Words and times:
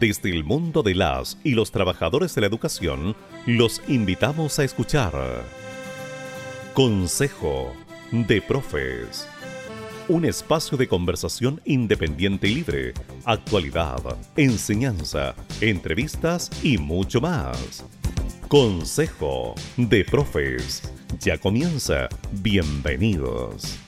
Desde 0.00 0.30
el 0.30 0.44
mundo 0.44 0.84
de 0.84 0.94
las 0.94 1.38
y 1.42 1.52
los 1.52 1.72
trabajadores 1.72 2.32
de 2.34 2.42
la 2.42 2.46
educación, 2.46 3.16
los 3.46 3.82
invitamos 3.88 4.60
a 4.60 4.64
escuchar 4.64 5.12
Consejo 6.72 7.72
de 8.12 8.40
Profes. 8.40 9.26
Un 10.06 10.24
espacio 10.24 10.78
de 10.78 10.86
conversación 10.86 11.60
independiente 11.64 12.46
y 12.46 12.54
libre, 12.54 12.94
actualidad, 13.24 14.00
enseñanza, 14.36 15.34
entrevistas 15.60 16.48
y 16.62 16.78
mucho 16.78 17.20
más. 17.20 17.84
Consejo 18.46 19.56
de 19.76 20.04
Profes. 20.04 20.92
Ya 21.18 21.38
comienza. 21.38 22.08
Bienvenidos. 22.30 23.87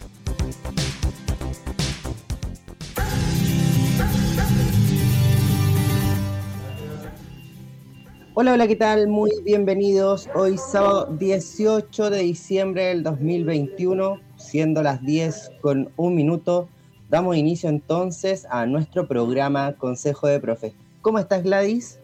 Hola, 8.43 8.55
hola, 8.55 8.67
¿qué 8.67 8.77
tal? 8.77 9.07
Muy 9.07 9.31
bienvenidos. 9.45 10.31
Hoy 10.35 10.57
sábado 10.57 11.15
18 11.19 12.09
de 12.09 12.21
diciembre 12.21 12.85
del 12.85 13.03
2021, 13.03 14.19
siendo 14.39 14.83
las 14.83 15.03
10 15.03 15.51
con 15.61 15.93
un 15.97 16.15
minuto, 16.15 16.67
damos 17.11 17.37
inicio 17.37 17.69
entonces 17.69 18.47
a 18.49 18.65
nuestro 18.65 19.07
programa 19.07 19.75
Consejo 19.75 20.27
de 20.27 20.41
Profe. 20.41 20.73
¿Cómo 21.03 21.19
estás, 21.19 21.43
Gladys? 21.43 21.99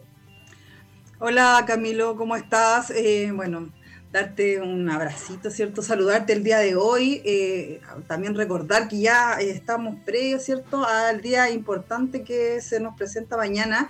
Hola, 1.17 1.63
Camilo, 1.65 2.15
¿cómo 2.15 2.35
estás? 2.35 2.91
Eh, 2.91 3.31
bueno, 3.33 3.69
darte 4.11 4.61
un 4.61 4.87
abracito, 4.91 5.49
¿cierto? 5.49 5.81
Saludarte 5.81 6.33
el 6.33 6.43
día 6.43 6.59
de 6.59 6.75
hoy. 6.75 7.19
Eh, 7.25 7.81
también 8.05 8.35
recordar 8.35 8.89
que 8.89 8.99
ya 8.99 9.39
estamos 9.39 9.95
previos, 10.05 10.43
¿cierto? 10.43 10.85
Al 10.85 11.19
día 11.19 11.49
importante 11.49 12.21
que 12.23 12.61
se 12.61 12.79
nos 12.79 12.95
presenta 12.95 13.37
mañana. 13.37 13.89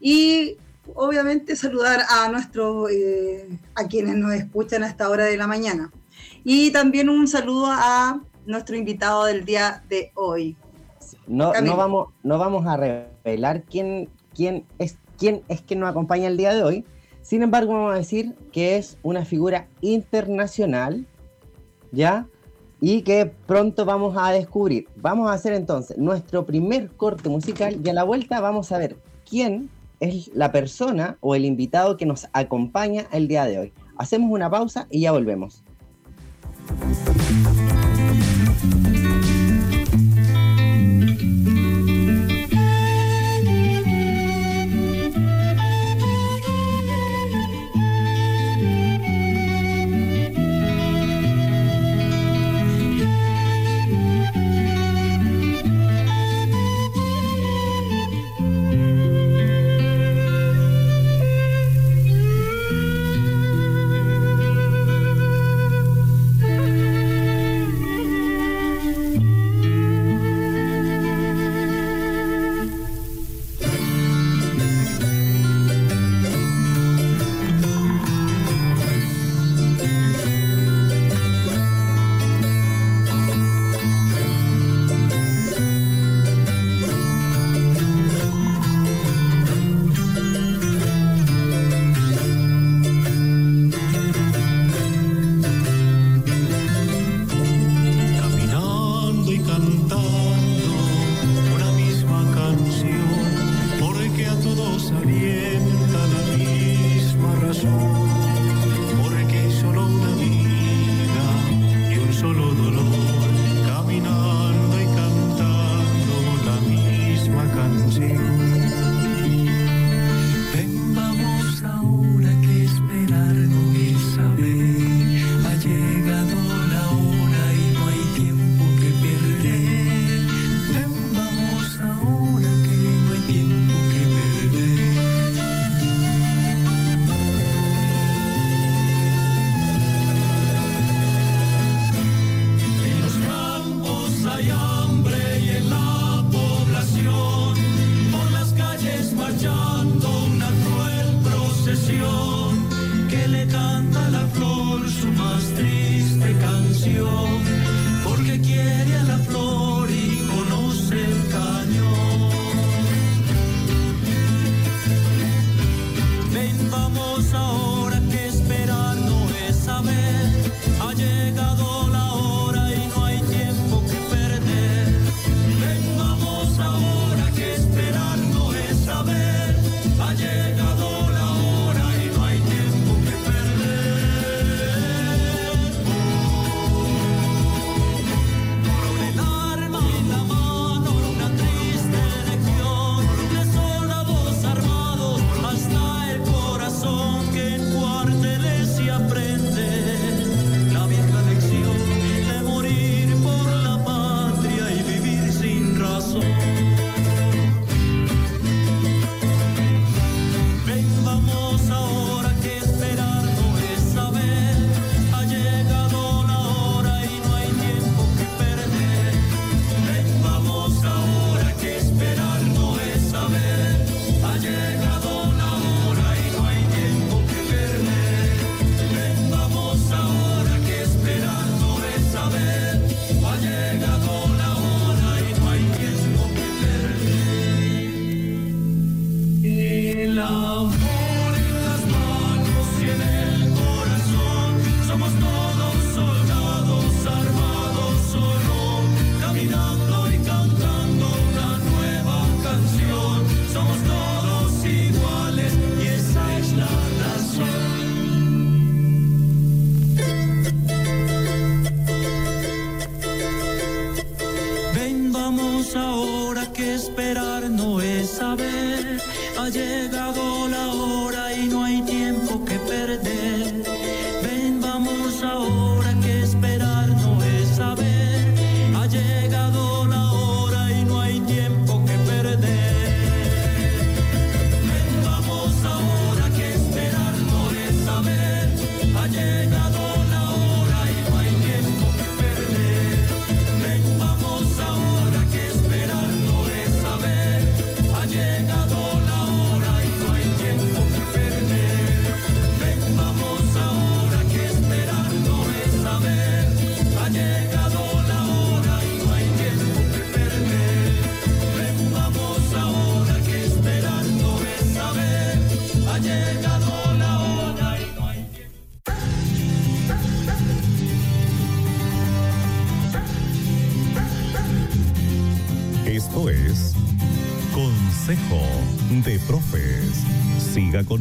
Y 0.00 0.56
obviamente 0.94 1.56
saludar 1.56 2.00
a 2.08 2.28
nuestros, 2.28 2.90
eh, 2.90 3.58
a 3.74 3.86
quienes 3.86 4.16
nos 4.16 4.32
escuchan 4.34 4.82
a 4.82 4.88
esta 4.88 5.08
hora 5.08 5.24
de 5.24 5.36
la 5.36 5.46
mañana. 5.46 5.90
Y 6.44 6.70
también 6.72 7.08
un 7.08 7.26
saludo 7.26 7.66
a 7.68 8.20
nuestro 8.46 8.76
invitado 8.76 9.24
del 9.24 9.44
día 9.44 9.82
de 9.88 10.12
hoy. 10.14 10.56
No, 11.26 11.52
no, 11.60 11.76
vamos, 11.76 12.08
no 12.22 12.38
vamos 12.38 12.66
a 12.66 12.76
revelar 12.76 13.62
quién, 13.62 14.10
quién, 14.34 14.66
es, 14.78 14.98
quién 15.18 15.42
es 15.48 15.62
quien 15.62 15.80
nos 15.80 15.88
acompaña 15.88 16.28
el 16.28 16.36
día 16.36 16.52
de 16.52 16.62
hoy. 16.62 16.84
Sin 17.22 17.42
embargo, 17.42 17.72
vamos 17.72 17.94
a 17.94 17.98
decir 17.98 18.34
que 18.52 18.76
es 18.76 18.98
una 19.02 19.24
figura 19.24 19.66
internacional, 19.80 21.06
¿ya? 21.90 22.26
Y 22.80 23.00
que 23.00 23.24
pronto 23.24 23.86
vamos 23.86 24.14
a 24.18 24.30
descubrir. 24.32 24.88
Vamos 24.96 25.30
a 25.30 25.32
hacer 25.32 25.54
entonces 25.54 25.96
nuestro 25.96 26.44
primer 26.44 26.90
corte 26.90 27.30
musical 27.30 27.80
y 27.82 27.88
a 27.88 27.94
la 27.94 28.04
vuelta 28.04 28.40
vamos 28.40 28.70
a 28.72 28.78
ver 28.78 28.96
quién 29.26 29.70
es 30.04 30.30
la 30.34 30.52
persona 30.52 31.18
o 31.20 31.34
el 31.34 31.44
invitado 31.44 31.96
que 31.96 32.06
nos 32.06 32.28
acompaña 32.32 33.06
el 33.12 33.28
día 33.28 33.44
de 33.44 33.58
hoy. 33.58 33.72
Hacemos 33.96 34.30
una 34.30 34.50
pausa 34.50 34.86
y 34.90 35.00
ya 35.00 35.12
volvemos. 35.12 35.64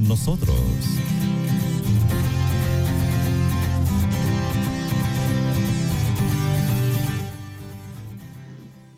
Nosotros. 0.08 0.56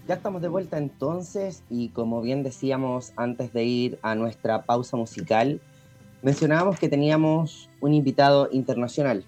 Ya 0.07 0.13
estamos 0.13 0.42
de 0.42 0.50
vuelta 0.50 0.78
entonces 0.78 1.63
y 1.69 1.90
como 1.90 2.22
bien 2.22 2.44
decíamos 2.44 3.13
antes 3.16 3.54
de 3.54 3.63
ir 3.63 4.00
a 4.04 4.13
nuestra 4.13 4.63
pausa 4.63 4.98
musical, 4.98 5.62
mencionábamos 6.22 6.80
que 6.80 6.90
teníamos 6.90 7.69
un 7.81 7.94
invitado 7.94 8.50
internacional 8.51 9.25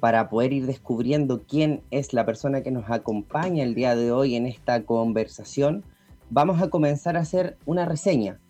para 0.00 0.28
poder 0.28 0.52
ir 0.52 0.66
descubriendo 0.66 1.42
quién 1.46 1.82
es 1.92 2.12
la 2.12 2.26
persona 2.26 2.62
que 2.62 2.72
nos 2.72 2.90
acompaña 2.90 3.62
el 3.62 3.76
día 3.76 3.94
de 3.94 4.10
hoy 4.10 4.34
en 4.34 4.46
esta 4.46 4.82
conversación. 4.84 5.84
Vamos 6.28 6.60
a 6.60 6.68
comenzar 6.68 7.16
a 7.16 7.20
hacer 7.20 7.56
una 7.64 7.84
reseña 7.84 8.40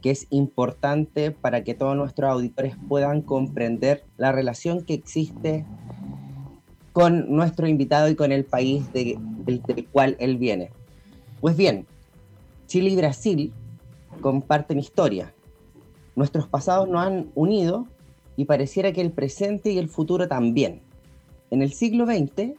que 0.00 0.10
es 0.10 0.26
importante 0.30 1.30
para 1.30 1.64
que 1.64 1.74
todos 1.74 1.96
nuestros 1.96 2.30
auditores 2.30 2.74
puedan 2.88 3.22
comprender 3.22 4.04
la 4.16 4.32
relación 4.32 4.84
que 4.84 4.94
existe 4.94 5.64
con 6.92 7.34
nuestro 7.34 7.68
invitado 7.68 8.08
y 8.08 8.14
con 8.16 8.32
el 8.32 8.44
país 8.44 8.92
del, 8.92 9.18
cual 9.92 10.16
él 10.18 10.36
viene. 10.36 10.70
Pues 11.40 11.56
bien, 11.56 11.86
Chile 12.66 12.90
y 12.90 12.96
Brasil 12.96 13.52
comparten 14.20 14.78
historia. 14.78 15.32
Nuestros 16.16 16.48
pasados 16.48 16.88
nos 16.88 17.06
han 17.06 17.30
unido 17.34 17.86
y 18.36 18.44
pareciera 18.46 18.92
que 18.92 19.00
el 19.00 19.12
presente 19.12 19.70
y 19.70 19.78
el 19.78 19.88
futuro 19.88 20.28
también. 20.28 20.82
En 21.50 21.62
el 21.62 21.72
siglo 21.72 22.06
XX 22.06 22.54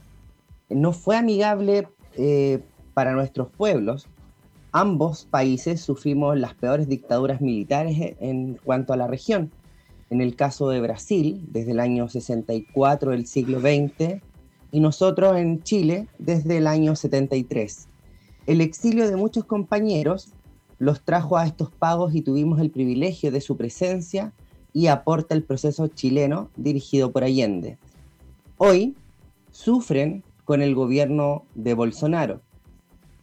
no 0.70 0.94
fue 0.94 1.18
amigable 1.18 1.88
eh, 2.16 2.64
para 2.94 3.14
nuestros 3.14 3.50
pueblos 3.50 4.08
ambos 4.72 5.26
países 5.30 5.82
sufrimos 5.82 6.38
las 6.38 6.54
peores 6.54 6.88
dictaduras 6.88 7.42
militares 7.42 8.16
en 8.20 8.60
cuanto 8.64 8.94
a 8.94 8.98
la 8.98 9.08
región. 9.08 9.52
En 10.10 10.22
el 10.22 10.36
caso 10.36 10.70
de 10.70 10.82
Brasil, 10.82 11.46
desde 11.52 11.72
el 11.72 11.80
año 11.80 12.10
64 12.10 13.12
del 13.12 13.28
siglo 13.28 13.60
XX, 13.60 14.22
y 14.72 14.80
nosotros 14.80 15.38
en 15.38 15.64
Chile 15.64 16.08
desde 16.20 16.58
el 16.58 16.68
año 16.68 16.96
73. 16.96 17.88
El 18.46 18.62
exilio 18.62 19.10
de 19.10 19.16
muchos 19.16 19.46
compañeros 19.46 20.30
los 20.78 21.02
trajo 21.02 21.38
a 21.38 21.46
estos 21.46 21.72
pagos 21.72 22.16
y 22.16 22.22
tuvimos 22.22 22.60
el 22.60 22.72
privilegio 22.72 23.32
de 23.32 23.42
su 23.42 23.58
presencia 23.58 24.34
y 24.74 24.88
aporta 24.88 25.36
el 25.36 25.44
proceso 25.44 25.88
chileno 25.88 26.50
dirigido 26.56 27.12
por 27.12 27.24
Allende. 27.24 27.78
Hoy 28.58 28.96
sufren 29.52 30.24
con 30.46 30.62
el 30.62 30.76
gobierno 30.76 31.44
de 31.56 31.74
Bolsonaro 31.74 32.42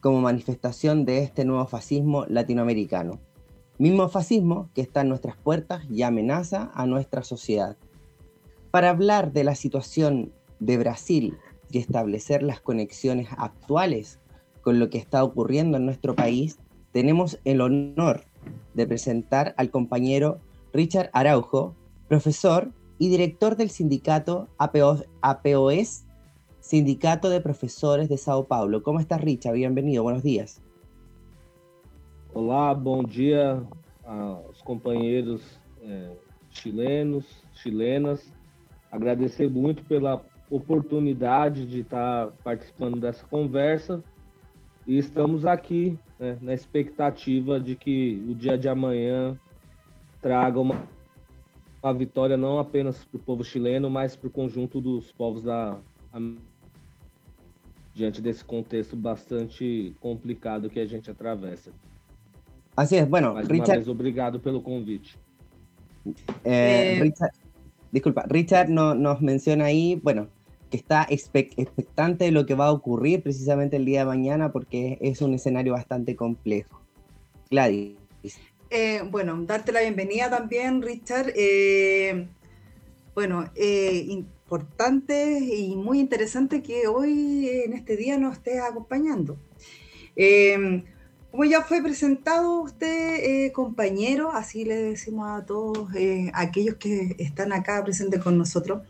como 0.06 0.20
manifestación 0.20 1.04
de 1.04 1.18
este 1.24 1.44
nuevo 1.44 1.66
fascismo 1.66 2.26
latinoamericano. 2.28 3.18
Mismo 3.76 4.08
fascismo 4.08 4.70
que 4.72 4.80
está 4.80 5.00
en 5.00 5.08
nuestras 5.08 5.36
puertas 5.36 5.82
y 5.90 6.02
amenaza 6.02 6.70
a 6.74 6.86
nuestra 6.86 7.24
sociedad. 7.24 7.76
Para 8.70 8.90
hablar 8.90 9.32
de 9.32 9.42
la 9.42 9.56
situación 9.56 10.32
de 10.60 10.78
Brasil 10.78 11.38
y 11.72 11.78
establecer 11.78 12.44
las 12.44 12.60
conexiones 12.60 13.26
actuales 13.36 14.20
con 14.62 14.78
lo 14.78 14.90
que 14.90 14.98
está 14.98 15.24
ocurriendo 15.24 15.76
en 15.76 15.86
nuestro 15.86 16.14
país, 16.14 16.60
tenemos 16.92 17.40
el 17.44 17.60
honor 17.60 18.26
de 18.74 18.86
presentar 18.86 19.56
al 19.56 19.70
compañero 19.70 20.38
Richard 20.72 21.10
Araujo, 21.14 21.74
profesor 22.06 22.70
y 23.00 23.08
director 23.08 23.56
del 23.56 23.70
sindicato 23.70 24.46
APOS 24.58 26.04
Sindicato 26.66 27.30
de 27.30 27.40
Profesores 27.40 28.08
de 28.08 28.18
Sao 28.18 28.42
Paulo. 28.42 28.82
¿Cómo 28.82 28.98
estás, 28.98 29.20
Richard? 29.20 29.54
Bienvenido, 29.54 30.02
buenos 30.02 30.24
días. 30.24 30.60
Olá, 32.34 32.74
bom 32.74 33.04
dia 33.04 33.62
aos 34.04 34.60
companheiros 34.62 35.60
eh, 35.80 36.16
chilenos, 36.50 37.24
chilenas. 37.54 38.32
Agradecer 38.90 39.48
muito 39.48 39.84
pela 39.84 40.20
oportunidade 40.50 41.64
de 41.66 41.82
estar 41.82 42.32
participando 42.42 42.98
dessa 42.98 43.24
conversa 43.28 44.02
e 44.88 44.98
estamos 44.98 45.46
aqui 45.46 45.96
né, 46.18 46.36
na 46.40 46.52
expectativa 46.52 47.60
de 47.60 47.76
que 47.76 48.20
o 48.28 48.34
dia 48.34 48.58
de 48.58 48.68
amanhã 48.68 49.38
traga 50.20 50.58
uma, 50.58 50.82
uma 51.80 51.94
vitória 51.94 52.36
não 52.36 52.58
apenas 52.58 53.04
para 53.04 53.18
o 53.18 53.22
povo 53.22 53.44
chileno, 53.44 53.88
mas 53.88 54.16
para 54.16 54.26
o 54.26 54.32
conjunto 54.32 54.80
dos 54.80 55.12
povos 55.12 55.44
da 55.44 55.78
América 56.12 56.55
diante 57.96 58.20
desse 58.20 58.44
contexto 58.44 58.94
bastante 58.96 59.94
complicado 60.00 60.68
que 60.68 60.80
a 60.80 60.86
gente 60.86 61.10
atravessa. 61.10 61.70
Así 62.76 62.96
es, 62.96 63.08
bueno, 63.08 63.32
Mais 63.32 63.48
Richard. 63.48 63.78
Uma 63.78 63.78
vez, 63.78 63.88
obrigado 63.88 64.38
pelo 64.38 64.62
convite. 64.62 65.16
Eh, 66.44 66.98
eh... 66.98 67.00
Richard, 67.00 67.32
disculpa, 67.90 68.26
Richard 68.28 68.68
no, 68.68 68.94
nos 68.94 69.22
menciona 69.22 69.64
ahí, 69.64 69.98
bueno, 70.02 70.28
que 70.70 70.76
está 70.76 71.06
expectante 71.08 72.26
de 72.26 72.32
lo 72.32 72.44
que 72.44 72.54
va 72.54 72.66
a 72.66 72.72
ocurrir 72.72 73.22
precisamente 73.22 73.76
el 73.76 73.86
día 73.86 74.00
de 74.00 74.06
mañana 74.06 74.52
porque 74.52 74.98
es 75.00 75.22
un 75.22 75.32
escenario 75.32 75.72
bastante 75.72 76.14
complejo. 76.14 76.82
Gladys. 77.50 77.96
Eh, 78.68 79.02
bueno, 79.10 79.40
darte 79.44 79.72
la 79.72 79.80
bienvenida 79.80 80.28
también, 80.28 80.82
Richard. 80.82 81.32
Eh, 81.34 82.28
bueno, 83.14 83.48
eh, 83.54 84.24
importante 84.46 85.40
y 85.40 85.74
muy 85.74 85.98
interesante 85.98 86.62
que 86.62 86.86
hoy 86.86 87.48
en 87.48 87.72
este 87.72 87.96
día 87.96 88.16
nos 88.16 88.34
esté 88.34 88.60
acompañando. 88.60 89.36
Em, 90.14 90.84
como 91.32 91.44
ya 91.44 91.62
fue 91.62 91.82
presentado 91.82 92.60
usted, 92.62 93.16
eh, 93.46 93.52
compañero, 93.52 94.30
así 94.30 94.64
le 94.64 94.76
decimos 94.76 95.28
a 95.28 95.44
todos 95.44 95.92
eh, 95.96 96.30
aquellos 96.32 96.76
que 96.76 97.16
están 97.18 97.52
acá 97.52 97.82
presentes 97.82 98.22
con 98.22 98.38
nosotros, 98.38 98.82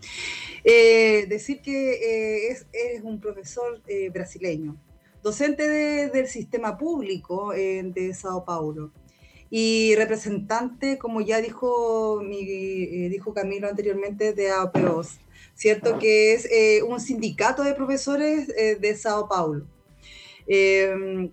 eh, 0.62 1.24
decir 1.26 1.62
que 1.62 2.50
es, 2.50 2.66
un 3.02 3.18
profesor 3.18 3.80
brasileño, 4.12 4.76
docente 5.22 5.68
del 6.10 6.26
sistema 6.26 6.76
público 6.76 7.52
de 7.52 8.12
Sao 8.14 8.44
Paulo 8.44 8.92
y 9.48 9.94
representante, 9.96 10.98
como 10.98 11.20
ya 11.22 11.40
dijo, 11.40 12.20
mi, 12.22 12.44
dijo 13.08 13.32
Camilo 13.32 13.68
anteriormente, 13.68 14.34
de 14.34 14.50
APOS. 14.50 15.20
¿Cierto? 15.56 15.98
Que 15.98 16.34
es 16.34 16.46
eh, 16.52 16.82
un 16.82 17.00
sindicato 17.00 17.64
de 17.64 17.74
profesores 17.74 18.48
eh, 18.56 18.76
de 18.76 18.94
Sao 18.94 19.28
Paulo. 19.28 19.66
Em, 20.46 21.32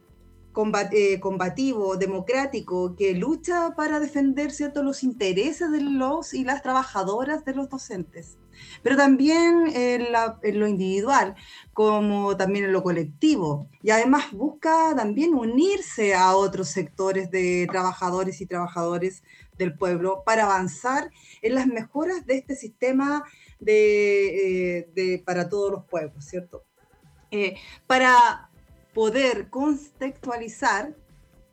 eh, 0.91 1.19
combativo, 1.19 1.97
democrático, 1.97 2.95
que 2.95 3.15
lucha 3.15 3.73
para 3.75 3.99
defender 3.99 4.51
¿cierto? 4.51 4.83
los 4.83 5.03
intereses 5.03 5.71
de 5.71 5.81
los 5.81 6.35
y 6.35 6.43
las 6.43 6.61
trabajadoras 6.61 7.43
de 7.43 7.55
los 7.55 7.69
docentes. 7.69 8.37
Pero 8.83 8.95
también 8.95 9.65
en, 9.73 10.13
lo 10.59 10.67
individual, 10.67 11.33
como 11.73 12.37
también 12.37 12.65
en 12.65 12.71
lo 12.71 12.83
colectivo. 12.83 13.67
Y 13.81 13.89
además 13.89 14.31
busca 14.31 14.93
también 14.95 15.33
unirse 15.33 16.13
a 16.13 16.35
otros 16.35 16.67
sectores 16.67 17.31
de 17.31 17.67
trabajadores 17.71 18.39
y 18.39 18.45
trabajadores 18.45 19.23
del 19.57 19.75
pueblo 19.75 20.21
para 20.23 20.43
avanzar 20.43 21.09
en 21.41 21.55
las 21.55 21.65
mejoras 21.65 22.27
de 22.27 22.35
este 22.35 22.55
sistema 22.55 23.23
de, 23.63 24.79
eh, 24.95 25.23
para 25.25 25.49
todos 25.49 25.71
los 25.71 25.85
pueblos, 25.85 26.25
¿cierto? 26.25 26.63
Eh, 27.31 27.55
para 27.87 28.49
poder 28.93 29.49
contextualizar, 29.49 30.95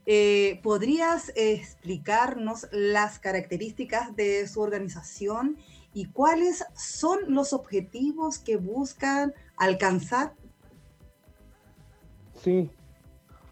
eh, 0.07 0.61
¿podrías 0.63 1.33
explicarnos 1.37 2.67
las 2.73 3.19
características 3.19 4.15
de 4.17 4.47
su 4.47 4.61
organización 4.61 5.57
y 5.95 6.07
cuáles 6.07 6.65
son 6.75 7.21
los 7.29 7.53
objetivos 7.53 8.39
que 8.39 8.57
buscan 8.57 9.33
alcançar? 9.57 10.35
Sim. 12.35 12.71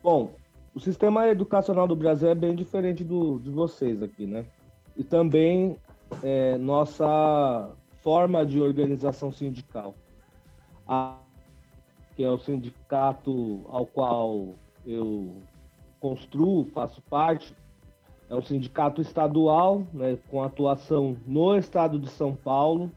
Bom, 0.03 0.35
o 0.75 0.81
sistema 0.81 1.29
educacional 1.29 1.87
do 1.87 1.97
Brasil 1.97 2.29
é 2.29 2.35
bem 2.35 2.55
diferente 2.55 3.05
do 3.05 3.39
de 3.39 3.51
vocês 3.51 4.03
aqui, 4.03 4.27
né? 4.27 4.47
E 4.97 5.05
também 5.05 5.77
é, 6.23 6.57
nossa 6.57 7.71
forma 8.03 8.45
de 8.45 8.61
organização 8.61 9.33
sindical. 9.33 9.95
A 10.87 11.19
que 12.19 12.25
é 12.25 12.29
o 12.29 12.37
sindicato 12.37 13.65
ao 13.69 13.87
qual 13.87 14.57
eu 14.85 15.41
construo, 16.01 16.65
faço 16.65 17.01
parte, 17.03 17.55
é 18.29 18.35
um 18.35 18.43
sindicato 18.43 19.01
estadual, 19.01 19.87
né, 19.93 20.19
com 20.29 20.43
atuação 20.43 21.17
no 21.25 21.57
estado 21.57 21.97
de 21.97 22.11
São 22.11 22.35
Paulo, 22.35 22.91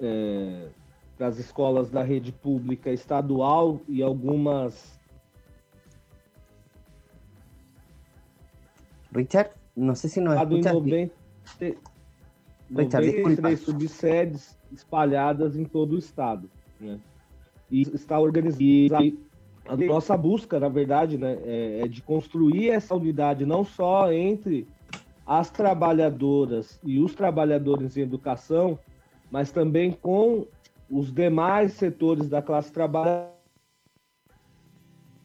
é, 0.00 0.68
das 1.16 1.38
escolas 1.38 1.88
da 1.88 2.02
rede 2.02 2.32
pública 2.32 2.90
estadual 2.90 3.80
e 3.88 4.02
algumas. 4.02 4.98
Richard, 9.14 9.50
não 9.76 9.94
sei 9.94 10.10
se 10.10 10.20
não 10.20 10.32
é. 10.32 10.38
90, 12.70 13.00
93 13.00 13.60
subsedes 13.60 14.58
espalhadas 14.72 15.56
em 15.56 15.64
todo 15.64 15.94
o 15.94 15.98
estado. 15.98 16.50
Né? 16.80 17.00
e 17.70 17.82
está 17.82 18.18
organizado. 18.18 19.18
A 19.68 19.76
nossa 19.76 20.16
busca, 20.16 20.60
na 20.60 20.68
verdade, 20.68 21.18
né, 21.18 21.38
é, 21.44 21.80
é 21.82 21.88
de 21.88 22.00
construir 22.00 22.70
essa 22.70 22.94
unidade 22.94 23.44
não 23.44 23.64
só 23.64 24.12
entre 24.12 24.66
as 25.26 25.50
trabalhadoras 25.50 26.78
e 26.84 27.00
os 27.00 27.14
trabalhadores 27.16 27.96
em 27.96 28.02
educação, 28.02 28.78
mas 29.28 29.50
também 29.50 29.90
com 29.90 30.46
os 30.88 31.12
demais 31.12 31.72
setores 31.72 32.28
da 32.28 32.40
classe 32.40 32.72
trabalhadora. 32.72 33.34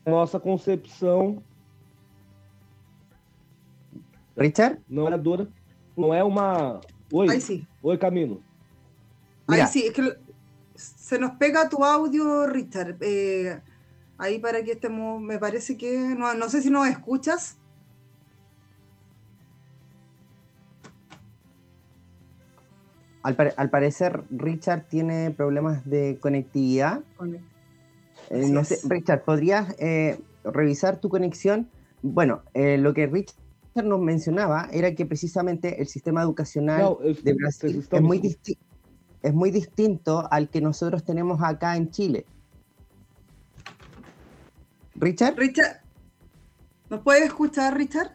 Nossa 0.08 0.40
concepção. 0.40 1.44
Richard? 4.36 4.82
Não 4.90 5.08
não 5.96 6.12
é 6.12 6.24
uma. 6.24 6.82
Oi. 7.12 7.30
Aí 7.30 7.42
sim. 7.42 7.68
Oi, 7.82 7.98
Camilo. 7.98 8.42
Aí 9.48 9.66
sim, 9.68 9.88
é 9.88 9.92
que 9.92 10.18
se 10.76 11.20
nos 11.20 11.32
pega 11.32 11.70
tu 11.70 11.84
audio, 11.84 12.48
Richard. 12.48 12.98
Eh, 13.02 13.60
ahí 14.18 14.40
para 14.40 14.64
que 14.64 14.72
estemos, 14.72 15.22
me 15.22 15.38
parece 15.38 15.78
que, 15.78 16.16
no, 16.16 16.34
no 16.34 16.50
sé 16.50 16.62
si 16.62 16.70
nos 16.70 16.88
escuchas. 16.88 17.58
Al, 23.24 23.54
al, 23.56 23.70
parecer, 23.70 24.24
Richard 24.32 24.88
tiene 24.88 25.32
problemas 25.32 25.86
de 25.86 26.18
conectividad. 26.20 27.04
Eh, 28.30 28.48
no 28.50 28.64
sé, 28.64 28.80
Richard, 28.88 29.24
¿podrías 29.24 29.76
eh, 29.80 30.20
revisar 30.44 31.00
tu 31.00 31.10
conexión? 31.10 31.70
Bueno, 32.02 32.42
eh, 32.54 32.78
lo 32.78 32.94
que 32.94 33.06
Richard 33.06 33.36
nos 33.76 34.00
mencionaba 34.00 34.68
era 34.72 34.94
que 34.94 35.06
precisamente 35.06 35.82
el 35.82 35.88
sistema 35.88 36.22
educacional 36.22 36.82
no, 36.82 37.00
es, 37.04 37.24
de 37.24 37.34
Brasil 37.34 37.88
es 37.90 38.02
muy 38.02 38.20
distinto 38.20 38.72
es 39.22 39.34
muy 39.34 39.52
distinto 39.52 40.28
al 40.32 40.50
que 40.50 40.62
nosotros 40.62 41.04
tenemos 41.04 41.42
acá 41.44 41.76
en 41.76 41.92
Chile. 41.92 42.26
Richard. 44.96 45.36
Richard, 45.38 45.82
¿nos 46.90 47.02
puedes 47.02 47.26
escuchar, 47.26 47.76
Richard? 47.76 48.12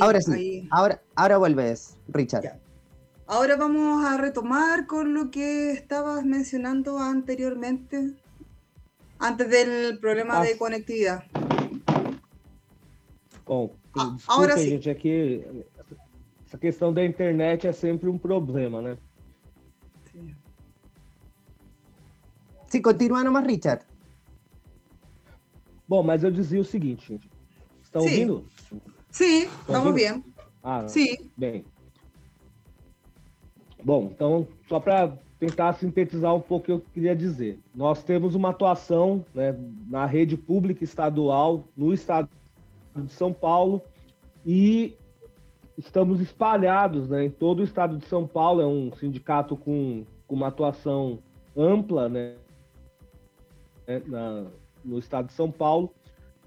ahora 0.00 0.20
sí, 0.20 0.68
Ahora, 0.72 1.00
ahora 1.14 1.38
vuelves, 1.38 1.96
Richard. 2.08 2.58
Ahora 3.28 3.56
vamos 3.56 4.04
a 4.04 4.16
retomar 4.16 4.86
con 4.86 5.14
lo 5.14 5.30
que 5.30 5.70
estabas 5.70 6.24
mencionando 6.24 6.98
anteriormente, 6.98 8.14
antes 9.20 9.48
del 9.48 9.98
problema 9.98 10.40
de 10.44 10.56
conectividad. 10.56 11.24
Oh. 13.46 13.70
Ah, 13.94 14.14
Desculpa, 14.16 14.58
gente, 14.58 14.90
é 14.90 14.94
que 14.94 15.64
essa 16.46 16.58
questão 16.58 16.92
da 16.92 17.04
internet 17.04 17.66
é 17.66 17.72
sempre 17.72 18.08
um 18.08 18.18
problema, 18.18 18.82
né? 18.82 18.98
Sim, 22.68 22.82
continua 22.82 23.22
nomás, 23.22 23.46
Richard. 23.46 23.84
Bom, 25.88 26.02
mas 26.02 26.24
eu 26.24 26.30
dizia 26.30 26.60
o 26.60 26.64
seguinte, 26.64 27.08
gente. 27.08 27.30
Estão 27.82 28.02
Sim. 28.02 28.08
ouvindo? 28.08 28.48
Sim, 29.10 29.42
estamos 29.44 29.86
ouvindo. 29.86 30.24
Ah, 30.62 30.86
Sim. 30.88 31.30
Bem. 31.36 31.64
Bom, 33.82 34.10
então, 34.12 34.48
só 34.68 34.80
para 34.80 35.16
tentar 35.38 35.74
sintetizar 35.74 36.34
um 36.34 36.40
pouco 36.40 36.62
o 36.62 36.66
que 36.66 36.72
eu 36.72 36.80
queria 36.92 37.14
dizer. 37.14 37.58
Nós 37.74 38.02
temos 38.02 38.34
uma 38.34 38.50
atuação 38.50 39.24
né, 39.34 39.54
na 39.88 40.06
rede 40.06 40.36
pública 40.36 40.82
estadual 40.82 41.64
no 41.76 41.92
estado 41.92 42.28
de 42.94 43.12
São 43.12 43.32
Paulo 43.32 43.82
e 44.44 44.96
estamos 45.76 46.20
espalhados 46.20 47.08
né, 47.08 47.24
em 47.26 47.30
todo 47.30 47.60
o 47.60 47.64
estado 47.64 47.98
de 47.98 48.06
São 48.06 48.26
Paulo. 48.26 48.62
É 48.62 48.66
um 48.66 48.90
sindicato 48.92 49.56
com, 49.56 50.04
com 50.26 50.34
uma 50.34 50.48
atuação 50.48 51.18
ampla 51.54 52.08
né, 52.08 52.36
né, 53.86 54.02
na, 54.06 54.46
no 54.82 54.98
estado 54.98 55.26
de 55.26 55.32
São 55.34 55.50
Paulo 55.50 55.92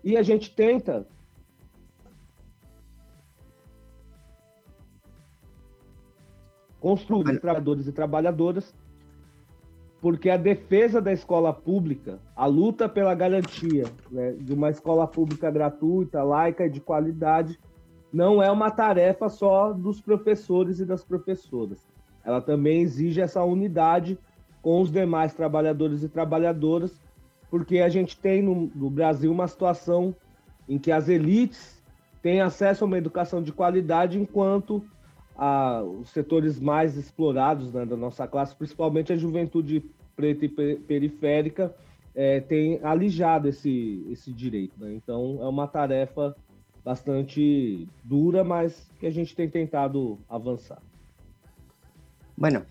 e 0.03 0.17
a 0.17 0.23
gente 0.23 0.49
tenta 0.51 1.05
construir 6.79 7.39
trabalhadores 7.39 7.87
e 7.87 7.91
trabalhadoras 7.91 8.73
porque 10.01 10.29
a 10.29 10.37
defesa 10.37 11.01
da 11.01 11.11
escola 11.11 11.53
pública, 11.53 12.19
a 12.35 12.45
luta 12.45 12.87
pela 12.87 13.13
garantia 13.13 13.83
né, 14.09 14.33
de 14.33 14.53
uma 14.53 14.69
escola 14.69 15.05
pública 15.05 15.51
gratuita, 15.51 16.23
laica 16.23 16.65
e 16.65 16.69
de 16.69 16.79
qualidade, 16.79 17.59
não 18.11 18.41
é 18.41 18.49
uma 18.49 18.71
tarefa 18.71 19.29
só 19.29 19.73
dos 19.73 19.99
professores 19.99 20.79
e 20.79 20.85
das 20.85 21.03
professoras. 21.03 21.85
Ela 22.23 22.41
também 22.41 22.81
exige 22.81 23.21
essa 23.21 23.43
unidade 23.43 24.17
com 24.61 24.81
os 24.81 24.91
demais 24.91 25.33
trabalhadores 25.33 26.03
e 26.03 26.09
trabalhadoras, 26.09 26.99
porque 27.49 27.79
a 27.79 27.89
gente 27.89 28.17
tem 28.19 28.41
no, 28.41 28.71
no 28.73 28.89
Brasil 28.89 29.31
uma 29.31 29.47
situação 29.47 30.15
em 30.67 30.77
que 30.77 30.91
as 30.91 31.09
elites 31.09 31.81
têm 32.21 32.41
acesso 32.41 32.83
a 32.83 32.87
uma 32.87 32.97
educação 32.97 33.41
de 33.41 33.51
qualidade, 33.51 34.19
enquanto 34.19 34.83
a, 35.39 35.81
os 35.81 36.09
setores 36.09 36.59
mais 36.59 36.97
explorados 36.97 37.71
né, 37.71 37.85
da 37.85 37.95
nossa 37.95 38.27
classe, 38.27 38.53
principalmente 38.53 39.13
a 39.13 39.17
juventude 39.17 39.81
preta 40.13 40.45
e 40.45 40.75
periférica, 40.75 41.73
é, 42.13 42.41
tem 42.41 42.79
alijado 42.83 43.47
esse, 43.47 44.05
esse 44.11 44.33
direito. 44.33 44.73
Né? 44.77 44.93
Então, 44.93 45.39
é 45.41 45.47
uma 45.47 45.65
tarefa 45.65 46.35
bastante 46.83 47.87
dura, 48.03 48.43
mas 48.43 48.91
que 48.99 49.07
a 49.07 49.11
gente 49.11 49.33
tem 49.33 49.49
tentado 49.49 50.19
avanzar. 50.27 50.81
Bueno, 52.35 52.65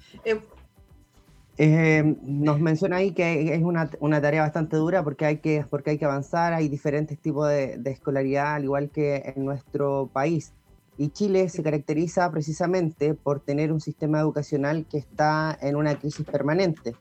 eh, 1.58 2.16
nos 2.22 2.60
menciona 2.60 2.96
ahí 2.96 3.12
que 3.12 3.54
es 3.54 3.62
una, 3.62 3.90
una, 4.00 4.20
tarea 4.20 4.42
bastante 4.42 4.76
dura 4.76 5.02
porque 5.02 5.26
hay 5.26 5.38
que, 5.38 5.64
porque 5.68 5.90
hay 5.90 5.98
que 5.98 6.06
avanzar, 6.06 6.52
hay 6.54 6.68
diferentes 6.68 7.18
tipos 7.18 7.48
de, 7.48 7.76
de, 7.78 7.90
escolaridad, 7.90 8.54
al 8.54 8.64
igual 8.64 8.90
que 8.90 9.34
en 9.36 9.44
nuestro 9.44 10.08
país. 10.12 10.52
Y 10.98 11.10
Chile 11.10 11.48
se 11.48 11.62
caracteriza 11.62 12.30
precisamente 12.30 13.14
por 13.14 13.40
tener 13.40 13.72
un 13.72 13.80
sistema 13.80 14.20
educacional 14.20 14.84
que 14.90 14.98
está 14.98 15.56
en 15.62 15.76
una 15.76 15.98
crisis 15.98 16.26
permanente 16.26 16.94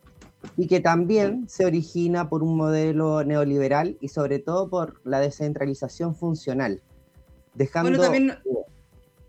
y 0.55 0.67
que 0.67 0.79
también 0.79 1.49
se 1.49 1.65
origina 1.65 2.29
por 2.29 2.43
un 2.43 2.55
modelo 2.55 3.23
neoliberal 3.23 3.97
y 3.99 4.09
sobre 4.09 4.39
todo 4.39 4.69
por 4.69 5.01
la 5.03 5.19
descentralización 5.19 6.15
funcional. 6.15 6.81
Bueno, 7.81 7.99
también, 7.99 8.33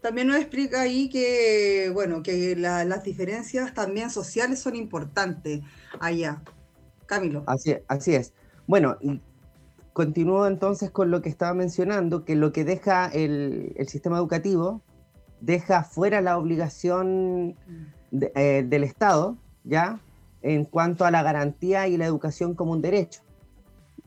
también 0.03 0.27
nos 0.27 0.37
explica 0.37 0.83
ahí 0.83 1.09
que, 1.09 1.91
bueno, 1.95 2.23
que 2.23 2.55
las 2.57 3.03
diferencias 3.03 3.73
también 3.73 4.11
sociales 4.11 4.61
son 4.61 4.77
importantes 4.77 5.63
allá. 5.99 6.43
Camilo. 7.07 7.43
Así, 7.47 7.75
así 7.89 8.15
es. 8.15 8.35
Bueno, 8.67 8.99
y 9.01 9.23
continúo 9.99 10.47
entonces 10.47 10.93
con 10.93 11.11
lo 11.11 11.23
que 11.23 11.29
estaba 11.29 11.55
mencionando, 11.55 12.25
que 12.25 12.37
lo 12.37 12.53
que 12.53 12.65
deja 12.65 13.09
el, 13.09 13.75
sistema 13.89 14.19
educativo, 14.19 14.81
deja 15.41 15.83
fuera 15.83 16.21
la 16.21 16.39
obligación 16.39 17.57
eh, 18.13 18.65
del 18.65 18.85
Estado, 18.85 19.37
¿ya? 19.65 19.99
En 20.41 20.67
cuanto 20.67 21.05
a 21.05 21.11
la 21.11 21.25
garantía 21.25 21.89
y 21.89 21.97
la 21.97 22.07
educación 22.07 22.55
como 22.55 22.71
un 22.71 22.81
derecho. 22.81 23.23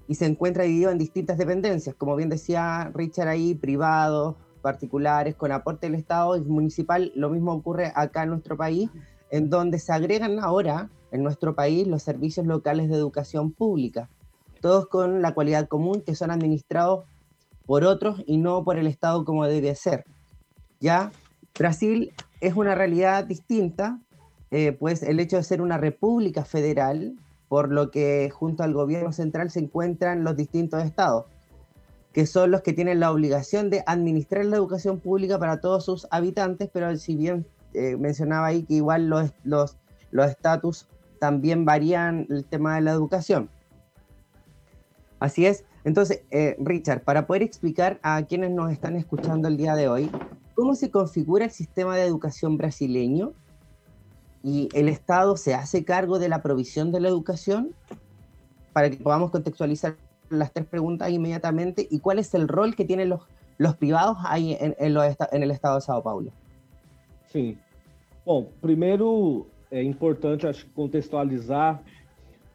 Y 0.08 0.16
se 0.16 0.28
encuentra 0.28 0.64
dividido 0.64 0.92
en 0.92 0.98
distintas 0.98 1.38
dependencias, 1.38 1.94
como 1.94 2.16
bien 2.16 2.30
decía 2.30 2.90
Richard 2.94 3.28
ahí, 3.28 3.54
privados, 3.54 4.38
particulares, 4.62 5.36
con 5.36 5.52
aporte 5.52 5.88
del 5.88 5.96
Estado 5.96 6.38
y 6.38 6.42
municipal. 6.42 7.12
Lo 7.16 7.30
mismo 7.30 7.52
ocurre 7.52 7.92
acá 7.96 8.24
en 8.24 8.30
nuestro 8.30 8.56
país, 8.56 8.90
en 9.30 9.50
donde 9.50 9.78
se 9.78 9.92
agregan 9.92 10.40
ahora 10.40 10.90
en 11.12 11.22
nuestro 11.22 11.54
país 11.54 11.86
los 11.86 12.02
servicios 12.02 12.46
locales 12.46 12.88
de 12.88 12.96
educación 12.96 13.52
pública, 13.52 14.10
todos 14.62 14.88
con 14.88 15.22
la 15.22 15.34
cualidad 15.34 15.68
común 15.68 16.02
que 16.02 16.16
son 16.16 16.32
administrados 16.32 17.06
por 17.66 17.84
otros 17.84 18.24
y 18.26 18.38
no 18.38 18.64
por 18.64 18.78
el 18.78 18.88
Estado 18.88 19.26
como 19.26 19.46
debe 19.46 19.76
ser. 19.76 20.06
Ya 20.80 21.12
Brasil 21.58 22.14
es 22.40 22.56
una 22.56 22.76
realidad 22.76 23.26
distinta, 23.26 24.00
eh, 24.52 24.72
pues 24.72 25.04
el 25.04 25.20
hecho 25.20 25.38
de 25.38 25.44
ser 25.44 25.62
una 25.62 25.78
república 25.78 26.46
federal, 26.46 27.16
por 27.50 27.72
lo 27.72 27.92
que 27.92 28.30
junto 28.30 28.64
al 28.64 28.74
gobierno 28.74 29.12
central 29.12 29.52
se 29.52 29.60
encuentran 29.60 30.24
los 30.24 30.38
distintos 30.38 30.84
estados 30.84 31.26
que 32.14 32.26
son 32.26 32.52
los 32.52 32.62
que 32.62 32.74
tienen 32.74 33.00
la 33.00 33.12
obligación 33.12 33.70
de 33.70 33.84
administrar 33.86 34.46
la 34.46 34.58
educación 34.58 35.00
pública 35.00 35.40
para 35.40 35.62
todos 35.62 35.86
sus 35.86 36.08
habitantes, 36.12 36.70
pero 36.72 36.96
si 36.98 37.16
bien 37.16 37.46
eh, 37.74 37.96
mencionaba 37.96 38.48
ahí 38.48 38.64
que 38.64 38.76
igual 38.76 39.08
los 39.08 39.32
los 39.44 39.78
los 40.12 40.30
estatus 40.30 40.88
también 41.20 41.64
varían 41.64 42.28
el 42.30 42.44
tema 42.44 42.76
de 42.76 42.82
la 42.82 42.92
educación. 42.92 43.50
Así 45.22 45.46
es. 45.46 45.64
Entonces, 45.84 46.24
eh, 46.32 46.56
Richard, 46.60 47.04
para 47.04 47.28
poder 47.28 47.44
explicar 47.44 48.00
a 48.02 48.24
quienes 48.24 48.50
nos 48.50 48.72
están 48.72 48.96
escuchando 48.96 49.48
el 49.48 49.56
día 49.56 49.76
de 49.76 49.88
hoy, 49.88 50.10
¿cómo 50.56 50.74
se 50.74 50.90
configura 50.90 51.46
el 51.46 51.52
sistema 51.52 51.96
de 51.96 52.06
educación 52.06 52.58
brasileño? 52.58 53.34
¿Y 54.44 54.68
el 54.74 54.90
Estado 54.90 55.38
se 55.38 55.54
hace 55.54 55.86
cargo 55.86 56.18
de 56.18 56.28
la 56.28 56.42
provisión 56.42 56.92
de 56.92 57.02
la 57.02 57.08
educación? 57.08 57.76
Para 58.74 58.90
que 58.90 58.98
podamos 58.98 59.30
contextualizar 59.30 59.96
las 60.30 60.52
tres 60.52 60.66
preguntas 60.66 61.12
inmediatamente 61.12 61.88
y 61.90 62.00
cuál 62.00 62.18
es 62.18 62.34
el 62.34 62.48
rol 62.48 62.76
que 62.76 62.84
tienen 62.84 63.10
los, 63.10 63.22
los 63.60 63.76
privados 63.76 64.18
ahí 64.26 64.58
en, 64.60 64.76
el 64.80 65.52
estado 65.52 65.76
de 65.76 65.82
Sao 65.82 66.02
Paulo. 66.02 66.32
Sim. 67.32 67.58
Bom, 68.26 68.48
primeiro 68.60 69.48
é 69.70 69.84
importante 69.84 70.48
acho 70.48 70.68
contextualizar 70.74 71.80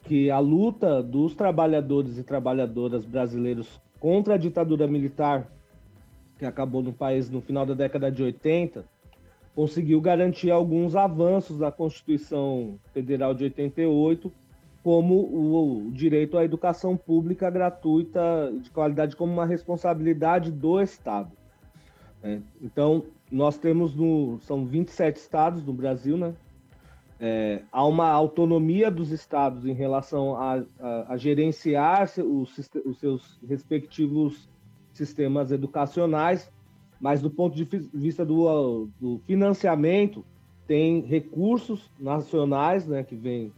que 0.06 0.30
a 0.30 0.38
luta 0.38 1.02
dos 1.02 1.34
trabalhadores 1.34 2.16
e 2.16 2.22
trabalhadoras 2.22 3.04
brasileiros 3.04 3.80
contra 3.98 4.34
a 4.34 4.38
ditadura 4.38 4.86
militar 4.86 5.50
que 6.38 6.44
acabou 6.44 6.82
no 6.82 6.92
país 6.92 7.28
no 7.28 7.40
final 7.40 7.66
da 7.66 7.74
década 7.74 8.10
de 8.10 8.22
80 8.22 8.84
conseguiu 9.54 10.00
garantir 10.00 10.50
alguns 10.50 10.94
avanços 10.94 11.58
da 11.58 11.72
Constituição 11.72 12.78
Federal 12.92 13.34
de 13.34 13.44
88 13.44 14.32
como 14.82 15.14
o 15.16 15.90
direito 15.90 16.38
à 16.38 16.44
educação 16.44 16.96
pública 16.96 17.50
gratuita 17.50 18.52
de 18.62 18.70
qualidade 18.70 19.16
como 19.16 19.32
uma 19.32 19.44
responsabilidade 19.44 20.52
do 20.52 20.80
Estado. 20.80 21.32
É, 22.22 22.38
então, 22.62 23.02
nós 23.28 23.58
temos 23.58 23.94
no, 23.96 24.38
são 24.42 24.64
27 24.64 25.16
estados 25.16 25.64
no 25.64 25.72
Brasil, 25.72 26.16
né? 26.16 26.34
É, 27.18 27.62
há 27.72 27.84
uma 27.84 28.08
autonomia 28.10 28.90
dos 28.90 29.10
estados 29.10 29.64
em 29.64 29.72
relação 29.72 30.36
a, 30.36 30.62
a, 30.78 31.14
a 31.14 31.16
gerenciar 31.16 32.10
os, 32.18 32.58
os, 32.84 32.98
seus 32.98 33.38
respectivos 33.48 34.48
sistemas 34.92 35.50
educacionais, 35.50 36.50
mas 37.00 37.22
do 37.22 37.30
ponto 37.30 37.54
de 37.56 37.64
vista 37.92 38.24
do, 38.24 38.88
do 39.00 39.18
financiamento, 39.26 40.24
tem 40.66 41.00
recursos 41.00 41.90
nacionais 41.98 42.86
né, 42.86 43.02
que 43.02 43.14
vêm 43.14 43.52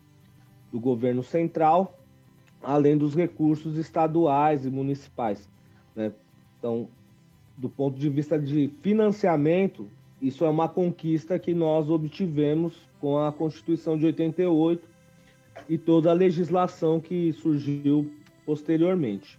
do 0.71 0.79
governo 0.79 1.23
central, 1.23 1.99
além 2.63 2.97
dos 2.97 3.15
recursos 3.15 3.77
estaduais 3.77 4.67
e 4.67 4.71
municipais. 4.71 5.49
Né? 5.97 6.13
Então, 6.59 6.89
do 7.57 7.69
ponto 7.69 7.99
de 7.99 8.09
vista 8.09 8.39
de 8.39 8.73
financiamento, 8.83 9.89
isso 10.21 10.45
é 10.45 10.49
uma 10.49 10.69
conquista 10.69 11.39
que 11.39 11.55
nós 11.55 11.89
obtivemos 11.89 12.75
com 13.01 13.19
a 13.19 13.33
Constituição 13.33 13.97
de 13.97 14.07
88 14.07 14.89
e 15.69 15.79
toda 15.79 16.11
a 16.11 16.15
legislação 16.15 17.01
que 17.01 17.33
surgiu 17.33 18.11
posteriormente. 18.45 19.39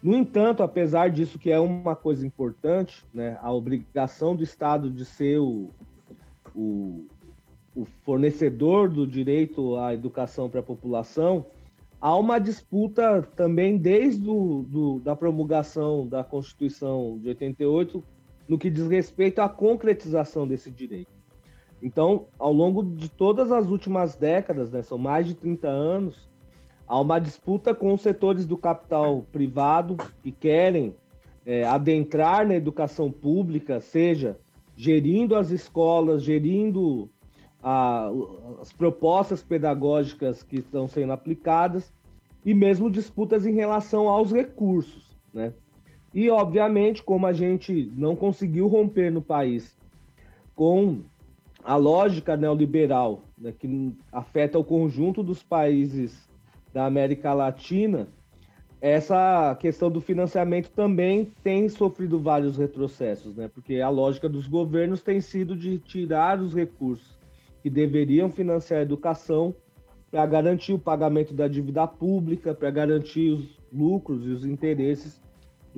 No 0.00 0.16
entanto, 0.16 0.62
apesar 0.62 1.10
disso 1.10 1.38
que 1.38 1.50
é 1.50 1.58
uma 1.58 1.96
coisa 1.96 2.24
importante, 2.24 3.04
né, 3.12 3.36
a 3.42 3.52
obrigação 3.52 4.36
do 4.36 4.44
Estado 4.44 4.88
de 4.88 5.04
ser 5.04 5.38
o, 5.38 5.70
o, 6.54 7.04
o 7.74 7.84
fornecedor 8.04 8.88
do 8.88 9.04
direito 9.04 9.76
à 9.76 9.92
educação 9.92 10.48
para 10.48 10.60
a 10.60 10.62
população, 10.62 11.46
há 12.00 12.16
uma 12.16 12.38
disputa 12.38 13.22
também 13.34 13.76
desde 13.76 14.20
do, 14.20 14.62
do, 14.62 15.00
da 15.00 15.16
promulgação 15.16 16.06
da 16.06 16.22
Constituição 16.22 17.18
de 17.20 17.28
88 17.30 18.04
no 18.48 18.58
que 18.58 18.70
diz 18.70 18.88
respeito 18.88 19.40
à 19.40 19.48
concretização 19.48 20.48
desse 20.48 20.70
direito. 20.70 21.10
Então, 21.82 22.26
ao 22.38 22.52
longo 22.52 22.82
de 22.82 23.08
todas 23.08 23.52
as 23.52 23.68
últimas 23.68 24.16
décadas, 24.16 24.72
né, 24.72 24.82
são 24.82 24.98
mais 24.98 25.26
de 25.26 25.34
30 25.34 25.68
anos, 25.68 26.28
há 26.86 26.98
uma 26.98 27.18
disputa 27.18 27.74
com 27.74 27.92
os 27.92 28.00
setores 28.00 28.46
do 28.46 28.56
capital 28.56 29.22
privado 29.30 29.96
que 30.22 30.32
querem 30.32 30.94
é, 31.46 31.64
adentrar 31.64 32.46
na 32.46 32.54
educação 32.54 33.12
pública, 33.12 33.80
seja 33.80 34.36
gerindo 34.76 35.36
as 35.36 35.50
escolas, 35.50 36.22
gerindo 36.22 37.08
a, 37.62 38.10
as 38.60 38.72
propostas 38.72 39.42
pedagógicas 39.42 40.42
que 40.42 40.56
estão 40.56 40.88
sendo 40.88 41.12
aplicadas 41.12 41.92
e 42.44 42.54
mesmo 42.54 42.90
disputas 42.90 43.46
em 43.46 43.52
relação 43.52 44.08
aos 44.08 44.32
recursos, 44.32 45.16
né? 45.32 45.52
E, 46.18 46.28
obviamente, 46.30 47.00
como 47.00 47.28
a 47.28 47.32
gente 47.32 47.92
não 47.94 48.16
conseguiu 48.16 48.66
romper 48.66 49.08
no 49.08 49.22
país 49.22 49.78
com 50.52 51.02
a 51.62 51.76
lógica 51.76 52.36
neoliberal, 52.36 53.22
né, 53.38 53.54
que 53.56 53.94
afeta 54.10 54.58
o 54.58 54.64
conjunto 54.64 55.22
dos 55.22 55.44
países 55.44 56.28
da 56.74 56.86
América 56.86 57.32
Latina, 57.32 58.08
essa 58.80 59.54
questão 59.60 59.88
do 59.88 60.00
financiamento 60.00 60.70
também 60.70 61.30
tem 61.44 61.68
sofrido 61.68 62.18
vários 62.18 62.58
retrocessos, 62.58 63.36
né? 63.36 63.46
Porque 63.46 63.80
a 63.80 63.88
lógica 63.88 64.28
dos 64.28 64.48
governos 64.48 65.00
tem 65.00 65.20
sido 65.20 65.54
de 65.54 65.78
tirar 65.78 66.40
os 66.40 66.52
recursos 66.52 67.16
que 67.62 67.70
deveriam 67.70 68.28
financiar 68.28 68.80
a 68.80 68.82
educação 68.82 69.54
para 70.10 70.26
garantir 70.26 70.72
o 70.72 70.80
pagamento 70.80 71.32
da 71.32 71.46
dívida 71.46 71.86
pública, 71.86 72.52
para 72.52 72.72
garantir 72.72 73.30
os 73.30 73.56
lucros 73.72 74.26
e 74.26 74.30
os 74.30 74.44
interesses 74.44 75.27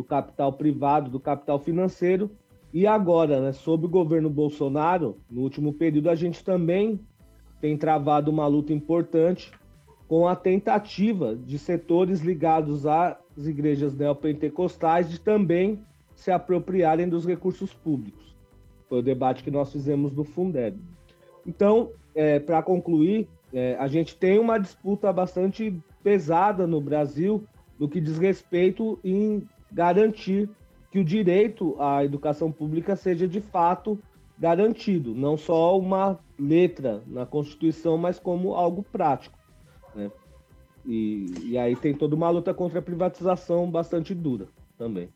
do 0.01 0.05
capital 0.05 0.55
privado, 0.55 1.11
do 1.11 1.21
capital 1.21 1.59
financeiro. 1.59 2.31
E 2.73 2.87
agora, 2.87 3.39
né, 3.41 3.53
sob 3.53 3.85
o 3.85 3.89
governo 3.89 4.31
Bolsonaro, 4.31 5.19
no 5.31 5.43
último 5.43 5.75
período, 5.75 6.09
a 6.09 6.15
gente 6.15 6.43
também 6.43 6.99
tem 7.61 7.77
travado 7.77 8.31
uma 8.31 8.47
luta 8.47 8.73
importante 8.73 9.53
com 10.09 10.27
a 10.27 10.35
tentativa 10.35 11.37
de 11.37 11.59
setores 11.59 12.21
ligados 12.21 12.87
às 12.87 13.19
igrejas 13.47 13.95
neopentecostais 13.95 15.11
de 15.11 15.21
também 15.21 15.85
se 16.15 16.31
apropriarem 16.31 17.07
dos 17.07 17.27
recursos 17.27 17.75
públicos. 17.75 18.35
Foi 18.89 19.01
o 19.01 19.03
debate 19.03 19.45
que 19.45 19.51
nós 19.51 19.71
fizemos 19.71 20.15
no 20.15 20.25
Fundeb. 20.25 20.79
Então, 21.47 21.91
é, 22.15 22.41
para 22.41 22.63
concluir, 22.63 23.29
é, 23.53 23.77
a 23.79 23.87
gente 23.87 24.17
tem 24.17 24.39
uma 24.39 24.59
disputa 24.59 25.13
bastante 25.13 25.79
pesada 26.03 26.67
no 26.67 26.81
Brasil 26.81 27.45
no 27.81 27.89
que 27.89 27.99
diz 27.99 28.19
respeito 28.19 29.01
em 29.03 29.49
garantir 29.73 30.49
que 30.91 30.99
o 30.99 31.05
direito 31.05 31.77
à 31.81 32.05
educação 32.05 32.51
pública 32.51 32.97
seja 32.97 33.29
de 33.29 33.41
fato 33.41 33.99
garantido, 34.39 35.15
não 35.15 35.37
só 35.37 35.79
uma 35.79 36.19
letra 36.39 37.03
na 37.07 37.27
Constituição, 37.27 37.99
mas 37.99 38.19
como 38.19 38.55
algo 38.55 38.83
prático. 38.83 39.39
Né? 39.95 40.11
E, 40.87 41.51
e 41.51 41.59
aí 41.59 41.77
tem 41.77 41.95
toda 41.95 42.17
uma 42.17 42.31
luta 42.31 42.55
contra 42.55 42.79
a 42.79 42.83
privatização 42.83 43.71
bastante 43.71 44.15
dura 44.15 44.49
também. 44.79 45.11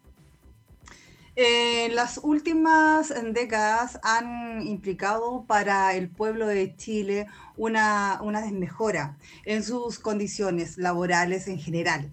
Eh, 1.36 1.88
las 1.90 2.20
últimas 2.22 3.12
décadas 3.32 3.98
han 4.04 4.64
implicado 4.68 5.44
para 5.48 5.96
el 5.96 6.08
pueblo 6.08 6.46
de 6.46 6.76
Chile 6.76 7.26
una, 7.56 8.20
desmejora 8.40 9.18
en 9.44 9.64
sus 9.64 9.98
condiciones 9.98 10.78
laborales 10.78 11.48
en 11.48 11.58
general. 11.58 12.12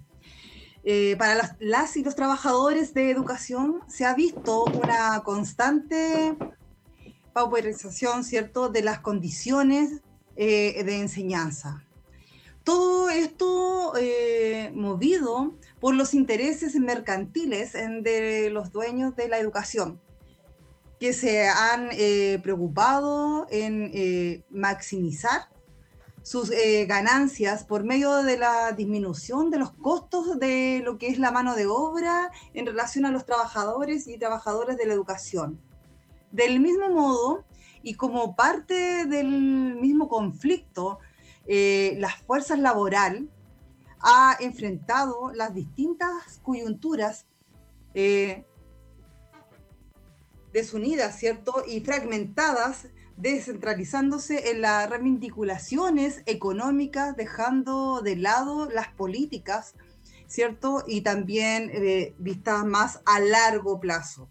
Eh, 0.83 1.15
para 1.17 1.55
las, 1.59 1.95
y 1.95 2.03
los 2.03 2.15
trabajadores 2.15 2.93
de 2.95 3.11
educación 3.11 3.81
se 3.87 4.05
ha 4.05 4.15
visto 4.15 4.63
una 4.63 5.21
constante 5.23 6.35
pauperización, 7.33 8.23
¿cierto?, 8.23 8.69
de 8.69 8.81
las 8.81 8.99
condiciones 8.99 10.01
eh, 10.35 10.83
de 10.83 10.99
enseñanza. 10.99 11.83
todo 12.63 13.09
esto 13.09 13.93
eh, 13.97 14.71
movido 14.73 15.55
por 15.79 15.95
los 15.95 16.13
intereses 16.13 16.75
mercantiles 16.75 17.73
de 17.73 18.49
los 18.51 18.71
dueños 18.71 19.15
de 19.15 19.27
la 19.27 19.37
educación, 19.37 19.99
que 20.99 21.13
se 21.13 21.47
han 21.47 21.89
preocupado 22.41 23.47
en 23.49 24.43
maximizar 24.51 25.50
sus 26.23 26.51
ganancias 26.87 27.63
por 27.63 27.83
medio 27.83 28.23
de 28.23 28.37
la 28.37 28.71
disminución 28.73 29.49
de 29.49 29.57
los 29.57 29.71
costos 29.71 30.39
de 30.39 30.81
lo 30.83 30.97
que 30.97 31.07
es 31.07 31.17
la 31.17 31.31
mano 31.31 31.55
de 31.55 31.65
obra 31.65 32.31
en 32.53 32.65
relación 32.65 33.05
a 33.05 33.11
los 33.11 33.25
trabajadores 33.25 34.07
y 34.07 34.17
trabajadoras 34.17 34.77
de 34.77 34.85
la 34.85 34.93
educación. 34.93 35.59
Del 36.31 36.59
mismo 36.59 36.89
modo, 36.89 37.43
y 37.83 37.95
como 37.95 38.35
parte 38.35 39.05
del 39.05 39.27
mismo 39.27 40.07
conflicto, 40.07 40.99
eh, 41.47 41.95
las 41.97 42.15
fuerzas 42.21 42.59
laboral 42.59 43.29
ha 43.99 44.37
enfrentado 44.39 45.31
las 45.33 45.53
distintas 45.53 46.39
coyunturas 46.43 47.25
eh, 47.93 48.45
desunidas, 50.53 51.17
¿cierto? 51.17 51.63
Y 51.67 51.81
fragmentadas, 51.81 52.87
descentralizándose 53.17 54.51
en 54.51 54.61
las 54.61 54.89
reivindicaciones 54.89 56.23
económicas, 56.25 57.15
dejando 57.15 58.01
de 58.01 58.15
lado 58.15 58.69
las 58.69 58.87
políticas, 58.89 59.75
¿cierto? 60.27 60.83
Y 60.87 61.01
también 61.01 61.69
eh, 61.73 62.15
vistas 62.17 62.65
más 62.65 63.01
a 63.05 63.19
largo 63.19 63.79
plazo. 63.79 64.29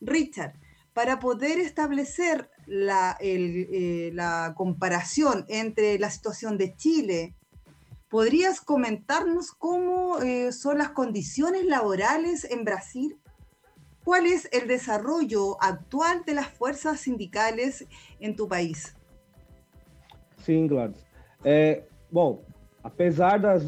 Richard, 0.00 0.54
para 0.92 1.18
poder 1.20 1.58
establecer 1.58 2.50
la, 2.66 3.16
eh, 3.20 4.14
comparación 4.56 5.44
entre 5.48 5.98
la 5.98 6.10
situación 6.10 6.58
de 6.58 6.74
Chile, 6.76 7.34
¿podrías 8.08 8.60
comentarnos 8.60 9.52
cómo 9.52 10.20
eh, 10.20 10.52
son 10.52 10.78
las 10.78 10.90
condiciones 10.90 11.64
laborales 11.64 12.44
en 12.44 12.64
Brasil? 12.64 13.18
¿Cuál 14.04 14.26
es 14.26 14.48
el 14.52 14.66
desarrollo 14.66 15.56
actual 15.60 16.24
de 16.24 16.34
las 16.34 16.48
fuerzas 16.48 17.00
sindicales 17.00 17.86
en 18.18 18.34
tu 18.34 18.48
país? 18.48 18.94
Sim, 20.38 20.66
Gladys. 20.66 21.04
É, 21.44 21.84
bom, 22.10 22.42
apesar 22.82 23.38
das 23.38 23.64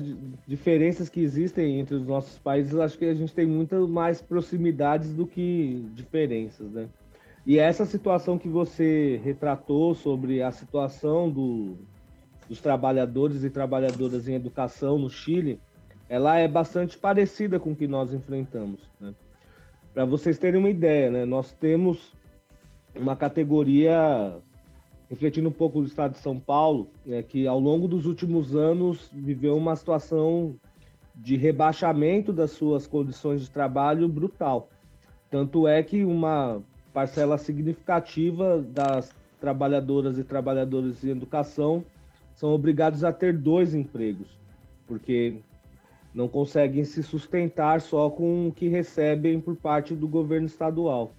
diferenças 0.46 1.08
que 1.08 1.20
existem 1.20 1.78
entre 1.78 1.94
os 1.94 2.04
nossos 2.04 2.38
países, 2.38 2.74
acho 2.74 2.98
que 2.98 3.04
a 3.04 3.14
gente 3.14 3.32
tem 3.32 3.46
muito 3.46 3.86
mais 3.86 4.20
proximidades 4.20 5.14
do 5.14 5.26
que 5.26 5.88
diferenças, 5.94 6.70
né? 6.72 6.88
E 7.46 7.58
essa 7.58 7.84
situação 7.84 8.38
que 8.38 8.48
você 8.48 9.20
retratou 9.22 9.94
sobre 9.94 10.42
a 10.42 10.50
situação 10.50 11.30
do, 11.30 11.76
dos 12.48 12.60
trabalhadores 12.60 13.44
e 13.44 13.50
trabalhadoras 13.50 14.26
em 14.26 14.34
educação 14.34 14.98
no 14.98 15.10
Chile, 15.10 15.60
ela 16.08 16.38
é 16.38 16.48
bastante 16.48 16.96
parecida 16.96 17.60
com 17.60 17.72
o 17.72 17.76
que 17.76 17.86
nós 17.86 18.14
enfrentamos. 18.14 18.80
Né? 18.98 19.14
Para 19.94 20.04
vocês 20.04 20.36
terem 20.36 20.58
uma 20.58 20.68
ideia, 20.68 21.08
né, 21.08 21.24
nós 21.24 21.52
temos 21.52 22.12
uma 22.96 23.14
categoria, 23.14 24.36
refletindo 25.08 25.48
um 25.48 25.52
pouco 25.52 25.80
do 25.80 25.86
estado 25.86 26.14
de 26.14 26.18
São 26.18 26.36
Paulo, 26.36 26.88
né, 27.06 27.22
que 27.22 27.46
ao 27.46 27.60
longo 27.60 27.86
dos 27.86 28.04
últimos 28.04 28.56
anos 28.56 29.08
viveu 29.12 29.56
uma 29.56 29.76
situação 29.76 30.56
de 31.14 31.36
rebaixamento 31.36 32.32
das 32.32 32.50
suas 32.50 32.88
condições 32.88 33.42
de 33.42 33.50
trabalho 33.50 34.08
brutal. 34.08 34.68
Tanto 35.30 35.68
é 35.68 35.80
que 35.80 36.04
uma 36.04 36.60
parcela 36.92 37.38
significativa 37.38 38.60
das 38.60 39.14
trabalhadoras 39.40 40.18
e 40.18 40.24
trabalhadores 40.24 41.04
em 41.04 41.10
educação 41.10 41.84
são 42.34 42.52
obrigados 42.52 43.04
a 43.04 43.12
ter 43.12 43.32
dois 43.32 43.76
empregos, 43.76 44.40
porque 44.88 45.36
não 46.14 46.28
conseguem 46.28 46.84
se 46.84 47.02
sustentar 47.02 47.80
só 47.80 48.08
com 48.08 48.48
o 48.48 48.52
que 48.52 48.68
recebem 48.68 49.40
por 49.40 49.56
parte 49.56 49.94
do 49.94 50.06
governo 50.06 50.46
estadual, 50.46 51.12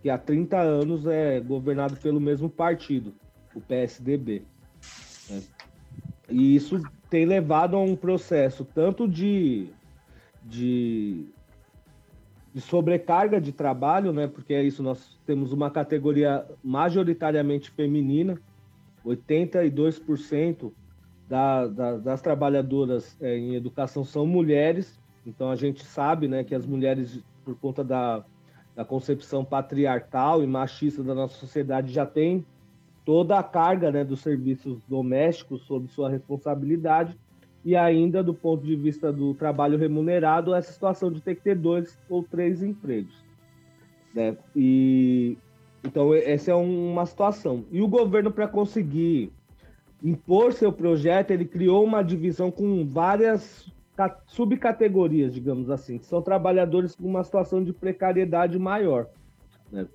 que 0.00 0.08
há 0.08 0.16
30 0.16 0.58
anos 0.58 1.06
é 1.06 1.38
governado 1.40 1.96
pelo 1.96 2.20
mesmo 2.20 2.48
partido, 2.48 3.12
o 3.54 3.60
PSDB. 3.60 4.42
Né? 5.28 5.42
E 6.30 6.56
isso 6.56 6.80
tem 7.10 7.26
levado 7.26 7.76
a 7.76 7.80
um 7.80 7.94
processo 7.94 8.64
tanto 8.64 9.06
de, 9.06 9.68
de 10.44 11.26
de 12.58 12.60
sobrecarga 12.60 13.40
de 13.40 13.52
trabalho, 13.52 14.12
né? 14.12 14.26
Porque 14.26 14.54
é 14.54 14.62
isso, 14.62 14.82
nós 14.82 15.16
temos 15.24 15.52
uma 15.52 15.70
categoria 15.70 16.44
majoritariamente 16.62 17.70
feminina, 17.70 18.36
82% 19.04 20.72
da, 21.28 21.66
da, 21.66 21.96
das 21.98 22.22
trabalhadoras 22.22 23.16
é, 23.20 23.36
em 23.36 23.54
educação 23.54 24.04
são 24.04 24.26
mulheres, 24.26 24.98
então 25.26 25.50
a 25.50 25.56
gente 25.56 25.84
sabe, 25.84 26.26
né, 26.26 26.42
que 26.42 26.54
as 26.54 26.64
mulheres, 26.64 27.22
por 27.44 27.54
conta 27.56 27.84
da, 27.84 28.24
da 28.74 28.84
concepção 28.84 29.44
patriarcal 29.44 30.42
e 30.42 30.46
machista 30.46 31.02
da 31.02 31.14
nossa 31.14 31.36
sociedade, 31.36 31.92
já 31.92 32.06
têm 32.06 32.44
toda 33.04 33.38
a 33.38 33.42
carga, 33.42 33.92
né, 33.92 34.04
dos 34.04 34.20
serviços 34.20 34.80
domésticos 34.88 35.62
sob 35.62 35.86
sua 35.88 36.08
responsabilidade, 36.08 37.18
e 37.64 37.76
ainda 37.76 38.22
do 38.22 38.32
ponto 38.32 38.64
de 38.64 38.74
vista 38.74 39.12
do 39.12 39.34
trabalho 39.34 39.76
remunerado, 39.76 40.54
essa 40.54 40.72
situação 40.72 41.12
de 41.12 41.20
ter 41.20 41.34
que 41.34 41.42
ter 41.42 41.56
dois 41.56 41.98
ou 42.08 42.22
três 42.22 42.62
empregos. 42.62 43.22
Né? 44.14 44.36
E 44.56 45.36
então 45.84 46.14
essa 46.14 46.52
é 46.52 46.54
uma 46.54 47.04
situação. 47.04 47.64
E 47.70 47.82
o 47.82 47.88
governo 47.88 48.30
para 48.30 48.48
conseguir 48.48 49.32
impor 50.02 50.52
seu 50.52 50.72
projeto, 50.72 51.30
ele 51.30 51.44
criou 51.44 51.84
uma 51.84 52.02
divisão 52.02 52.50
com 52.50 52.86
várias 52.86 53.70
subcategorias, 54.26 55.34
digamos 55.34 55.70
assim, 55.70 55.98
que 55.98 56.06
são 56.06 56.22
trabalhadores 56.22 56.94
com 56.94 57.06
uma 57.06 57.24
situação 57.24 57.64
de 57.64 57.72
precariedade 57.72 58.58
maior. 58.58 59.08
Né? 59.72 59.86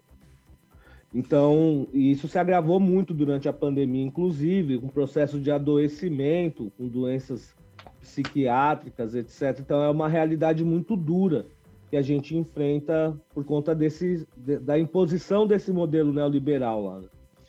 Então, 1.13 1.87
isso 1.93 2.27
se 2.27 2.37
agravou 2.37 2.79
muito 2.79 3.13
durante 3.13 3.47
a 3.47 3.53
pandemia, 3.53 4.03
inclusive, 4.03 4.79
com 4.79 4.87
processo 4.87 5.39
de 5.39 5.51
adoecimento, 5.51 6.71
com 6.77 6.87
doenças 6.87 7.55
psiquiátricas, 8.01 9.15
etc. 9.15 9.59
Então, 9.59 9.81
é 9.81 9.89
uma 9.89 10.09
realidade 10.09 10.65
muito 10.65 10.97
dura 10.97 11.45
que 11.89 11.95
a 11.95 12.01
gente 12.01 12.35
enfrenta 12.35 13.15
por 13.33 13.45
conta 13.45 13.75
desse, 13.75 14.27
da 14.35 14.79
imposição 14.79 15.45
desse 15.45 15.71
modelo 15.71 16.11
neoliberal 16.11 16.83
lá. 16.83 17.01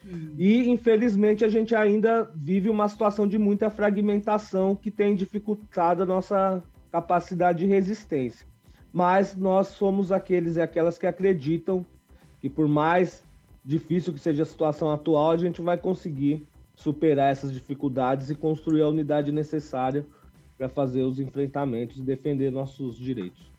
Hum. 0.06 0.34
E, 0.36 0.68
infelizmente, 0.68 1.44
a 1.44 1.48
gente 1.48 1.74
ainda 1.74 2.30
vive 2.34 2.68
uma 2.68 2.88
situação 2.88 3.26
de 3.26 3.38
muita 3.38 3.70
fragmentação 3.70 4.76
que 4.76 4.90
tem 4.90 5.14
dificultado 5.14 6.02
a 6.02 6.06
nossa 6.06 6.62
capacidade 6.92 7.60
de 7.60 7.66
resistência. 7.66 8.46
Mas 8.92 9.34
nós 9.34 9.68
somos 9.68 10.12
aqueles 10.12 10.56
e 10.56 10.60
aquelas 10.60 10.98
que 10.98 11.06
acreditam 11.06 11.84
que, 12.40 12.48
por 12.48 12.68
mais 12.68 13.24
difícil 13.64 14.12
que 14.12 14.20
seja 14.20 14.42
a 14.42 14.46
situação 14.46 14.92
atual, 14.92 15.32
a 15.32 15.36
gente 15.36 15.62
vai 15.62 15.78
conseguir 15.78 16.46
superar 16.74 17.32
essas 17.32 17.52
dificuldades 17.52 18.30
e 18.30 18.34
construir 18.34 18.82
a 18.82 18.88
unidade 18.88 19.32
necessária 19.32 20.06
para 20.56 20.68
fazer 20.68 21.02
os 21.02 21.18
enfrentamentos 21.18 21.96
e 21.96 22.02
defender 22.02 22.50
nossos 22.50 22.96
direitos. 22.96 23.50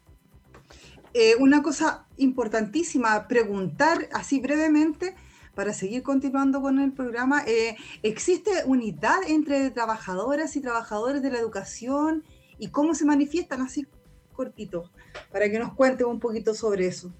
Eh, 1.13 1.36
una 1.39 1.63
cosa 1.63 2.05
importantísima, 2.19 3.19
preguntar 3.21 3.97
así 4.13 4.39
brevemente, 4.39 5.13
para 5.55 5.73
seguir 5.73 6.03
continuando 6.03 6.61
con 6.61 6.79
el 6.79 6.91
programa, 6.91 7.43
eh, 7.47 7.75
¿existe 8.03 8.51
unidad 8.65 9.19
entre 9.27 9.71
trabajadoras 9.71 10.55
y 10.55 10.61
trabajadores 10.61 11.21
de 11.21 11.31
la 11.31 11.39
educación 11.39 12.23
y 12.59 12.67
cómo 12.67 12.93
se 12.93 13.05
manifiestan 13.05 13.61
así 13.61 13.87
cortito? 14.33 14.91
Para 15.31 15.49
que 15.49 15.57
nos 15.57 15.73
cuente 15.73 16.03
un 16.03 16.19
poquito 16.19 16.53
sobre 16.53 16.87
eso. 16.87 17.11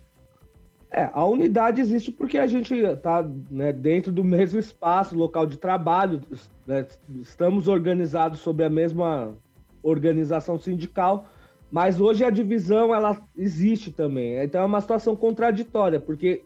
É, 0.92 1.10
a 1.12 1.26
unidade 1.26 1.82
existe 1.82 2.10
porque 2.10 2.38
a 2.38 2.48
gente 2.48 2.74
está 2.74 3.22
né, 3.50 3.74
dentro 3.74 4.14
do 4.14 4.24
mesmo 4.24 4.60
espaço, 4.60 5.18
local 5.18 5.46
de 5.46 5.58
trabalho, 5.58 6.22
né, 6.66 6.88
estamos 7.22 7.68
organizados 7.68 8.40
sob 8.40 8.64
a 8.64 8.70
mesma 8.70 9.36
organização 9.84 10.58
sindical, 10.58 11.28
mas 11.70 12.00
hoje 12.00 12.24
a 12.24 12.30
divisão 12.30 12.96
ela 12.96 13.22
existe 13.36 13.92
também. 13.92 14.42
Então 14.42 14.62
é 14.62 14.66
uma 14.66 14.80
situação 14.80 15.16
contraditória, 15.18 16.00
porque 16.00 16.46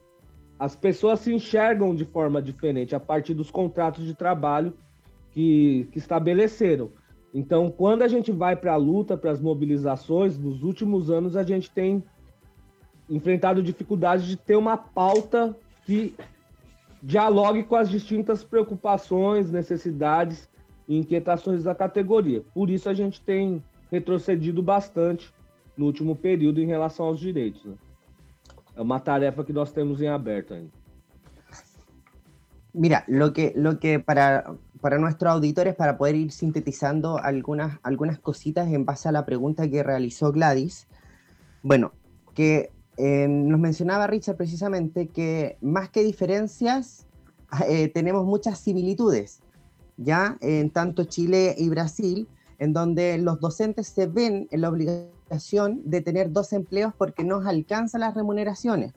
as 0.59 0.75
pessoas 0.75 1.21
se 1.21 1.33
enxergam 1.33 1.95
de 1.95 2.03
forma 2.03 2.41
diferente 2.41 2.93
a 2.93 2.99
partir 2.99 3.33
dos 3.33 3.49
contratos 3.49 4.05
de 4.05 4.13
trabalho 4.13 4.73
que, 5.31 5.87
que 5.91 5.97
estabeleceram. 5.97 6.91
Então, 7.33 7.71
quando 7.71 8.01
a 8.01 8.07
gente 8.07 8.31
vai 8.31 8.55
para 8.55 8.73
a 8.73 8.75
luta, 8.75 9.15
para 9.15 9.31
as 9.31 9.39
mobilizações, 9.39 10.37
nos 10.37 10.61
últimos 10.61 11.09
anos 11.09 11.37
a 11.37 11.43
gente 11.43 11.71
tem 11.71 12.03
enfrentado 13.09 13.63
dificuldade 13.63 14.27
de 14.27 14.35
ter 14.35 14.55
uma 14.55 14.75
pauta 14.75 15.55
que 15.85 16.13
dialogue 17.01 17.63
com 17.63 17.75
as 17.75 17.89
distintas 17.89 18.43
preocupações, 18.43 19.51
necessidades 19.51 20.49
e 20.87 20.97
inquietações 20.97 21.63
da 21.63 21.73
categoria. 21.73 22.43
Por 22.53 22.69
isso 22.69 22.89
a 22.89 22.93
gente 22.93 23.21
tem 23.21 23.63
retrocedido 23.89 24.61
bastante 24.61 25.33
no 25.77 25.85
último 25.85 26.15
período 26.15 26.59
em 26.59 26.65
relação 26.65 27.05
aos 27.05 27.19
direitos. 27.19 27.63
Né? 27.63 27.75
É 28.79 28.81
uma 28.81 29.01
tarefa 29.01 29.43
que 29.43 29.51
nós 29.51 29.73
temos 29.73 29.99
em 29.99 30.07
aberto 30.07 30.53
ainda. 30.53 30.71
Mira, 32.73 33.03
lo 33.09 33.33
que, 33.33 33.51
lo 33.57 33.77
que 33.77 33.99
para, 33.99 34.55
para 34.79 34.97
nuestros 34.97 35.33
auditores, 35.33 35.75
para 35.75 35.97
poder 35.97 36.15
ir 36.15 36.31
sintetizando 36.31 37.17
algunas, 37.17 37.77
algunas 37.83 38.19
cositas 38.19 38.69
en 38.71 38.85
base 38.85 39.09
a 39.09 39.11
la 39.11 39.25
pregunta 39.25 39.69
que 39.69 39.83
realizó 39.83 40.31
Gladys. 40.31 40.87
Bueno, 41.61 41.91
que 42.33 42.71
eh, 42.95 43.27
nos 43.27 43.59
mencionaba 43.59 44.07
Richard 44.07 44.37
precisamente 44.37 45.09
que 45.09 45.57
más 45.59 45.89
que 45.89 46.01
diferencias, 46.01 47.05
eh, 47.67 47.89
tenemos 47.89 48.25
muchas 48.25 48.59
similitudes, 48.59 49.41
ya 49.97 50.37
en 50.39 50.69
tanto 50.69 51.03
Chile 51.03 51.53
y 51.57 51.67
Brasil, 51.67 52.29
en 52.59 52.73
donde 52.73 53.17
los 53.17 53.39
docentes 53.39 53.87
se 53.87 54.07
ven 54.07 54.47
en 54.51 54.61
la 54.61 54.69
obligación 54.69 55.81
de 55.85 56.01
tener 56.01 56.31
dos 56.31 56.53
empleos 56.53 56.93
porque 56.97 57.23
no 57.23 57.37
alcanzan 57.37 58.01
las 58.01 58.13
remuneraciones, 58.13 58.93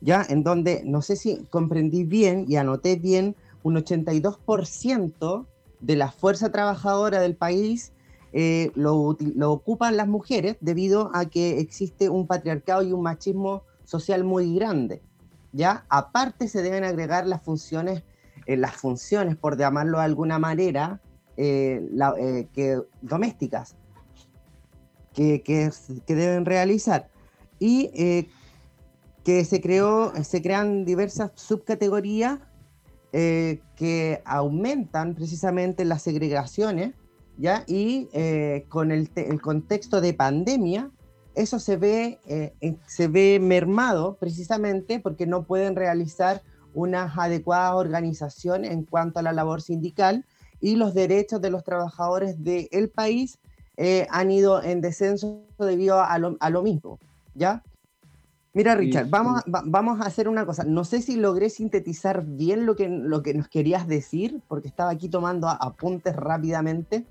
ya 0.00 0.24
en 0.28 0.42
donde, 0.42 0.82
no 0.84 1.02
sé 1.02 1.16
si 1.16 1.44
comprendí 1.50 2.04
bien 2.04 2.46
y 2.48 2.56
anoté 2.56 2.96
bien, 2.96 3.36
un 3.62 3.76
82% 3.76 5.46
de 5.80 5.96
la 5.96 6.10
fuerza 6.10 6.50
trabajadora 6.52 7.20
del 7.20 7.34
país 7.34 7.92
eh, 8.36 8.72
lo, 8.74 9.16
ocupan 9.48 9.96
las 9.96 10.08
mujeres 10.08 10.56
debido 10.60 11.10
a 11.14 11.26
que 11.26 11.60
existe 11.60 12.08
un 12.08 12.26
patriarcado 12.26 12.82
y 12.82 12.92
un 12.92 13.00
machismo 13.00 13.62
social 13.84 14.24
muy 14.24 14.54
grande. 14.56 15.02
¿ya? 15.52 15.86
Aparte 15.88 16.48
se 16.48 16.60
deben 16.60 16.82
agregar 16.82 17.28
las 17.28 17.42
funciones, 17.42 18.02
eh, 18.46 18.56
las 18.56 18.74
funciones, 18.74 19.36
por 19.36 19.56
llamarlo 19.56 19.98
de 19.98 20.04
alguna 20.04 20.40
manera, 20.40 21.00
eh, 21.36 22.48
que, 22.52 22.80
domésticas 23.02 23.76
que, 25.14 25.70
deben 26.06 26.44
realizar. 26.44 27.08
Y 27.58 28.28
que 29.24 29.44
se, 29.44 29.60
creó, 29.60 30.12
se 30.22 30.42
crean 30.42 30.84
diversas 30.84 31.30
subcategorías 31.34 32.40
que 33.12 34.22
aumentan 34.24 35.14
precisamente 35.14 35.84
las 35.84 36.02
segregaciones 36.02 36.94
¿ya? 37.36 37.64
Y 37.66 38.08
eh, 38.12 38.66
con 38.68 38.92
el, 38.92 39.10
contexto 39.40 40.00
de 40.00 40.14
pandemia, 40.14 40.90
eso 41.34 41.58
se 41.58 41.76
ve, 41.76 42.20
eh, 42.26 42.76
se 42.86 43.08
ve 43.08 43.38
mermado 43.40 44.16
precisamente 44.18 45.00
porque 45.00 45.26
no 45.26 45.44
pueden 45.44 45.74
realizar 45.74 46.42
una 46.74 47.12
adecuada 47.16 47.74
organización 47.76 48.64
en 48.64 48.84
cuanto 48.84 49.18
a 49.20 49.22
la 49.22 49.32
labor 49.32 49.62
sindical 49.62 50.24
y 50.64 50.76
los 50.76 50.94
derechos 50.94 51.40
de 51.40 51.50
los 51.50 51.64
trabajadores 51.64 52.42
del 52.42 52.88
país 52.88 53.38
eh, 53.76 54.06
han 54.10 54.30
ido 54.30 54.62
en 54.62 54.80
descenso 54.80 55.42
debido 55.58 56.00
a 56.00 56.18
lo, 56.18 56.36
a 56.40 56.50
lo 56.50 56.62
mismo, 56.62 56.98
¿ya? 57.34 57.62
Mira, 58.52 58.76
Richard, 58.76 59.08
vamos, 59.10 59.40
a, 59.40 59.62
vamos 59.64 60.00
a 60.00 60.04
hacer 60.04 60.28
una 60.28 60.46
cosa. 60.46 60.62
No 60.62 60.84
sé 60.84 61.02
si 61.02 61.16
logré 61.16 61.50
sintetizar 61.50 62.24
bien 62.24 62.66
lo 62.66 62.76
que, 62.76 62.88
lo 62.88 63.22
que 63.22 63.34
nos 63.34 63.48
querías 63.48 63.88
decir, 63.88 64.42
porque 64.46 64.68
estaba 64.68 64.90
aquí 64.90 65.08
tomando 65.08 65.48
apuntes 65.48 66.14
rápidamente 66.14 67.04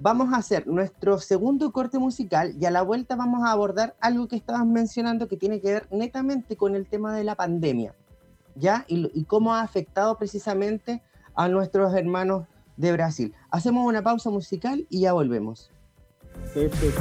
vamos 0.00 0.32
a 0.32 0.38
hacer 0.38 0.66
nuestro 0.66 1.18
segundo 1.18 1.72
corte 1.72 1.98
musical 1.98 2.54
y 2.58 2.64
a 2.64 2.70
la 2.70 2.82
vuelta 2.82 3.16
vamos 3.16 3.44
a 3.44 3.52
abordar 3.52 3.94
algo 4.00 4.26
que 4.28 4.36
estabas 4.36 4.66
mencionando 4.66 5.28
que 5.28 5.36
tiene 5.36 5.60
que 5.60 5.74
ver 5.74 5.88
netamente 5.90 6.56
con 6.56 6.74
el 6.74 6.86
tema 6.88 7.14
de 7.14 7.22
la 7.22 7.34
pandemia, 7.34 7.94
¿ya? 8.54 8.84
Y, 8.88 9.24
cómo 9.24 9.54
ha 9.54 9.60
afectado 9.60 10.16
precisamente 10.16 11.02
a 11.34 11.48
nuestros 11.48 11.94
hermanos 11.94 12.46
de 12.80 12.92
Brasil. 12.92 13.34
Hacemos 13.50 13.86
una 13.86 14.02
pausa 14.02 14.30
musical 14.30 14.86
y 14.88 15.00
ya 15.00 15.12
volvemos. 15.12 15.70
Perfecto. 16.54 17.00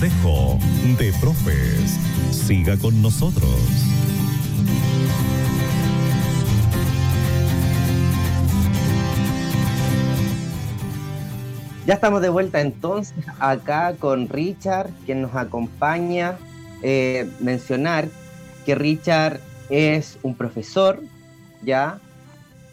De 0.02 1.14
Profes. 1.22 1.92
Siga 2.32 2.76
con 2.76 3.04
nosotros. 3.04 3.46
Ya 11.86 11.94
estamos 11.94 12.24
de 12.24 12.30
vuelta 12.30 12.62
entonces 12.62 13.14
acá 13.38 13.94
con 14.00 14.28
Richard, 14.28 14.90
quien 15.06 15.22
nos 15.22 15.36
acompaña. 15.36 16.36
Eh, 16.82 17.30
mencionar 17.40 18.08
que 18.66 18.74
Richard 18.74 19.40
es 19.70 20.18
un 20.24 20.34
profesor, 20.34 21.00
ya, 21.62 22.00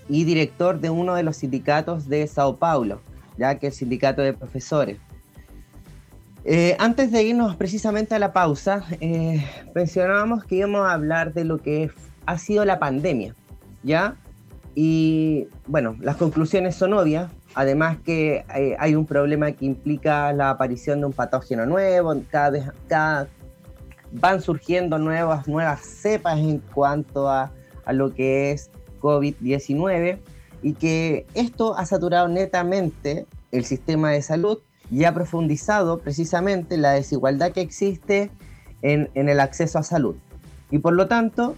y 0.09 0.25
director 0.25 0.81
de 0.81 0.89
uno 0.89 1.15
de 1.15 1.25
los 1.25 1.37
sindicatos 1.37 2.09
de 2.09 2.27
Sao 2.27 2.57
Paulo, 2.57 3.03
ya 3.37 3.59
que 3.59 3.67
es 3.67 3.75
el 3.75 3.79
sindicato 3.81 4.23
de 4.23 4.33
profesores. 4.33 4.97
Eh, 6.45 6.77
antes 6.79 7.11
de 7.11 7.23
irnos 7.23 7.57
precisamente 7.57 8.15
a 8.15 8.19
la 8.19 8.33
pausa, 8.33 8.85
eh, 9.01 9.45
mencionábamos 9.75 10.45
que 10.45 10.57
íbamos 10.57 10.87
a 10.87 10.93
hablar 10.93 11.33
de 11.35 11.45
lo 11.45 11.59
que 11.59 11.91
ha 12.27 12.39
sido 12.39 12.65
la 12.65 12.79
pandemia, 12.79 13.35
¿ya? 13.83 14.17
Y 14.75 15.49
bueno, 15.67 15.97
las 16.01 16.17
conclusiones 16.17 16.77
son 16.77 16.95
obvias, 16.95 17.31
además 17.55 17.99
que 18.05 18.45
eh, 18.55 18.77
hay 18.79 18.95
un 18.95 19.07
problema 19.07 19.51
que 19.53 19.67
implica 19.67 20.33
la 20.33 20.51
aparición 20.51 21.01
de 21.01 21.07
un 21.07 21.13
patógeno 21.13 21.67
nuevo, 21.67 22.15
cada 22.31 22.51
vez 22.51 22.65
cada, 22.87 23.29
van 24.13 24.41
surgiendo 24.41 24.99
nuevas, 24.99 25.49
nuevas 25.49 25.81
cepas 25.81 26.39
en 26.39 26.59
cuanto 26.59 27.29
a, 27.29 27.51
a 27.85 27.93
lo 27.93 28.15
que 28.15 28.53
es 28.53 28.71
COVID-19 29.01 30.19
y 30.63 30.75
que 30.75 31.27
esto 31.35 31.77
ha 31.77 31.85
saturado 31.85 32.29
netamente 32.29 33.27
el 33.51 33.65
sistema 33.65 34.11
de 34.11 34.23
salud 34.23 34.61
y 34.91 35.05
ha 35.05 35.15
profundizado 35.15 35.99
precisamente 35.99 36.77
la 36.77 36.93
desigualdad 36.93 37.53
que 37.53 37.61
existe 37.61 38.31
en, 38.83 39.11
en 39.15 39.29
el 39.29 39.41
acceso 39.41 39.79
a 39.79 39.83
salud. 39.83 40.17
Y 40.71 40.79
por 40.79 40.95
lo 40.95 41.09
tanto, 41.09 41.57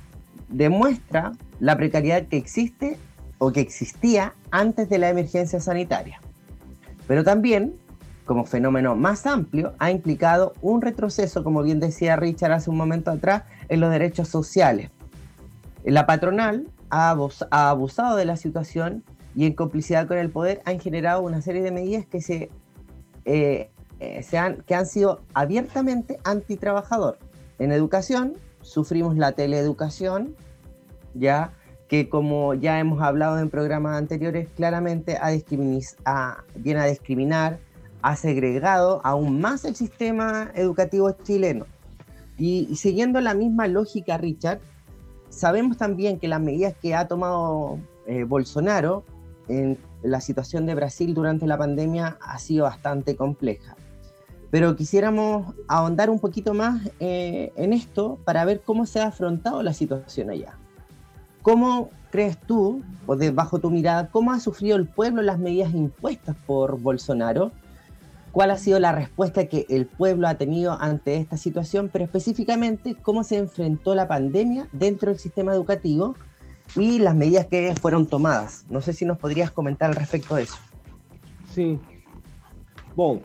demuestra 0.49 1.33
la 1.61 1.77
precariedad 1.77 2.27
que 2.27 2.37
existe 2.37 2.99
o 3.39 3.53
que 3.53 3.61
existía 3.61 4.35
antes 4.51 4.89
de 4.89 4.99
la 4.99 5.09
emergencia 5.09 5.61
sanitaria. 5.61 6.21
Pero 7.07 7.25
también, 7.25 7.75
como 8.25 8.45
fenómeno 8.45 8.97
más 8.97 9.27
amplio, 9.27 9.75
ha 9.79 9.91
implicado 9.91 10.53
un 10.61 10.83
retroceso, 10.83 11.43
como 11.43 11.63
bien 11.63 11.81
decía 11.81 12.17
Richard 12.17 12.53
hace 12.53 12.71
un 12.71 12.77
momento 12.77 13.11
atrás, 13.11 13.45
en 13.69 13.81
los 13.81 13.91
derechos 13.91 14.29
sociales. 14.29 14.91
La 15.85 16.07
patronal 16.07 16.69
ha 16.91 17.11
abusado 17.51 18.17
de 18.17 18.25
la 18.25 18.37
situación 18.37 19.03
y 19.35 19.47
en 19.47 19.55
complicidad 19.55 20.07
con 20.07 20.19
el 20.19 20.31
poder 20.31 20.61
han 20.65 20.81
generado 20.81 21.23
una 21.23 21.41
serie 21.41 21.63
de 21.63 21.71
medidas 21.71 22.05
que, 22.05 22.21
se, 22.21 22.51
eh, 23.25 23.71
eh, 24.01 24.25
que 24.67 24.75
han 24.75 24.87
sido 24.87 25.21
abiertamente 25.35 26.19
antitrabajador. 26.25 27.19
En 27.59 27.73
educación 27.73 28.35
sufrimos 28.63 29.17
la 29.17 29.33
teleeducación, 29.33 30.35
ya 31.15 31.53
que 31.89 32.09
como 32.09 32.55
ya 32.55 32.79
hemos 32.79 33.03
hablado 33.03 33.39
en 33.39 33.51
programas 33.51 33.99
anteriores, 33.99 34.49
claramente 34.55 35.17
ha 35.17 35.33
a, 36.05 36.45
viene 36.55 36.81
a 36.81 36.87
discriminar, 36.87 37.59
ha 38.03 38.17
segregado 38.17 39.01
aún 39.05 39.41
más 39.41 39.65
el 39.65 39.75
sistema 39.75 40.51
educativo 40.55 41.11
chileno. 41.11 41.67
Y, 42.39 42.69
y 42.71 42.77
siguiendo 42.77 43.21
la 43.21 43.35
misma 43.35 43.67
lógica, 43.67 44.17
Richard, 44.17 44.61
sabemos 45.31 45.77
también 45.77 46.19
que 46.19 46.29
las 46.29 46.41
medidas 46.41 46.75
que 46.81 46.95
ha 46.95 47.09
tomado 47.09 47.79
eh, 48.07 48.25
Bolsonaro 48.25 49.05
en 49.49 49.79
la 50.03 50.21
situación 50.21 50.67
de 50.67 50.75
Brasil 50.75 51.15
durante 51.15 51.47
la 51.47 51.59
pandemia 51.59 52.19
ha 52.21 52.39
sido 52.39 52.65
bastante 52.65 53.17
compleja. 53.17 53.77
Pero 54.51 54.75
quisiéramos 54.75 55.55
ahondar 55.69 56.11
un 56.11 56.19
poquito 56.19 56.55
más 56.55 56.83
eh, 56.99 57.53
en 57.57 57.73
esto 57.73 58.19
para 58.25 58.45
ver 58.45 58.63
cómo 58.63 58.85
se 58.85 59.01
ha 59.01 59.07
afrontado 59.07 59.63
la 59.63 59.73
situación 59.73 60.31
allá. 60.31 60.55
¿Cómo 61.43 61.91
crees 62.11 62.37
tú, 62.39 62.83
o 63.07 63.17
de, 63.17 63.31
bajo 63.31 63.61
tu 63.61 63.71
mirada, 63.71 64.09
cómo 64.11 64.33
ha 64.33 64.41
sufrido 64.41 64.77
el 64.77 64.87
pueblo 64.87 65.23
las 65.23 65.39
medidas 65.39 65.73
impuestas 65.73 66.37
por 66.47 66.81
Bolsonaro? 66.81 67.53
¿Cuál 68.33 68.51
ha 68.51 68.59
sido 68.59 68.79
la 68.79 68.93
respuesta 68.93 69.47
que 69.47 69.67
el 69.69 69.87
pueblo 69.87 70.29
ha 70.29 70.35
tenido 70.35 70.77
ante 70.81 71.17
esta 71.17 71.37
situación? 71.37 71.89
Pero 71.93 72.05
específicamente, 72.05 72.97
¿cómo 73.01 73.25
se 73.25 73.39
enfrentó 73.39 73.95
la 73.95 74.09
pandemia 74.09 74.69
dentro 74.73 75.11
del 75.11 75.19
sistema 75.19 75.53
educativo 75.53 76.15
y 76.77 76.99
las 76.99 77.15
medidas 77.15 77.47
que 77.47 77.75
fueron 77.81 78.07
tomadas? 78.07 78.65
No 78.69 78.81
sé 78.81 78.93
si 78.93 79.05
nos 79.05 79.19
podrías 79.19 79.51
comentar 79.51 79.91
al 79.91 79.97
respecto 79.97 80.37
de. 80.37 80.47
Sí. 81.53 81.79
Bom, 82.95 83.21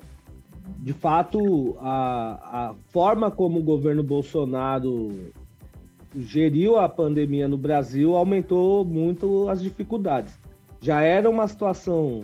de 0.80 0.94
fato, 0.94 1.78
a, 1.80 2.70
a 2.70 2.76
forma 2.92 3.32
como 3.32 3.60
o 3.60 3.64
governo 3.64 4.04
Bolsonaro 4.04 5.12
geriu 6.16 6.78
a 6.78 6.88
pandemia 6.88 7.48
no 7.48 7.58
Brasil 7.58 8.16
aumentou 8.16 8.86
muito 8.86 9.50
as 9.50 9.62
dificuldades. 9.62 10.40
Já 10.80 11.02
era 11.02 11.30
uma 11.30 11.48
situação 11.48 12.24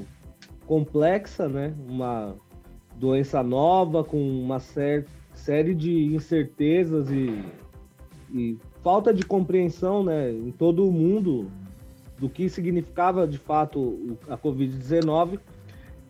complexa, 0.65 1.49
né? 1.49 1.73
Uma 1.89 2.35
doença 2.95 3.43
nova 3.43 4.03
com 4.03 4.17
uma 4.17 4.59
série 4.59 5.75
de 5.75 6.13
incertezas 6.13 7.09
e, 7.09 7.43
e 8.31 8.57
falta 8.83 9.13
de 9.13 9.23
compreensão, 9.23 10.03
né, 10.03 10.31
em 10.31 10.51
todo 10.51 10.87
o 10.87 10.91
mundo 10.91 11.51
do 12.19 12.29
que 12.29 12.49
significava 12.49 13.27
de 13.27 13.37
fato 13.37 14.17
a 14.29 14.37
Covid-19. 14.37 15.39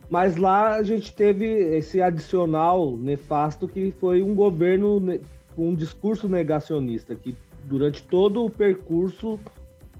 Mas 0.09 0.35
lá 0.35 0.75
a 0.75 0.83
gente 0.83 1.13
teve 1.13 1.45
esse 1.45 2.01
adicional 2.01 2.97
nefasto 2.97 3.67
que 3.67 3.93
foi 3.99 4.21
um 4.21 4.35
governo 4.35 5.19
com 5.55 5.69
um 5.69 5.75
discurso 5.75 6.27
negacionista, 6.27 7.15
que 7.15 7.35
durante 7.63 8.03
todo 8.03 8.43
o 8.43 8.49
percurso 8.49 9.39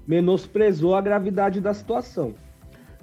menosprezou 0.06 0.94
a 0.94 1.00
gravidade 1.00 1.60
da 1.60 1.72
situação. 1.72 2.34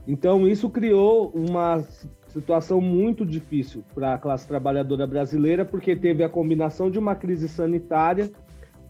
Então, 0.08 0.47
isso 0.47 0.69
criou 0.69 1.32
uma 1.34 1.84
situação 2.27 2.79
muito 2.79 3.25
difícil 3.25 3.84
para 3.93 4.13
a 4.13 4.17
classe 4.17 4.47
trabalhadora 4.47 5.08
brasileira, 5.08 5.65
porque 5.65 5.95
teve 5.95 6.23
a 6.23 6.29
combinação 6.29 6.91
de 6.91 6.99
uma 6.99 7.15
crise 7.15 7.47
sanitária 7.47 8.29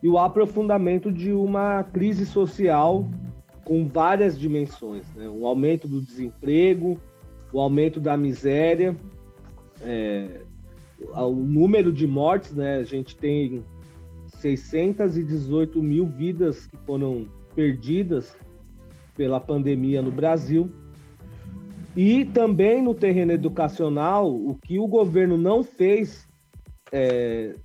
e 0.01 0.07
o 0.07 0.17
aprofundamento 0.17 1.11
de 1.11 1.31
uma 1.31 1.83
crise 1.83 2.25
social 2.25 3.07
com 3.63 3.87
várias 3.87 4.39
dimensões, 4.39 5.05
né? 5.15 5.27
o 5.29 5.45
aumento 5.45 5.87
do 5.87 6.01
desemprego, 6.01 6.99
o 7.51 7.59
aumento 7.59 7.99
da 7.99 8.15
miséria, 8.15 8.95
é, 9.81 10.41
o 10.99 11.31
número 11.31 11.91
de 11.91 12.05
mortes, 12.05 12.53
né? 12.53 12.77
A 12.77 12.83
gente 12.83 13.15
tem 13.15 13.63
618 14.27 15.81
mil 15.81 16.05
vidas 16.05 16.65
que 16.65 16.77
foram 16.77 17.25
perdidas 17.55 18.35
pela 19.15 19.39
pandemia 19.39 20.01
no 20.01 20.11
Brasil. 20.11 20.69
E 21.95 22.25
também 22.25 22.81
no 22.81 22.93
terreno 22.93 23.31
educacional, 23.31 24.33
o 24.33 24.55
que 24.55 24.79
o 24.79 24.87
governo 24.87 25.37
não 25.37 25.63
fez 25.63 26.27
é, 26.91 27.55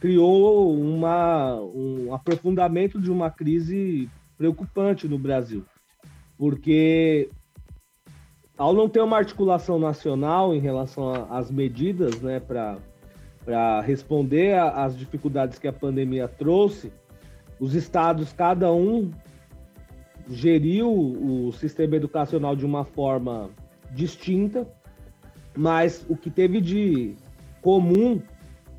criou 0.00 0.72
uma, 0.78 1.54
um 1.60 2.14
aprofundamento 2.14 3.00
de 3.00 3.10
uma 3.10 3.30
crise 3.30 4.10
preocupante 4.36 5.08
no 5.08 5.18
Brasil. 5.18 5.64
Porque 6.36 7.30
ao 8.56 8.72
não 8.72 8.88
ter 8.88 9.00
uma 9.00 9.18
articulação 9.18 9.78
nacional 9.78 10.54
em 10.54 10.58
relação 10.58 11.26
às 11.30 11.50
medidas 11.50 12.20
né, 12.20 12.40
para 12.40 13.80
responder 13.80 14.58
às 14.58 14.96
dificuldades 14.96 15.58
que 15.58 15.68
a 15.68 15.72
pandemia 15.72 16.28
trouxe, 16.28 16.92
os 17.58 17.74
estados, 17.74 18.32
cada 18.32 18.72
um, 18.72 19.10
geriu 20.28 20.90
o 20.90 21.52
sistema 21.52 21.96
educacional 21.96 22.56
de 22.56 22.66
uma 22.66 22.84
forma 22.84 23.50
distinta, 23.92 24.66
mas 25.56 26.04
o 26.08 26.16
que 26.16 26.30
teve 26.30 26.60
de 26.60 27.14
comum 27.62 28.20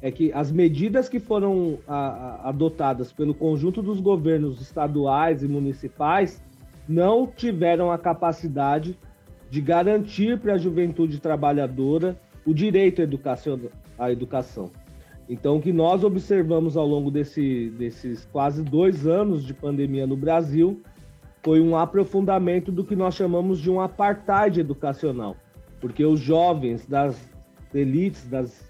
é 0.01 0.11
que 0.11 0.31
as 0.31 0.51
medidas 0.51 1.09
que 1.09 1.19
foram 1.19 1.79
a, 1.87 1.95
a, 1.95 2.49
adotadas 2.49 3.11
pelo 3.11 3.33
conjunto 3.33 3.81
dos 3.81 3.99
governos 3.99 4.61
estaduais 4.61 5.43
e 5.43 5.47
municipais 5.47 6.41
não 6.87 7.27
tiveram 7.27 7.91
a 7.91 7.97
capacidade 7.97 8.97
de 9.49 9.61
garantir 9.61 10.39
para 10.39 10.53
a 10.53 10.57
juventude 10.57 11.19
trabalhadora 11.19 12.19
o 12.45 12.53
direito 12.53 13.01
à 13.97 14.11
educação. 14.11 14.71
Então, 15.29 15.57
o 15.57 15.61
que 15.61 15.73
nós 15.73 16.03
observamos 16.03 16.77
ao 16.77 16.87
longo 16.87 17.11
desse, 17.11 17.69
desses 17.77 18.25
quase 18.25 18.63
dois 18.63 19.05
anos 19.05 19.43
de 19.43 19.53
pandemia 19.53 20.07
no 20.07 20.15
Brasil 20.15 20.81
foi 21.43 21.59
um 21.59 21.75
aprofundamento 21.75 22.71
do 22.71 22.83
que 22.83 22.95
nós 22.95 23.15
chamamos 23.15 23.59
de 23.59 23.69
um 23.69 23.81
apartheid 23.81 24.59
educacional, 24.59 25.35
porque 25.81 26.05
os 26.05 26.19
jovens 26.19 26.85
das 26.85 27.29
elites, 27.73 28.27
das 28.29 28.66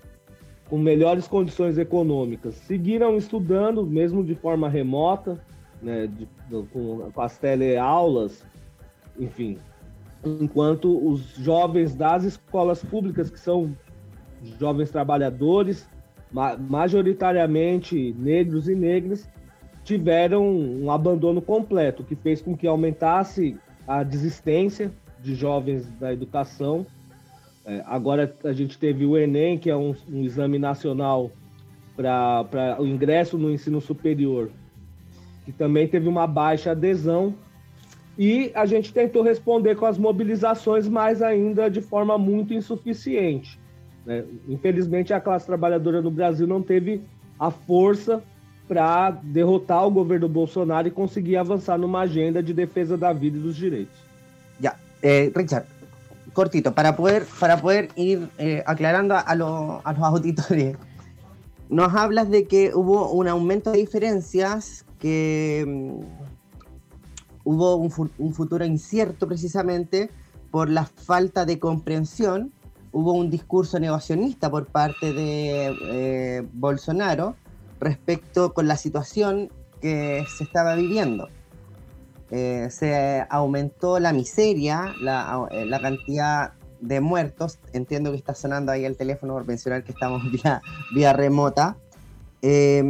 com 0.69 0.77
melhores 0.77 1.27
condições 1.27 1.77
econômicas, 1.77 2.55
seguiram 2.55 3.15
estudando, 3.15 3.85
mesmo 3.85 4.23
de 4.23 4.35
forma 4.35 4.67
remota, 4.69 5.39
né, 5.81 6.07
de, 6.07 6.27
com, 6.71 7.09
com 7.11 7.21
as 7.21 7.37
teleaulas, 7.37 8.45
enfim, 9.17 9.57
enquanto 10.23 11.07
os 11.07 11.35
jovens 11.35 11.95
das 11.95 12.23
escolas 12.23 12.83
públicas, 12.83 13.29
que 13.29 13.39
são 13.39 13.75
jovens 14.59 14.91
trabalhadores, 14.91 15.87
majoritariamente 16.69 18.13
negros 18.17 18.67
e 18.67 18.75
negras, 18.75 19.29
tiveram 19.83 20.45
um 20.45 20.91
abandono 20.91 21.41
completo, 21.41 22.03
que 22.03 22.15
fez 22.15 22.41
com 22.41 22.57
que 22.57 22.67
aumentasse 22.67 23.57
a 23.87 24.03
desistência 24.03 24.91
de 25.21 25.33
jovens 25.33 25.89
da 25.91 26.11
educação. 26.11 26.85
É, 27.67 27.83
agora 27.85 28.33
a 28.45 28.53
gente 28.53 28.77
teve 28.77 29.05
o 29.05 29.17
Enem, 29.17 29.57
que 29.57 29.69
é 29.69 29.75
um, 29.75 29.93
um 30.09 30.23
exame 30.23 30.57
nacional 30.57 31.29
para 31.97 32.77
o 32.79 32.87
ingresso 32.87 33.37
no 33.37 33.51
ensino 33.51 33.81
superior, 33.81 34.49
que 35.43 35.51
também 35.51 35.85
teve 35.85 36.07
uma 36.07 36.25
baixa 36.25 36.71
adesão. 36.71 37.35
E 38.17 38.51
a 38.55 38.65
gente 38.65 38.93
tentou 38.93 39.21
responder 39.21 39.75
com 39.75 39.85
as 39.85 39.97
mobilizações, 39.97 40.87
mas 40.87 41.21
ainda 41.21 41.69
de 41.69 41.81
forma 41.81 42.17
muito 42.17 42.53
insuficiente. 42.53 43.59
Né? 44.05 44.23
Infelizmente, 44.47 45.13
a 45.13 45.19
classe 45.19 45.45
trabalhadora 45.45 46.01
no 46.01 46.09
Brasil 46.09 46.47
não 46.47 46.61
teve 46.61 47.01
a 47.37 47.51
força 47.51 48.23
para 48.65 49.11
derrotar 49.11 49.85
o 49.85 49.91
governo 49.91 50.29
Bolsonaro 50.29 50.87
e 50.87 50.91
conseguir 50.91 51.35
avançar 51.35 51.77
numa 51.77 52.01
agenda 52.01 52.41
de 52.41 52.53
defesa 52.53 52.97
da 52.97 53.11
vida 53.11 53.37
e 53.37 53.41
dos 53.41 53.57
direitos. 53.57 54.07
Eh, 55.03 55.31
Richard, 55.35 55.67
cortito, 56.37 56.75
para 56.75 56.95
poder, 56.95 57.25
para 57.39 57.59
poder 57.59 57.89
ir 57.95 58.29
eh, 58.37 58.63
aclarando 58.67 59.15
a, 59.15 59.21
a 59.21 59.35
los 59.35 60.03
auditores. 60.03 60.77
Nos 61.67 61.95
hablas 61.95 62.29
de 62.29 62.45
que 62.45 62.75
hubo 62.75 63.09
un 63.11 63.27
aumento 63.27 63.71
de 63.71 63.79
diferencias, 63.79 64.85
que 64.99 65.65
um, 65.67 66.05
hubo 67.43 67.77
un, 67.77 67.91
un 68.19 68.33
futuro 68.35 68.63
incierto 68.65 69.27
precisamente 69.27 70.11
por 70.51 70.69
la 70.69 70.85
falta 70.85 71.43
de 71.43 71.57
comprensión 71.57 72.51
hubo 72.91 73.13
un 73.13 73.31
discurso 73.31 73.79
negacionista 73.79 74.49
por 74.49 74.67
parte 74.67 75.13
de 75.13 75.75
eh, 75.89 76.47
Bolsonaro 76.53 77.35
respecto 77.79 78.53
con 78.53 78.67
la 78.67 78.77
situación 78.77 79.49
que 79.81 80.23
se 80.37 80.43
estaba 80.43 80.75
viviendo. 80.75 81.29
Eh, 82.31 82.67
se 82.69 83.25
aumentó 83.29 83.99
la 83.99 84.11
miseria, 84.13 84.93
la, 85.01 85.47
eh, 85.51 85.65
la, 85.65 85.79
cantidad 85.79 86.53
de 86.81 86.99
muertos. 86.99 87.59
Entiendo 87.73 88.11
que 88.11 88.17
está 88.17 88.35
sonando 88.35 88.71
ahí 88.71 88.85
el 88.85 88.97
teléfono 88.97 89.33
por 89.33 89.45
mencionar 89.45 89.83
que 89.83 89.91
estamos 89.91 90.23
vía, 90.31 90.61
vía 90.93 91.13
remota. 91.13 91.77
Eh, 92.43 92.83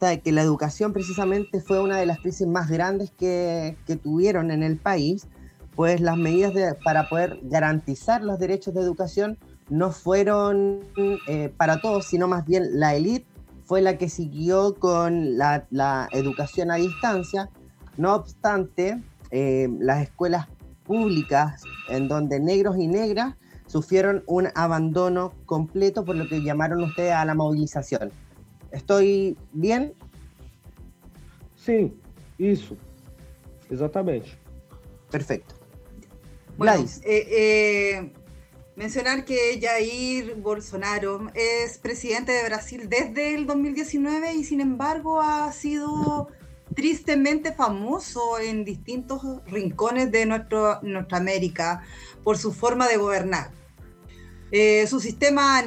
de 0.00 0.20
que 0.20 0.32
la 0.32 0.42
educación 0.42 0.92
precisamente 0.92 1.60
fue 1.60 1.80
una 1.80 1.96
de 1.96 2.04
las 2.04 2.18
crisis 2.18 2.46
más 2.46 2.68
grandes 2.68 3.10
que, 3.10 3.76
que 3.86 3.96
tuvieron 3.96 4.50
en 4.50 4.62
el 4.62 4.76
país 4.76 5.26
pues 5.74 6.00
las 6.00 6.16
medidas 6.16 6.52
para 6.84 7.08
poder 7.08 7.38
garantizar 7.42 8.22
los 8.22 8.38
derechos 8.38 8.74
de 8.74 8.80
educación 8.80 9.38
no 9.68 9.90
fueron 9.90 10.80
eh, 10.96 11.52
para 11.56 11.80
todos, 11.80 12.06
sino 12.06 12.28
más 12.28 12.46
bien 12.46 12.78
la 12.78 12.94
élite 12.94 13.26
fue 13.64 13.80
la 13.80 13.96
que 13.96 14.08
siguió 14.08 14.74
con 14.74 15.38
la, 15.38 16.08
educación 16.12 16.70
a 16.70 16.74
distancia. 16.74 17.48
No 17.96 18.14
obstante, 18.14 19.02
eh, 19.30 19.68
las 19.78 20.02
escuelas 20.02 20.48
públicas 20.84 21.62
en 21.88 22.08
donde 22.08 22.40
negros 22.40 22.76
y 22.78 22.86
negras 22.86 23.36
sufrieron 23.66 24.22
un 24.26 24.48
abandono 24.54 25.32
completo 25.46 26.04
por 26.04 26.16
lo 26.16 26.28
que 26.28 26.42
llamaron 26.42 26.82
ustedes 26.82 27.12
a 27.12 27.24
la 27.24 27.34
movilización. 27.34 28.12
¿Estoy 28.70 29.36
bien? 29.52 29.94
Sí, 31.56 31.94
eso. 32.38 32.76
Exactamente. 33.70 34.30
Perfecto. 35.10 35.54
Bueno, 36.56 36.84
eh, 37.04 37.26
eh, 37.30 38.12
mencionar 38.76 39.24
que 39.24 39.58
Jair 39.60 40.34
Bolsonaro 40.36 41.30
es 41.34 41.78
presidente 41.78 42.32
de 42.32 42.44
Brasil 42.44 42.88
desde 42.88 43.34
el 43.34 43.46
2019 43.46 44.34
y 44.34 44.44
sin 44.44 44.60
embargo 44.60 45.20
ha 45.20 45.50
sido 45.52 46.28
tristemente 46.74 47.52
famoso 47.52 48.38
en 48.38 48.64
distintos 48.64 49.22
rincones 49.46 50.10
de 50.10 50.26
nuestro, 50.26 50.80
nuestra 50.82 51.18
América 51.18 51.82
por 52.24 52.38
su 52.38 52.52
forma 52.52 52.88
de 52.88 52.96
gobernar. 52.96 53.50
Eh, 54.50 54.86
su 54.86 55.00
sistema 55.00 55.62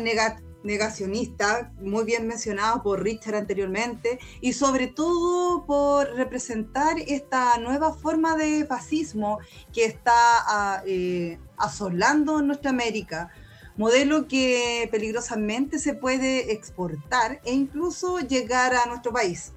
negacionista, 0.63 1.71
muy 1.81 2.05
bien 2.05 2.27
mencionado 2.27 2.83
por 2.83 3.01
Richard 3.01 3.35
anteriormente, 3.35 4.19
y 4.41 4.53
sobre 4.53 4.87
todo 4.87 5.65
por 5.65 6.13
representar 6.15 6.97
esta 6.99 7.57
nueva 7.57 7.93
forma 7.93 8.37
de 8.37 8.63
fascismo 8.65 9.39
que 9.73 9.85
está 9.85 10.83
eh, 10.85 11.39
asolando 11.57 12.43
nuestra 12.43 12.69
América, 12.69 13.31
modelo 13.75 14.27
que 14.27 14.87
peligrosamente 14.91 15.79
se 15.79 15.95
puede 15.95 16.53
exportar 16.53 17.41
e 17.43 17.53
incluso 17.53 18.19
llegar 18.19 18.75
a 18.75 18.85
nuestro 18.85 19.11
país. 19.11 19.54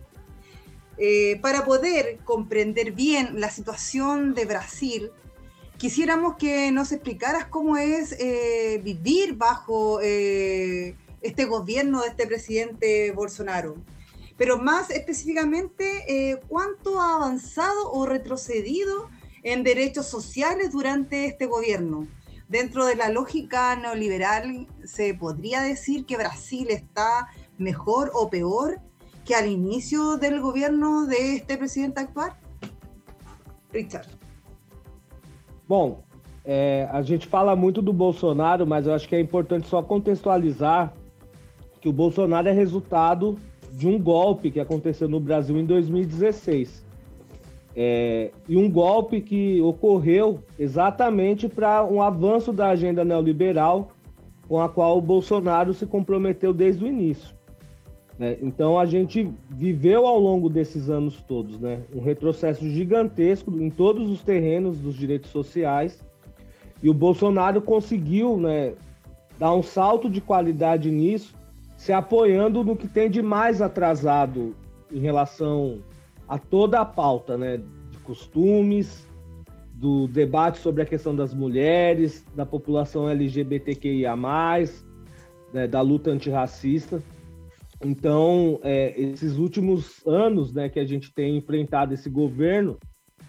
Eh, 1.01 1.39
para 1.41 1.65
poder 1.65 2.19
comprender 2.25 2.91
bien 2.91 3.41
la 3.41 3.51
situación 3.51 4.35
de 4.35 4.47
Brasil, 4.47 5.13
quisiéramos 5.77 6.35
que 6.37 6.73
nos 6.73 6.91
explicaras 6.91 7.47
cómo 7.47 7.77
es 7.77 8.17
eh, 8.19 8.81
vivir 8.83 9.37
bajo 9.37 10.01
eh, 10.03 10.97
este 11.23 11.45
gobierno 11.45 12.03
de 12.03 12.09
este 12.09 12.27
presidente 12.27 13.13
Bolsonaro. 13.13 13.77
Pero 14.37 14.59
más 14.59 14.91
específicamente, 14.91 16.41
cuánto 16.47 17.01
ha 17.01 17.17
avanzado 17.17 17.91
o 17.91 18.07
retrocedido 18.07 19.11
en 19.43 19.65
derechos 19.65 20.07
sociales 20.07 20.71
durante 20.71 21.27
este 21.27 21.47
gobierno. 21.47 22.07
Dentro 22.49 22.87
de 22.87 22.95
la 22.95 23.09
lógica 23.09 23.75
neoliberal, 23.75 24.69
¿se 24.85 25.13
podría 25.13 25.61
decir 25.61 26.07
que 26.07 26.17
Brasil 26.17 26.69
está 26.71 27.29
mejor 27.59 28.13
o 28.15 28.31
peor 28.31 28.81
que 29.29 29.35
al 29.35 29.47
inicio 29.47 30.17
del 30.17 30.41
gobierno 30.41 31.07
de 31.07 31.35
este 31.35 31.59
presidente 31.59 32.01
actual? 32.01 32.33
Richard. 33.71 34.09
Bom, 35.69 36.03
é, 36.47 36.89
a 36.91 37.03
gente 37.03 37.27
fala 37.27 37.55
muito 37.55 37.83
do 37.83 37.93
Bolsonaro, 37.93 38.67
mas 38.67 38.87
eu 38.87 38.95
acho 38.95 39.07
que 39.07 39.15
é 39.15 39.21
importante 39.21 39.69
só 39.69 39.83
contextualizar 39.83 40.95
que 41.79 41.91
o 41.91 41.93
Bolsonaro 41.93 42.49
é 42.49 42.53
resultado 42.53 43.39
de 43.71 43.87
um 43.87 44.03
golpe 44.03 44.51
que 44.51 44.61
aconteceu 44.61 45.07
no 45.07 45.21
Brasil 45.21 45.59
em 45.59 45.67
2016. 45.67 46.87
É, 47.77 48.31
e 48.49 48.57
um 48.57 48.71
golpe 48.71 49.21
que 49.21 49.61
ocorreu 49.61 50.43
exatamente 50.59 51.51
para 51.51 51.85
um 51.85 52.01
avanço 52.01 52.51
da 52.51 52.69
agenda 52.71 53.05
neoliberal 53.05 53.91
com 54.49 54.59
a 54.59 54.71
qual 54.71 54.97
o 54.97 55.03
Bolsonaro 55.03 55.75
se 55.75 55.85
comprometeu 55.85 56.55
desde 56.55 56.83
o 56.83 56.89
início. 56.89 57.38
Né? 58.19 58.37
Então 58.43 58.79
a 58.79 58.85
gente 58.85 59.31
viveu 59.51 60.07
ao 60.07 60.19
longo 60.19 60.49
desses 60.49 60.91
anos 60.91 61.23
todos 61.23 61.59
né? 61.61 61.83
um 61.95 62.01
retrocesso 62.01 62.69
gigantesco 62.69 63.51
em 63.61 63.71
todos 63.71 64.11
os 64.11 64.23
terrenos 64.23 64.79
dos 64.79 64.97
direitos 64.97 65.31
sociais 65.31 66.03
e 66.83 66.89
o 66.89 66.95
Bolsonaro 66.95 67.61
conseguiu 67.61 68.37
né, 68.37 68.75
dar 69.39 69.55
um 69.55 69.63
salto 69.63 70.09
de 70.09 70.21
qualidade 70.21 70.91
nisso, 70.91 71.35
se 71.77 71.93
apoiando 71.93 72.65
no 72.65 72.77
que 72.77 72.89
tem 72.89 73.11
de 73.11 73.23
mais 73.23 73.61
atrasado 73.61 74.55
em 74.93 75.01
relação 75.01 75.81
a 76.29 76.39
toda 76.39 76.81
a 76.81 76.85
pauta 76.85 77.37
né, 77.37 77.59
de 77.91 77.99
costumes, 77.99 79.07
do 79.75 80.09
debate 80.09 80.59
sobre 80.59 80.83
a 80.83 80.87
questão 80.87 81.15
das 81.15 81.33
mulheres, 81.33 82.25
da 82.35 82.45
população 82.45 83.09
LGBTQIA, 83.09 84.15
né, 85.53 85.69
da 85.69 85.81
luta 85.81 86.11
antirracista. 86.11 87.01
Então, 87.85 88.59
é, 88.63 89.01
esses 89.01 89.37
últimos 89.37 90.05
anos 90.07 90.53
né, 90.53 90.69
que 90.69 90.81
a 90.81 90.85
gente 90.85 91.13
tem 91.13 91.37
enfrentado 91.37 91.95
esse 91.95 92.11
governo, 92.11 92.79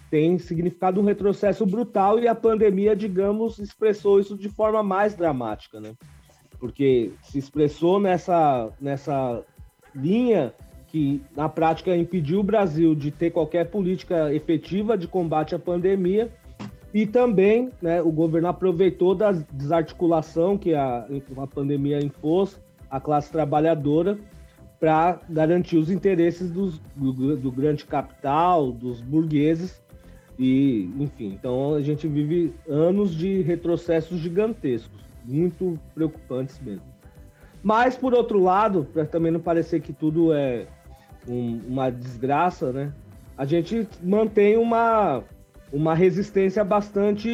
tem 0.10 0.39
significado 0.39 1.00
um 1.00 1.06
retrocesso 1.06 1.66
brutal 1.66 2.20
e 2.20 2.28
a 2.28 2.34
pandemia, 2.34 2.95
digamos, 2.95 3.60
expressou 3.60 4.20
isso 4.20 4.36
de 4.36 4.50
forma 4.50 4.82
mais 4.82 5.14
dramática, 5.14 5.80
né? 5.80 5.93
Porque 6.60 7.12
se 7.22 7.38
expressou 7.38 8.00
nessa, 8.00 8.72
nessa 8.82 9.43
linha 9.95 10.54
que, 10.88 11.22
na 11.36 11.47
prática, 11.47 11.95
impediu 11.95 12.39
o 12.39 12.43
Brasil 12.43 12.95
de 12.95 13.12
ter 13.12 13.30
qualquer 13.30 13.70
política 13.70 14.34
efetiva 14.34 14.97
de 14.97 15.08
combate 15.08 15.54
à 15.54 15.60
pandemia 15.60 16.32
e 16.91 17.06
também 17.06 17.72
né, 17.80 18.02
o 18.02 18.12
governo 18.12 18.47
aproveitou 18.47 19.14
da 19.14 19.32
desarticulação 19.32 20.58
que 20.58 20.74
a, 20.74 21.08
a 21.38 21.47
pandemia 21.47 22.00
impôs 22.00 22.60
à 22.89 23.00
classe 23.00 23.32
trabalhadora 23.32 24.18
para 24.80 25.20
garantir 25.30 25.78
os 25.78 25.92
interesses 25.92 26.50
dos, 26.50 26.80
do, 26.96 27.36
do 27.36 27.52
grande 27.52 27.86
capital, 27.86 28.72
dos 28.72 29.02
burgueses, 29.02 29.82
e, 30.38 30.90
enfim, 30.98 31.34
então 31.38 31.76
a 31.76 31.82
gente 31.82 32.08
vive 32.08 32.54
anos 32.68 33.14
de 33.14 33.42
retrocessos 33.42 34.20
gigantescos, 34.20 35.02
muito 35.26 35.78
preocupantes 35.94 36.58
mesmo. 36.62 36.88
Mas, 37.62 37.98
por 37.98 38.14
outro 38.14 38.42
lado, 38.42 38.88
para 38.94 39.06
também 39.06 39.34
não 39.34 39.40
parecer 39.42 39.82
que 39.82 39.92
tudo 39.92 40.32
é 40.32 40.66
um, 41.28 41.60
uma 41.68 41.90
desgraça, 41.90 42.72
né? 42.72 42.94
A 43.38 43.44
gente 43.44 43.86
mantém 44.02 44.58
uma, 44.58 45.24
uma 45.74 45.94
resistência 45.94 46.64
bastante 46.64 47.30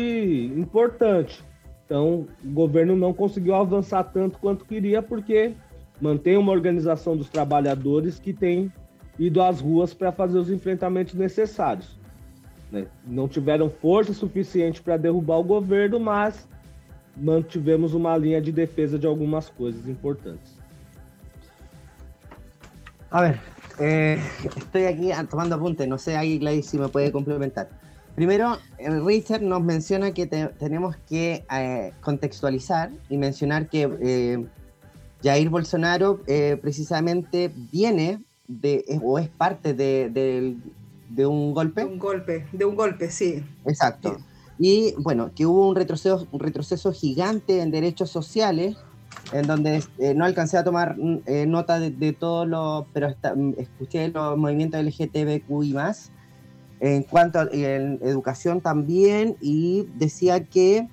importante. 0.56 1.44
Então, 1.86 2.28
o 2.44 2.50
governo 2.50 2.96
não 2.96 3.14
conseguiu 3.14 3.54
avançar 3.54 4.04
tanto 4.06 4.40
quanto 4.40 4.66
queria, 4.66 5.04
porque 5.04 5.54
mantém 6.02 6.38
uma 6.38 6.52
organização 6.52 7.16
dos 7.16 7.30
trabalhadores 7.30 8.20
que 8.20 8.34
tem 8.34 8.72
ido 9.18 9.42
às 9.42 9.62
ruas 9.62 9.94
para 9.94 10.12
fazer 10.12 10.38
os 10.38 10.50
enfrentamentos 10.50 11.14
necessários. 11.14 11.98
Né? 12.72 12.88
Não 13.06 13.28
tiveram 13.28 13.70
força 13.70 14.14
suficiente 14.14 14.82
para 14.82 14.98
derrubar 14.98 15.38
o 15.38 15.44
governo, 15.44 16.00
mas 16.00 16.48
mantivemos 17.16 17.94
uma 17.94 18.18
linha 18.18 18.42
de 18.42 18.52
defesa 18.52 19.00
de 19.00 19.08
algumas 19.08 19.50
coisas 19.50 19.88
importantes. 19.88 20.56
A 23.10 23.22
ver, 23.22 23.40
eh, 23.80 24.20
estoy 24.58 24.88
aquí 24.88 25.10
tomando 25.30 25.56
apuntes, 25.56 25.88
no 25.88 25.98
sé 25.98 26.18
ahí 26.18 26.38
Gladys 26.38 26.66
si 26.66 26.78
me 26.78 26.90
puede 26.90 27.12
complementar. 27.12 27.70
Primero, 28.16 28.58
Richard 29.06 29.44
nos 29.44 29.62
menciona 29.62 30.12
que 30.12 30.26
tenemos 30.26 30.96
que 31.08 31.46
eh, 31.52 31.92
contextualizar 32.02 32.90
y 33.10 33.18
mencionar 33.18 33.68
que 33.68 33.90
eh, 34.02 34.46
Jair 35.26 35.50
Bolsonaro 35.50 36.22
eh, 36.28 36.58
precisamente 36.62 37.52
viene 37.72 38.24
de, 38.48 38.86
o 39.04 39.18
es 39.18 39.28
parte 39.28 39.74
de, 39.74 40.56
un 41.26 41.54
golpe. 41.54 41.84
un 41.84 41.98
golpe, 41.98 42.46
de 42.52 42.66
un 42.66 42.76
golpe, 42.76 43.10
sí. 43.10 43.44
Exacto. 43.66 44.18
Y 44.60 44.94
bueno, 45.00 45.32
que 45.36 45.48
hubo 45.48 45.68
un 45.68 45.76
retroceso, 45.76 46.28
un 46.32 46.40
retroceso 46.40 46.94
gigante 46.94 47.62
en 47.62 47.72
derechos 47.72 48.12
sociales, 48.12 48.78
en 49.34 49.48
donde 49.48 49.84
no 50.16 50.26
alcancé 50.26 50.58
a 50.58 50.64
tomar 50.64 50.96
nota 50.98 51.80
de, 51.80 52.14
todo 52.14 52.46
lo, 52.46 52.86
pero 52.94 53.08
escuché 53.58 54.10
los 54.10 54.38
movimientos 54.38 54.80
LGTBQI 54.84 55.74
más 55.74 56.12
en 56.80 57.04
cuanto 57.04 57.40
a 57.40 57.48
en 57.52 58.00
educación 58.04 58.62
también 58.62 59.38
y 59.42 59.88
decía 59.96 60.44
que, 60.44 60.88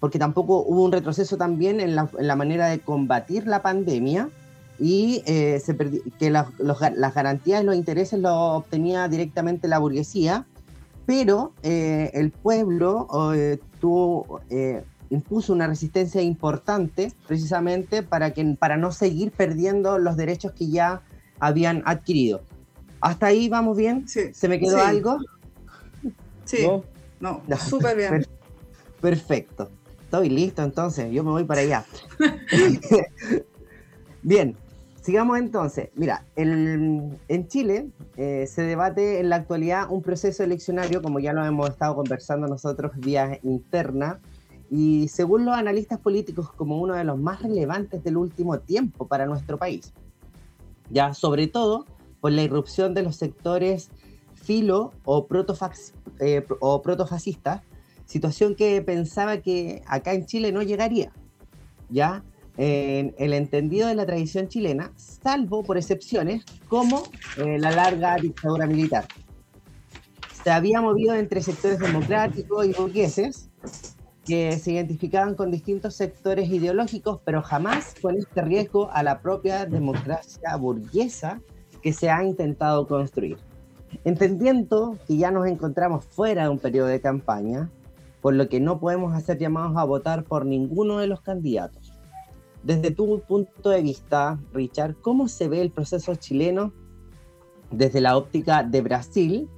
porque 0.00 0.18
tampoco 0.18 0.62
hubo 0.62 0.84
un 0.84 0.92
retroceso 0.92 1.36
también 1.36 1.80
en 1.80 1.96
la, 1.96 2.08
en 2.18 2.26
la 2.26 2.36
manera 2.36 2.68
de 2.68 2.80
combatir 2.80 3.46
la 3.46 3.62
pandemia 3.62 4.28
y 4.78 5.22
eh, 5.26 5.60
se 5.60 5.76
que 6.18 6.30
las 6.30 7.14
garantías 7.14 7.62
y 7.62 7.66
los 7.66 7.74
intereses 7.74 8.18
los 8.20 8.32
obtenía 8.32 9.08
directamente 9.08 9.66
la 9.66 9.78
burguesía, 9.78 10.46
pero 11.04 11.52
eh, 11.62 12.10
el 12.14 12.30
pueblo 12.30 13.08
eh, 13.34 13.58
tuvo, 13.80 14.40
impuso 15.10 15.52
una 15.52 15.66
resistencia 15.66 16.22
importante 16.22 17.12
precisamente 17.26 18.02
para, 18.02 18.32
que, 18.32 18.56
para 18.58 18.76
no 18.76 18.92
seguir 18.92 19.32
perdiendo 19.32 19.98
los 19.98 20.16
derechos 20.16 20.52
que 20.52 20.68
ya 20.68 21.02
habían 21.40 21.82
adquirido. 21.86 22.42
¿Hasta 23.00 23.26
ahí 23.26 23.48
vamos 23.48 23.76
bien? 23.76 24.08
Sí. 24.08 24.32
¿Se 24.32 24.48
me 24.48 24.58
quedó 24.58 24.78
algo? 24.78 25.18
Sí. 26.44 26.66
No, 27.20 27.42
no, 27.48 27.56
súper 27.68 27.96
bien. 27.96 28.26
Perfecto. 29.00 29.70
Estoy 30.08 30.30
listo 30.30 30.62
entonces, 30.62 31.12
yo 31.12 31.22
me 31.22 31.32
voy 31.32 31.44
para 31.44 31.60
allá. 31.60 31.84
bien, 34.22 34.56
sigamos 35.02 35.38
entonces. 35.38 35.90
Mira, 35.96 36.24
en 36.34 37.18
Chile 37.48 37.90
eh, 38.16 38.46
se 38.46 38.62
debate 38.62 39.20
en 39.20 39.28
la 39.28 39.36
actualidad 39.36 39.90
un 39.90 40.00
proceso 40.00 40.42
eleccionario, 40.42 41.02
como 41.02 41.20
ya 41.20 41.34
lo 41.34 41.44
hemos 41.44 41.68
estado 41.68 41.94
conversando 41.94 42.46
nosotros 42.46 42.92
vía 42.96 43.38
interna, 43.42 44.18
y 44.70 45.08
según 45.08 45.44
los 45.44 45.54
analistas 45.54 45.98
políticos 45.98 46.50
como 46.52 46.80
uno 46.80 46.94
de 46.94 47.04
los 47.04 47.18
más 47.18 47.42
relevantes 47.42 48.02
del 48.02 48.16
último 48.16 48.60
tiempo 48.60 49.06
para 49.06 49.26
nuestro 49.26 49.58
país. 49.58 49.92
Ya, 50.88 51.12
sobre 51.12 51.48
todo 51.48 51.84
por 52.22 52.32
la 52.32 52.40
irrupción 52.40 52.94
de 52.94 53.02
los 53.02 53.16
sectores 53.16 53.90
filo 54.32 54.94
o, 55.04 55.26
protofax, 55.26 55.92
eh, 56.18 56.46
o 56.60 56.80
protofascista, 56.80 57.62
situación 58.08 58.54
que 58.54 58.80
pensaba 58.82 59.36
que 59.38 59.82
acá 59.86 60.14
en 60.14 60.26
Chile 60.26 60.50
no 60.50 60.62
llegaría, 60.62 61.12
¿ya? 61.90 62.24
En 62.56 63.14
el 63.18 63.34
entendido 63.34 63.86
de 63.86 63.94
la 63.94 64.06
tradición 64.06 64.48
chilena, 64.48 64.90
salvo 64.96 65.62
por 65.62 65.76
excepciones 65.76 66.44
como 66.68 67.04
eh, 67.36 67.58
la 67.60 67.70
larga 67.70 68.16
dictadura 68.16 68.66
militar. 68.66 69.06
Se 70.42 70.50
había 70.50 70.80
movido 70.80 71.14
entre 71.14 71.42
sectores 71.42 71.78
democráticos 71.78 72.66
y 72.66 72.72
burgueses 72.72 73.50
que 74.24 74.58
se 74.58 74.72
identificaban 74.72 75.34
con 75.34 75.50
distintos 75.50 75.94
sectores 75.94 76.48
ideológicos, 76.48 77.20
pero 77.24 77.42
jamás 77.42 77.94
con 78.00 78.16
este 78.16 78.42
riesgo 78.42 78.90
a 78.90 79.02
la 79.02 79.20
propia 79.20 79.66
democracia 79.66 80.56
burguesa 80.56 81.40
que 81.82 81.92
se 81.92 82.10
ha 82.10 82.24
intentado 82.24 82.86
construir. 82.88 83.36
Entendiendo 84.04 84.98
que 85.06 85.16
ya 85.16 85.30
nos 85.30 85.46
encontramos 85.46 86.06
fuera 86.06 86.44
de 86.44 86.48
un 86.48 86.58
periodo 86.58 86.88
de 86.88 87.00
campaña, 87.00 87.70
por 88.20 88.34
lo 88.34 88.48
que 88.48 88.60
no 88.60 88.80
podemos 88.80 89.14
hacer 89.14 89.38
llamados 89.38 89.76
a 89.76 89.84
votar 89.84 90.24
por 90.24 90.44
ninguno 90.44 90.98
de 90.98 91.06
los 91.06 91.20
candidatos. 91.20 91.92
Desde 92.62 92.90
tu 92.90 93.20
punto 93.20 93.70
de 93.70 93.82
vista, 93.82 94.38
Richard, 94.52 94.96
¿cómo 95.00 95.28
se 95.28 95.48
ve 95.48 95.60
el 95.62 95.70
proceso 95.70 96.14
chileno 96.16 96.72
desde 97.70 98.00
la 98.00 98.16
óptica 98.16 98.62
de 98.62 98.80
Brasil? 98.80 99.48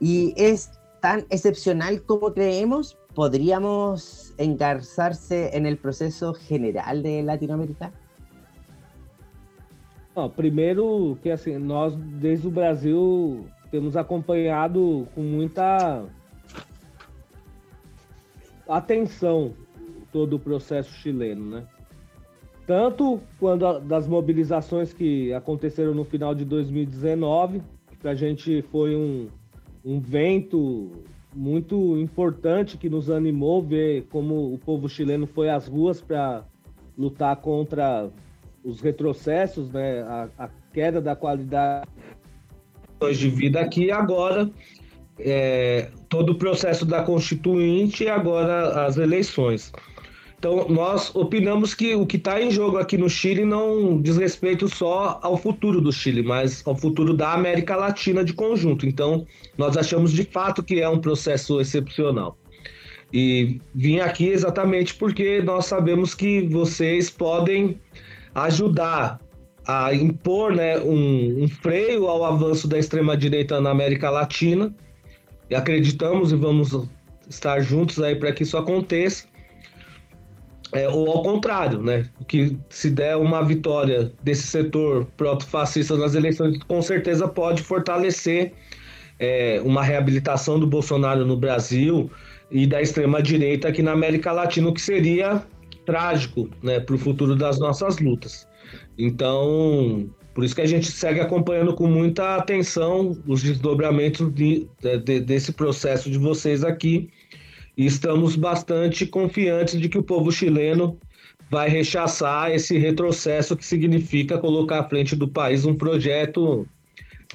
¿Y 0.00 0.34
es 0.36 0.72
tan 1.00 1.20
excepcional 1.30 2.02
como 2.02 2.34
creemos? 2.34 2.98
¿Podríamos 3.14 4.34
engarzarse 4.38 5.56
en 5.56 5.66
el 5.66 5.78
proceso 5.78 6.34
general 6.34 7.02
de 7.02 7.22
Latinoamérica? 7.22 7.92
Não, 10.16 10.30
primeiro 10.30 11.18
que 11.22 11.30
assim, 11.30 11.58
nós 11.58 11.94
desde 11.96 12.46
o 12.46 12.50
Brasil 12.50 13.48
temos 13.70 13.96
acompanhado 13.96 15.08
com 15.12 15.22
muita 15.22 16.04
atenção 18.68 19.52
todo 20.12 20.36
o 20.36 20.38
processo 20.38 20.92
chileno, 20.94 21.50
né? 21.50 21.66
Tanto 22.66 23.20
quando 23.38 23.66
a, 23.66 23.78
das 23.78 24.06
mobilizações 24.06 24.92
que 24.92 25.32
aconteceram 25.32 25.94
no 25.94 26.04
final 26.04 26.34
de 26.34 26.44
2019, 26.44 27.60
que 27.88 27.96
para 27.96 28.12
a 28.12 28.14
gente 28.14 28.62
foi 28.70 28.96
um, 28.96 29.28
um 29.84 30.00
vento 30.00 30.90
muito 31.34 31.98
importante 31.98 32.78
que 32.78 32.88
nos 32.88 33.10
animou 33.10 33.60
ver 33.60 34.06
como 34.10 34.54
o 34.54 34.58
povo 34.58 34.88
chileno 34.88 35.26
foi 35.26 35.50
às 35.50 35.66
ruas 35.66 36.00
para 36.00 36.44
lutar 36.96 37.36
contra 37.36 38.08
os 38.62 38.80
retrocessos, 38.80 39.70
né, 39.70 40.02
a, 40.02 40.28
a 40.38 40.48
queda 40.72 41.00
da 41.00 41.14
qualidade 41.14 41.86
de 43.12 43.28
vida 43.28 43.60
aqui, 43.60 43.90
agora 43.90 44.50
é, 45.18 45.90
todo 46.14 46.30
o 46.30 46.34
processo 46.36 46.84
da 46.84 47.02
Constituinte 47.02 48.04
e 48.04 48.08
agora 48.08 48.86
as 48.86 48.96
eleições. 48.96 49.72
Então, 50.38 50.68
nós 50.68 51.10
opinamos 51.12 51.74
que 51.74 51.96
o 51.96 52.06
que 52.06 52.16
está 52.16 52.40
em 52.40 52.52
jogo 52.52 52.76
aqui 52.76 52.96
no 52.96 53.10
Chile 53.10 53.44
não 53.44 54.00
diz 54.00 54.16
respeito 54.16 54.68
só 54.68 55.18
ao 55.24 55.36
futuro 55.36 55.80
do 55.80 55.92
Chile, 55.92 56.22
mas 56.22 56.62
ao 56.64 56.76
futuro 56.76 57.14
da 57.14 57.32
América 57.32 57.74
Latina 57.74 58.22
de 58.22 58.32
conjunto. 58.32 58.86
Então, 58.86 59.26
nós 59.58 59.76
achamos 59.76 60.12
de 60.12 60.22
fato 60.22 60.62
que 60.62 60.80
é 60.80 60.88
um 60.88 61.00
processo 61.00 61.60
excepcional. 61.60 62.38
E 63.12 63.60
vim 63.74 63.98
aqui 63.98 64.28
exatamente 64.28 64.94
porque 64.94 65.42
nós 65.42 65.66
sabemos 65.66 66.14
que 66.14 66.42
vocês 66.42 67.10
podem 67.10 67.80
ajudar 68.36 69.18
a 69.66 69.92
impor 69.92 70.54
né, 70.54 70.78
um, 70.78 71.42
um 71.42 71.48
freio 71.48 72.06
ao 72.06 72.24
avanço 72.24 72.68
da 72.68 72.78
extrema-direita 72.78 73.60
na 73.60 73.70
América 73.70 74.10
Latina. 74.10 74.72
Acreditamos 75.52 76.32
e 76.32 76.36
vamos 76.36 76.88
estar 77.28 77.60
juntos 77.60 78.00
aí 78.00 78.16
para 78.16 78.32
que 78.32 78.42
isso 78.42 78.56
aconteça. 78.56 79.26
É, 80.72 80.88
ou 80.88 81.08
ao 81.08 81.22
contrário, 81.22 81.80
né? 81.80 82.08
Que 82.26 82.56
se 82.68 82.90
der 82.90 83.16
uma 83.16 83.44
vitória 83.44 84.12
desse 84.22 84.46
setor 84.46 85.06
proto-fascista 85.16 85.96
nas 85.96 86.14
eleições, 86.14 86.58
com 86.64 86.82
certeza 86.82 87.28
pode 87.28 87.62
fortalecer 87.62 88.52
é, 89.18 89.60
uma 89.64 89.82
reabilitação 89.82 90.58
do 90.58 90.66
Bolsonaro 90.66 91.24
no 91.24 91.36
Brasil 91.36 92.10
e 92.50 92.66
da 92.66 92.82
extrema-direita 92.82 93.68
aqui 93.68 93.82
na 93.82 93.92
América 93.92 94.32
Latina, 94.32 94.68
o 94.68 94.74
que 94.74 94.80
seria 94.80 95.44
trágico 95.86 96.48
né, 96.62 96.80
para 96.80 96.94
o 96.94 96.98
futuro 96.98 97.36
das 97.36 97.58
nossas 97.58 97.98
lutas. 97.98 98.48
Então, 98.98 100.08
por 100.34 100.42
isso 100.42 100.54
que 100.54 100.60
a 100.60 100.66
gente 100.66 100.90
segue 100.90 101.20
acompanhando 101.20 101.74
com 101.74 101.86
muita 101.86 102.34
atenção 102.36 103.16
os 103.24 103.40
desdobramentos 103.40 104.34
de, 104.34 104.68
de, 105.04 105.20
desse 105.20 105.52
processo 105.52 106.10
de 106.10 106.18
vocês 106.18 106.64
aqui. 106.64 107.08
E 107.76 107.86
estamos 107.86 108.34
bastante 108.34 109.06
confiantes 109.06 109.80
de 109.80 109.88
que 109.88 109.96
o 109.96 110.02
povo 110.02 110.32
chileno 110.32 110.98
vai 111.48 111.68
rechaçar 111.68 112.50
esse 112.50 112.76
retrocesso 112.76 113.56
que 113.56 113.64
significa 113.64 114.36
colocar 114.38 114.80
à 114.80 114.88
frente 114.88 115.14
do 115.14 115.28
país 115.28 115.64
um 115.64 115.74
projeto 115.74 116.66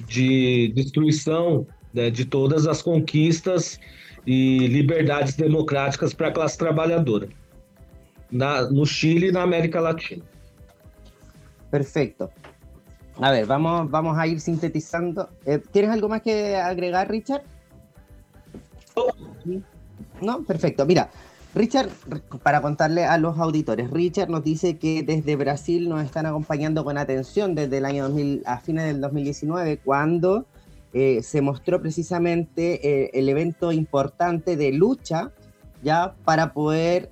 de 0.06 0.68
destruição 0.74 1.66
né, 1.94 2.10
de 2.10 2.26
todas 2.26 2.66
as 2.66 2.82
conquistas 2.82 3.80
e 4.26 4.66
liberdades 4.66 5.34
democráticas 5.34 6.12
para 6.12 6.28
a 6.28 6.32
classe 6.32 6.58
trabalhadora 6.58 7.28
na, 8.30 8.70
no 8.70 8.84
Chile 8.84 9.28
y 9.28 9.32
na 9.32 9.42
América 9.42 9.80
Latina. 9.80 10.24
Perfecto. 11.70 12.28
A 13.22 13.30
ver, 13.30 13.44
vamos, 13.44 13.90
vamos 13.90 14.16
a 14.16 14.26
ir 14.26 14.40
sintetizando. 14.40 15.28
Eh, 15.44 15.60
¿Tienes 15.72 15.90
algo 15.90 16.08
más 16.08 16.22
que 16.22 16.56
agregar, 16.56 17.10
Richard? 17.10 17.42
Oh. 18.94 19.10
No, 20.22 20.42
perfecto. 20.44 20.86
Mira, 20.86 21.10
Richard, 21.54 21.90
para 22.42 22.62
contarle 22.62 23.04
a 23.04 23.18
los 23.18 23.38
auditores, 23.38 23.90
Richard 23.90 24.30
nos 24.30 24.42
dice 24.42 24.78
que 24.78 25.02
desde 25.02 25.36
Brasil 25.36 25.88
nos 25.88 26.02
están 26.02 26.24
acompañando 26.24 26.82
con 26.82 26.96
atención 26.96 27.54
desde 27.54 27.78
el 27.78 27.84
año 27.84 28.04
2000 28.04 28.42
a 28.46 28.58
fines 28.58 28.84
del 28.84 29.02
2019, 29.02 29.80
cuando 29.84 30.46
eh, 30.94 31.22
se 31.22 31.42
mostró 31.42 31.82
precisamente 31.82 33.04
eh, 33.04 33.10
el 33.12 33.28
evento 33.28 33.70
importante 33.70 34.56
de 34.56 34.72
lucha 34.72 35.30
ya 35.82 36.14
para 36.24 36.54
poder, 36.54 37.10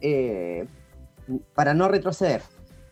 para 1.54 1.72
no 1.74 1.88
retroceder, 1.88 2.42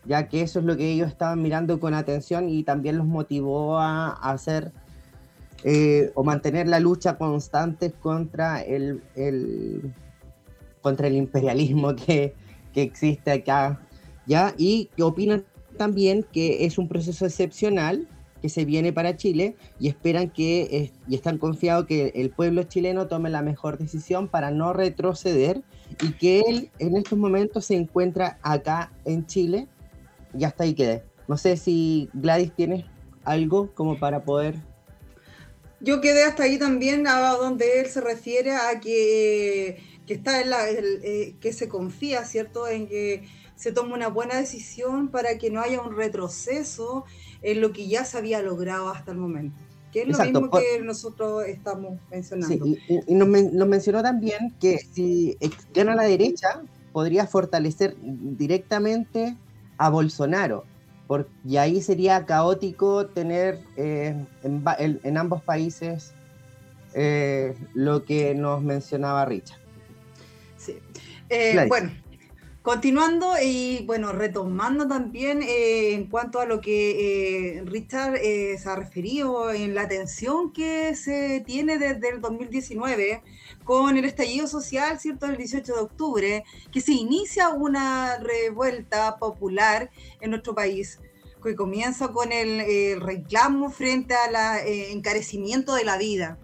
ya 0.07 0.27
que 0.27 0.41
eso 0.41 0.59
es 0.59 0.65
lo 0.65 0.77
que 0.77 0.91
ellos 0.91 1.09
estaban 1.09 1.41
mirando 1.41 1.79
con 1.79 1.93
atención 1.93 2.49
y 2.49 2.63
también 2.63 2.97
los 2.97 3.07
motivó 3.07 3.77
a, 3.77 4.09
hacer 4.11 4.71
o 6.15 6.23
mantener 6.23 6.67
la 6.67 6.79
lucha 6.79 7.17
constante 7.17 7.91
contra 7.91 8.61
el 8.61 9.01
contra 10.87 11.07
el 11.07 11.15
imperialismo 11.15 11.95
que, 11.95 12.33
que 12.73 12.81
existe 12.81 13.31
acá, 13.31 13.81
¿ya? 14.25 14.53
Y 14.57 14.89
que 14.95 15.03
opinan 15.03 15.43
también 15.77 16.23
que 16.23 16.65
es 16.65 16.77
un 16.77 16.87
proceso 16.87 17.25
excepcional 17.25 18.07
que 18.41 18.49
se 18.49 18.65
viene 18.65 18.93
para 18.93 19.17
Chile 19.17 19.55
y 19.79 19.89
esperan 19.89 20.29
que 20.29 20.91
y 21.07 21.15
están 21.15 21.39
confiados 21.39 21.87
que 21.87 22.13
el 22.15 22.29
pueblo 22.29 22.63
chileno 22.63 23.07
tome 23.07 23.29
la 23.29 23.41
mejor 23.41 23.77
decisión 23.77 24.27
para 24.27 24.51
no 24.51 24.73
retroceder 24.73 25.61
y 26.01 26.13
que 26.13 26.41
él 26.41 26.69
en 26.79 26.95
estos 26.95 27.17
momentos 27.17 27.65
se 27.65 27.75
encuentra 27.75 28.37
acá 28.41 28.91
en 29.05 29.25
Chile 29.25 29.67
y 30.37 30.43
hasta 30.43 30.63
ahí 30.63 30.73
quede. 30.73 31.03
No 31.27 31.37
sé 31.37 31.57
si 31.57 32.09
Gladys 32.13 32.53
tienes 32.55 32.85
algo 33.23 33.73
como 33.73 33.99
para 33.99 34.23
poder 34.23 34.55
yo 35.79 36.01
quedé 36.01 36.23
hasta 36.23 36.43
ahí 36.43 36.57
también 36.57 37.05
a 37.07 37.33
donde 37.33 37.81
él 37.81 37.85
se 37.85 38.01
refiere 38.01 38.53
a 38.55 38.79
que 38.79 39.77
que 40.07 40.13
está 40.13 40.41
en 40.41 40.49
la, 40.49 40.69
eh, 40.69 41.35
que 41.39 41.53
se 41.53 41.67
confía, 41.67 42.23
¿cierto?, 42.23 42.67
en 42.67 42.87
que 42.87 43.25
se 43.55 43.71
tome 43.71 43.93
una 43.93 44.07
buena 44.07 44.37
decisión 44.37 45.09
para 45.09 45.37
que 45.37 45.51
no 45.51 45.61
haya 45.61 45.81
un 45.81 45.95
retroceso 45.95 47.03
en 47.41 47.59
lo 47.59 47.73
que 47.73 47.87
ya 47.87 48.05
se 48.05 48.17
había 48.17 48.41
logrado 48.41 48.89
hasta 48.89 49.11
el 49.11 49.17
momento. 49.17 49.59
Que 49.91 50.03
es 50.03 50.07
lo 50.07 50.23
mismo 50.23 50.49
que 50.49 50.81
nosotros 50.81 51.43
estamos 51.45 51.99
mencionando. 52.09 52.65
Sí, 52.65 52.79
y, 53.07 53.15
nos, 53.15 53.27
mencionó 53.67 54.01
también 54.01 54.55
que 54.59 54.77
si 54.77 55.37
gana 55.73 55.95
la 55.95 56.03
derecha, 56.03 56.61
podría 56.93 57.27
fortalecer 57.27 57.97
directamente 58.01 59.35
a 59.77 59.89
Bolsonaro. 59.89 60.65
y 61.45 61.57
ahí 61.57 61.81
sería 61.81 62.25
caótico 62.25 63.07
tener 63.07 63.59
eh, 63.77 64.15
en, 64.43 65.17
ambos 65.17 65.41
países 65.41 66.11
eh, 66.93 67.55
lo 67.73 68.03
que 68.03 68.35
nos 68.35 68.61
mencionaba 68.61 69.25
Richard. 69.25 69.59
Eh, 71.29 71.65
bueno, 71.67 71.91
continuando 72.67 73.31
y 73.41 73.85
bueno, 73.85 74.11
retomando 74.11 74.89
también 74.89 75.41
eh, 75.41 75.93
en 75.93 76.07
cuanto 76.07 76.41
a 76.41 76.45
lo 76.45 76.59
que 76.59 77.59
eh, 77.59 77.63
Richard 77.63 78.17
se 78.17 78.61
ha 78.65 78.75
referido 78.75 79.53
en 79.53 79.73
la 79.73 79.83
atención 79.83 80.51
que 80.51 80.93
se 80.93 81.41
tiene 81.47 81.77
desde 81.77 82.09
el 82.09 82.19
2019 82.19 83.23
con 83.63 83.95
el 83.95 84.03
estallido 84.03 84.47
social, 84.47 84.99
¿cierto? 84.99 85.27
El 85.27 85.37
18 85.37 85.75
de 85.75 85.79
octubre, 85.79 86.43
que 86.69 86.81
se 86.81 86.91
inicia 86.91 87.51
una 87.51 88.17
revuelta 88.17 89.15
popular 89.15 89.89
en 90.19 90.31
nuestro 90.31 90.53
país 90.53 90.99
que 91.41 91.55
comienza 91.55 92.09
con 92.09 92.33
el, 92.33 92.99
reclamo 92.99 93.69
frente 93.69 94.13
al 94.13 94.67
encarecimiento 94.67 95.73
de 95.73 95.85
la 95.85 95.97
vida 95.97 96.37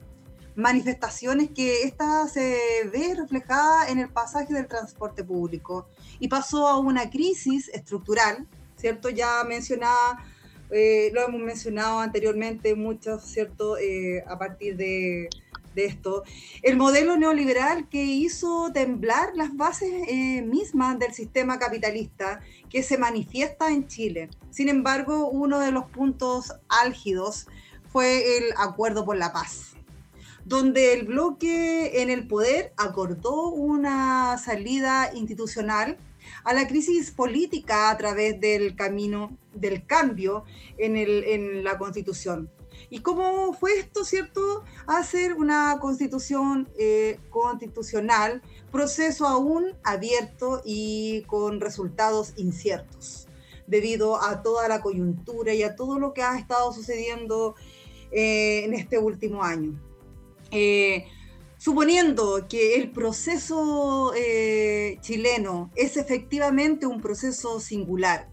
manifestaciones 0.56 1.50
que 1.50 1.84
esta 1.84 2.28
se 2.28 2.88
ve 2.92 3.16
reflejada 3.16 3.88
en 3.88 4.00
el 4.00 4.10
pasaje 4.10 4.54
del 4.54 4.68
transporte 4.68 5.24
público 5.24 5.88
y 6.24 6.30
pasó 6.30 6.70
a 6.70 6.80
una 6.80 7.10
crisis 7.10 7.68
estructural, 7.74 8.48
¿cierto? 8.78 9.10
Ya 9.10 9.44
mencionada, 9.44 10.24
eh, 10.72 11.12
lo 11.14 11.20
hemos 11.20 11.42
mencionado 11.42 12.00
anteriormente 12.00 12.76
mucho, 12.76 13.20
¿cierto? 13.20 13.78
Eh, 13.78 14.24
a 14.26 14.40
partir 14.40 14.78
de, 14.78 15.28
esto. 15.76 16.24
El 16.62 16.78
modelo 16.78 17.18
neoliberal 17.18 17.90
que 17.90 18.06
hizo 18.06 18.72
temblar 18.74 19.36
las 19.36 19.58
bases 19.58 19.92
eh, 20.08 20.42
mismas 20.44 20.98
del 20.98 21.14
sistema 21.14 21.60
capitalista 21.60 22.40
que 22.70 22.84
se 22.84 22.98
manifiesta 22.98 23.70
en 23.70 23.88
Chile. 23.88 24.30
Sin 24.50 24.70
embargo, 24.70 25.28
uno 25.28 25.60
de 25.60 25.72
los 25.72 25.86
puntos 25.90 26.54
álgidos 26.70 27.48
fue 27.92 28.38
el 28.38 28.54
acuerdo 28.58 29.04
por 29.04 29.18
la 29.18 29.34
paz 29.34 29.72
donde 30.46 30.94
el 30.94 31.06
bloque 31.06 32.02
en 32.02 32.10
el 32.10 32.28
poder 32.28 32.74
acordó 32.76 33.48
una 33.48 34.38
salida 34.38 35.10
institucional 35.14 35.98
a 36.44 36.54
la 36.54 36.68
crisis 36.68 37.12
política 37.12 37.90
a 37.90 37.98
través 37.98 38.40
del 38.40 38.76
camino 38.76 39.38
del 39.54 39.86
cambio 39.86 40.44
en, 40.78 41.64
la 41.64 41.78
constitución. 41.78 42.50
¿Y 42.90 43.00
cómo 43.00 43.54
fue 43.54 43.78
esto, 43.78 44.04
cierto? 44.04 44.64
Hacer 44.88 45.34
una 45.34 45.78
constitución 45.80 46.70
eh, 46.78 47.20
constitucional, 47.30 48.42
proceso 48.72 49.28
aún 49.28 49.76
abierto 49.84 50.62
y 50.66 51.24
con 51.24 51.62
resultados 51.62 52.34
inciertos, 52.36 53.28
debido 53.68 54.22
a 54.22 54.42
toda 54.42 54.68
la 54.68 54.82
coyuntura 54.82 55.54
y 55.54 55.64
a 55.64 55.76
todo 55.76 56.00
lo 56.00 56.14
que 56.14 56.24
ha 56.24 56.38
estado 56.38 56.74
sucediendo 56.74 57.56
eh, 58.12 58.64
en 58.66 58.74
este 58.74 59.00
último 59.00 59.44
año. 59.44 59.80
Eh, 60.52 61.06
suponiendo 61.64 62.46
que 62.50 62.76
el 62.76 62.92
proceso 62.92 64.12
eh, 64.18 64.98
chileno 65.00 65.72
es 65.76 65.96
efectivamente 65.96 66.86
un 66.86 67.00
proceso 67.00 67.62
singular, 67.62 68.30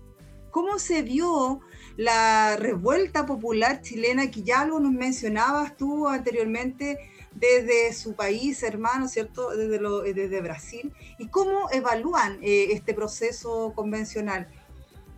¿cómo 0.50 0.80
se 0.80 1.02
vio 1.02 1.60
la 1.96 2.56
revuelta 2.56 3.26
popular 3.26 3.82
chilena 3.82 4.32
que 4.32 4.42
ya 4.42 4.64
lo 4.64 4.80
nos 4.80 4.90
mencionabas 4.90 5.76
tú 5.76 6.08
anteriormente 6.08 6.98
desde 7.32 7.92
su 7.92 8.14
país 8.14 8.64
hermano, 8.64 9.06
¿cierto? 9.06 9.50
Desde, 9.50 9.80
lo, 9.80 10.00
desde 10.00 10.40
Brasil. 10.40 10.92
¿Y 11.16 11.28
cómo 11.28 11.70
evalúan 11.70 12.40
eh, 12.42 12.72
este 12.72 12.94
proceso 12.94 13.72
convencional? 13.76 14.48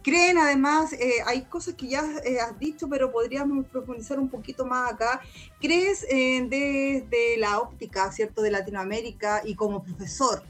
Creen 0.03 0.37
además, 0.37 0.93
eh, 0.95 1.23
hay 1.25 1.43
cosas 1.43 1.75
que 1.75 1.87
ya 1.87 2.03
eh, 2.25 2.41
has 2.41 2.59
dicho, 2.59 2.89
pero 2.89 3.13
podríamos 3.13 3.67
profundizar 3.67 4.19
un 4.19 4.29
poquito 4.29 4.67
más 4.67 4.93
acá. 4.93 5.21
¿Crees 5.61 6.01
desde 6.03 7.07
de 7.09 7.37
la 7.39 7.61
óptica, 7.61 8.11
¿cierto?, 8.11 8.43
de 8.43 8.51
Latinoamérica 8.51 9.43
y 9.45 9.55
como 9.55 9.83
profesor, 9.83 10.43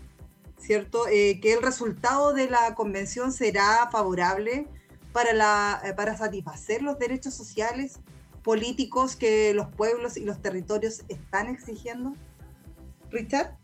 ¿cierto?, 0.59 1.07
eh, 1.09 1.39
que 1.41 1.53
el 1.53 1.63
resultado 1.63 2.33
de 2.33 2.49
la 2.49 2.75
convención 2.75 3.31
será 3.31 3.89
favorable 3.93 4.67
para, 5.13 5.35
la, 5.35 5.95
para 5.97 6.17
satisfacer 6.17 6.83
los 6.83 6.99
derechos 6.99 7.35
sociales, 7.35 8.01
políticos 8.43 9.17
que 9.17 9.53
los 9.55 9.69
pueblos 9.69 10.17
y 10.17 10.25
los 10.25 10.41
territorios 10.41 11.03
están 11.09 11.49
exigiendo? 11.49 12.15
Richard? 13.11 13.55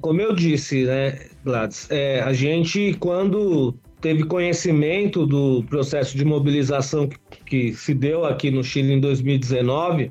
Como 0.00 0.20
eu 0.20 0.34
disse, 0.34 0.86
né, 0.86 1.29
Gladys, 1.44 1.90
é, 1.90 2.20
a 2.20 2.32
gente, 2.32 2.94
quando 3.00 3.74
teve 4.00 4.24
conhecimento 4.24 5.26
do 5.26 5.62
processo 5.64 6.16
de 6.16 6.24
mobilização 6.24 7.08
que, 7.08 7.18
que 7.44 7.74
se 7.74 7.94
deu 7.94 8.24
aqui 8.24 8.50
no 8.50 8.62
Chile 8.62 8.94
em 8.94 9.00
2019, 9.00 10.10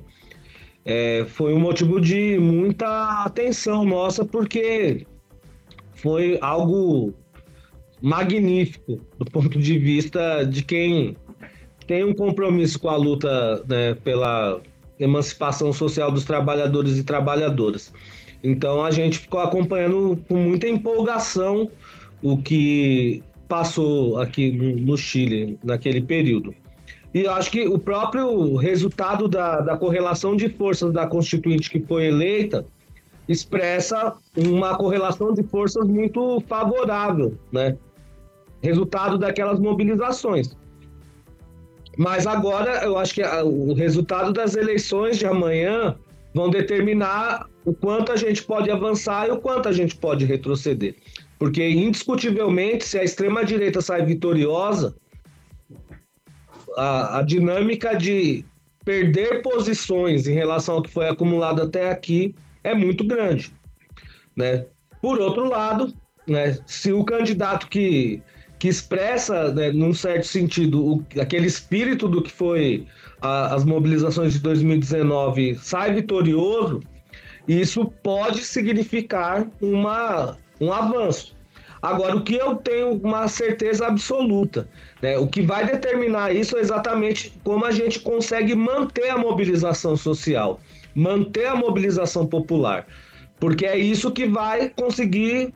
é, 0.85 1.25
foi 1.27 1.53
um 1.53 1.59
motivo 1.59 1.99
de 1.99 2.37
muita 2.39 3.23
atenção 3.23 3.85
nossa, 3.85 4.25
porque 4.25 5.05
foi 5.93 6.37
algo 6.41 7.13
magnífico 8.01 8.99
do 9.17 9.25
ponto 9.25 9.59
de 9.59 9.77
vista 9.77 10.43
de 10.43 10.63
quem 10.63 11.15
tem 11.85 12.03
um 12.03 12.13
compromisso 12.13 12.79
com 12.79 12.89
a 12.89 12.95
luta 12.95 13.63
né, 13.67 13.95
pela 13.95 14.61
emancipação 14.99 15.71
social 15.73 16.11
dos 16.11 16.23
trabalhadores 16.23 16.97
e 16.97 17.03
trabalhadoras. 17.03 17.91
Então 18.43 18.83
a 18.83 18.91
gente 18.91 19.19
ficou 19.19 19.39
acompanhando 19.39 20.19
com 20.27 20.35
muita 20.35 20.67
empolgação 20.67 21.69
o 22.21 22.37
que 22.37 23.23
passou 23.47 24.19
aqui 24.19 24.51
no 24.51 24.97
Chile 24.97 25.57
naquele 25.63 26.01
período. 26.01 26.53
E 27.13 27.25
acho 27.27 27.49
que 27.49 27.67
o 27.67 27.79
próprio 27.79 28.55
resultado 28.55 29.27
da, 29.27 29.61
da 29.61 29.77
correlação 29.77 30.35
de 30.35 30.47
forças 30.47 30.93
da 30.93 31.07
Constituinte 31.07 31.69
que 31.69 31.79
foi 31.79 32.05
eleita 32.05 32.65
expressa 33.27 34.15
uma 34.35 34.75
correlação 34.75 35.33
de 35.33 35.43
forças 35.43 35.87
muito 35.87 36.41
favorável, 36.47 37.37
né? 37.51 37.77
Resultado 38.61 39.17
daquelas 39.17 39.59
mobilizações. 39.59 40.55
Mas 41.97 42.25
agora 42.25 42.83
eu 42.83 42.97
acho 42.97 43.13
que 43.15 43.21
o 43.23 43.73
resultado 43.73 44.31
das 44.31 44.55
eleições 44.55 45.17
de 45.17 45.25
amanhã 45.25 45.95
vão 46.33 46.49
determinar 46.49 47.47
o 47.69 47.73
quanto 47.73 48.11
a 48.11 48.15
gente 48.15 48.41
pode 48.41 48.71
avançar 48.71 49.27
e 49.27 49.31
o 49.31 49.37
quanto 49.37 49.69
a 49.69 49.71
gente 49.71 49.95
pode 49.95 50.25
retroceder. 50.25 50.95
Porque, 51.37 51.63
indiscutivelmente, 51.69 52.83
se 52.83 52.97
a 52.97 53.03
extrema-direita 53.03 53.79
sai 53.79 54.03
vitoriosa, 54.03 54.95
a, 56.75 57.19
a, 57.19 57.21
dinâmica 57.21 57.95
de 57.95 58.43
perder 58.83 59.43
posições 59.43 60.27
em 60.27 60.33
relação 60.33 60.75
ao 60.75 60.81
que 60.81 60.89
foi 60.89 61.07
acumulado 61.07 61.61
até 61.61 61.91
aqui 61.91 62.33
é 62.63 62.73
muito 62.73 63.03
grande. 63.03 63.53
Né? 64.35 64.65
Por 64.99 65.19
outro 65.19 65.47
lado, 65.47 65.93
né, 66.27 66.57
se 66.65 66.91
o 66.91 67.03
candidato 67.03 67.67
que, 67.67 68.19
que 68.57 68.67
expressa, 68.67 69.53
né, 69.53 69.71
num 69.71 69.93
certo 69.93 70.25
sentido, 70.25 70.83
o, 70.83 71.05
aquele 71.21 71.45
espírito 71.45 72.07
do 72.07 72.23
que 72.23 72.31
foi 72.31 72.87
a, 73.21 73.53
as 73.53 73.63
mobilizações 73.63 74.33
de 74.33 74.39
2019 74.39 75.53
sai 75.61 75.93
vitorioso, 75.93 76.81
isso 77.49 77.85
pode 78.03 78.45
significar 78.45 79.47
uma, 79.59 80.37
um 80.61 80.71
avanço. 80.71 81.35
Agora, 81.81 82.15
o 82.15 82.21
que 82.21 82.35
eu 82.35 82.55
tenho 82.57 82.91
uma 83.01 83.27
certeza 83.27 83.87
absoluta, 83.87 84.69
né, 85.01 85.17
o 85.17 85.25
que 85.25 85.41
vai 85.41 85.65
determinar 85.65 86.35
isso 86.35 86.57
é 86.57 86.59
exatamente 86.59 87.33
como 87.43 87.65
a 87.65 87.71
gente 87.71 88.01
consegue 88.01 88.53
manter 88.53 89.09
a 89.09 89.17
mobilização 89.17 89.97
social, 89.97 90.59
manter 90.93 91.47
a 91.47 91.55
mobilização 91.55 92.27
popular, 92.27 92.85
porque 93.39 93.65
é 93.65 93.77
isso 93.77 94.11
que 94.11 94.27
vai 94.27 94.69
conseguir 94.69 95.51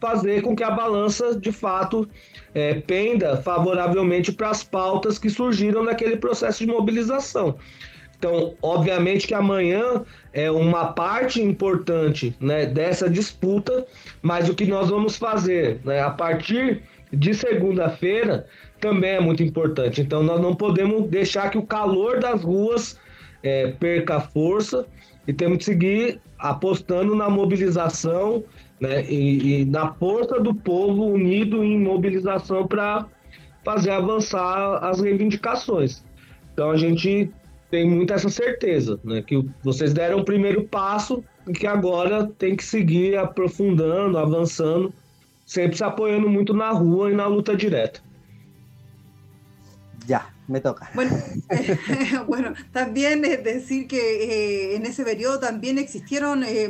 fazer 0.00 0.42
com 0.42 0.56
que 0.56 0.64
a 0.64 0.70
balança, 0.70 1.38
de 1.38 1.52
fato, 1.52 2.08
é, 2.54 2.74
penda 2.74 3.36
favoravelmente 3.42 4.32
para 4.32 4.50
as 4.50 4.64
pautas 4.64 5.18
que 5.18 5.30
surgiram 5.30 5.84
naquele 5.84 6.16
processo 6.16 6.64
de 6.64 6.72
mobilização. 6.72 7.56
Então, 8.18 8.54
obviamente 8.60 9.28
que 9.28 9.34
amanhã 9.34 10.04
é 10.32 10.50
uma 10.50 10.92
parte 10.92 11.40
importante 11.40 12.34
né, 12.40 12.66
dessa 12.66 13.08
disputa, 13.08 13.86
mas 14.20 14.48
o 14.48 14.54
que 14.54 14.66
nós 14.66 14.90
vamos 14.90 15.16
fazer 15.16 15.80
né, 15.84 16.02
a 16.02 16.10
partir 16.10 16.82
de 17.12 17.32
segunda-feira 17.32 18.46
também 18.80 19.12
é 19.12 19.20
muito 19.20 19.42
importante. 19.42 20.00
Então, 20.00 20.22
nós 20.22 20.40
não 20.40 20.54
podemos 20.54 21.08
deixar 21.08 21.48
que 21.48 21.58
o 21.58 21.62
calor 21.62 22.18
das 22.18 22.42
ruas 22.42 22.98
é, 23.42 23.68
perca 23.78 24.20
força 24.20 24.84
e 25.26 25.32
temos 25.32 25.58
que 25.58 25.64
seguir 25.64 26.20
apostando 26.38 27.14
na 27.14 27.30
mobilização 27.30 28.42
né, 28.80 29.04
e, 29.04 29.60
e 29.60 29.64
na 29.64 29.92
força 29.94 30.40
do 30.40 30.52
povo 30.52 31.06
unido 31.06 31.62
em 31.62 31.78
mobilização 31.78 32.66
para 32.66 33.06
fazer 33.64 33.90
avançar 33.90 34.84
as 34.84 35.00
reivindicações. 35.00 36.02
Então, 36.52 36.72
a 36.72 36.76
gente 36.76 37.30
tem 37.70 37.88
muita 37.88 38.14
essa 38.14 38.30
certeza, 38.30 38.98
né? 39.04 39.22
Que 39.22 39.44
vocês 39.62 39.92
deram 39.92 40.20
o 40.20 40.24
primeiro 40.24 40.64
passo 40.64 41.22
e 41.46 41.52
que 41.52 41.66
agora 41.66 42.26
tem 42.38 42.56
que 42.56 42.64
seguir 42.64 43.16
aprofundando, 43.16 44.18
avançando, 44.18 44.92
sempre 45.46 45.76
se 45.76 45.84
apoiando 45.84 46.28
muito 46.28 46.54
na 46.54 46.70
rua 46.70 47.10
e 47.10 47.14
na 47.14 47.26
luta 47.26 47.56
direta. 47.56 48.00
Ya, 50.06 50.32
me 50.48 50.60
toca. 50.60 50.90
Bueno, 50.94 51.10
eh, 51.50 51.76
bueno 52.26 52.54
también 52.72 53.24
es 53.24 53.44
decir 53.44 53.86
que 53.86 53.98
eh, 53.98 54.76
en 54.76 54.86
ese 54.86 55.04
periodo 55.04 55.38
también 55.38 55.78
existieron 55.78 56.42
eh, 56.44 56.68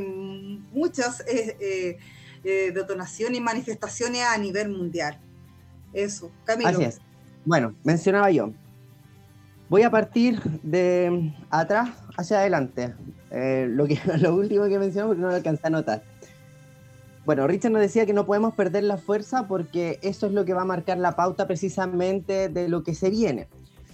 muchas 0.72 1.20
eh, 1.28 1.98
eh, 2.44 2.72
detonaciones 2.72 3.38
y 3.38 3.40
manifestaciones 3.40 4.22
a 4.22 4.36
nivel 4.38 4.70
mundial. 4.70 5.20
Eso, 5.92 6.30
Camilo. 6.44 6.70
Así 6.70 6.84
es. 6.84 7.00
Bueno, 7.44 7.74
mencionaba 7.84 8.30
yo, 8.30 8.52
Voy 9.68 9.82
a 9.82 9.90
partir 9.90 10.40
de 10.62 11.34
atrás 11.50 11.90
hacia 12.16 12.38
adelante. 12.38 12.94
Eh, 13.30 13.66
lo, 13.68 13.86
que, 13.86 13.98
lo 14.20 14.34
último 14.34 14.64
que 14.64 14.78
mencionó 14.78 15.08
porque 15.08 15.20
no 15.20 15.28
lo 15.28 15.34
alcancé 15.34 15.66
a 15.66 15.70
notar. 15.70 16.02
Bueno, 17.26 17.46
Richard 17.46 17.72
nos 17.72 17.82
decía 17.82 18.06
que 18.06 18.14
no 18.14 18.24
podemos 18.24 18.54
perder 18.54 18.84
la 18.84 18.96
fuerza 18.96 19.46
porque 19.46 19.98
eso 20.00 20.26
es 20.26 20.32
lo 20.32 20.46
que 20.46 20.54
va 20.54 20.62
a 20.62 20.64
marcar 20.64 20.96
la 20.96 21.14
pauta 21.14 21.46
precisamente 21.46 22.48
de 22.48 22.68
lo 22.68 22.82
que 22.82 22.94
se 22.94 23.10
viene. 23.10 23.48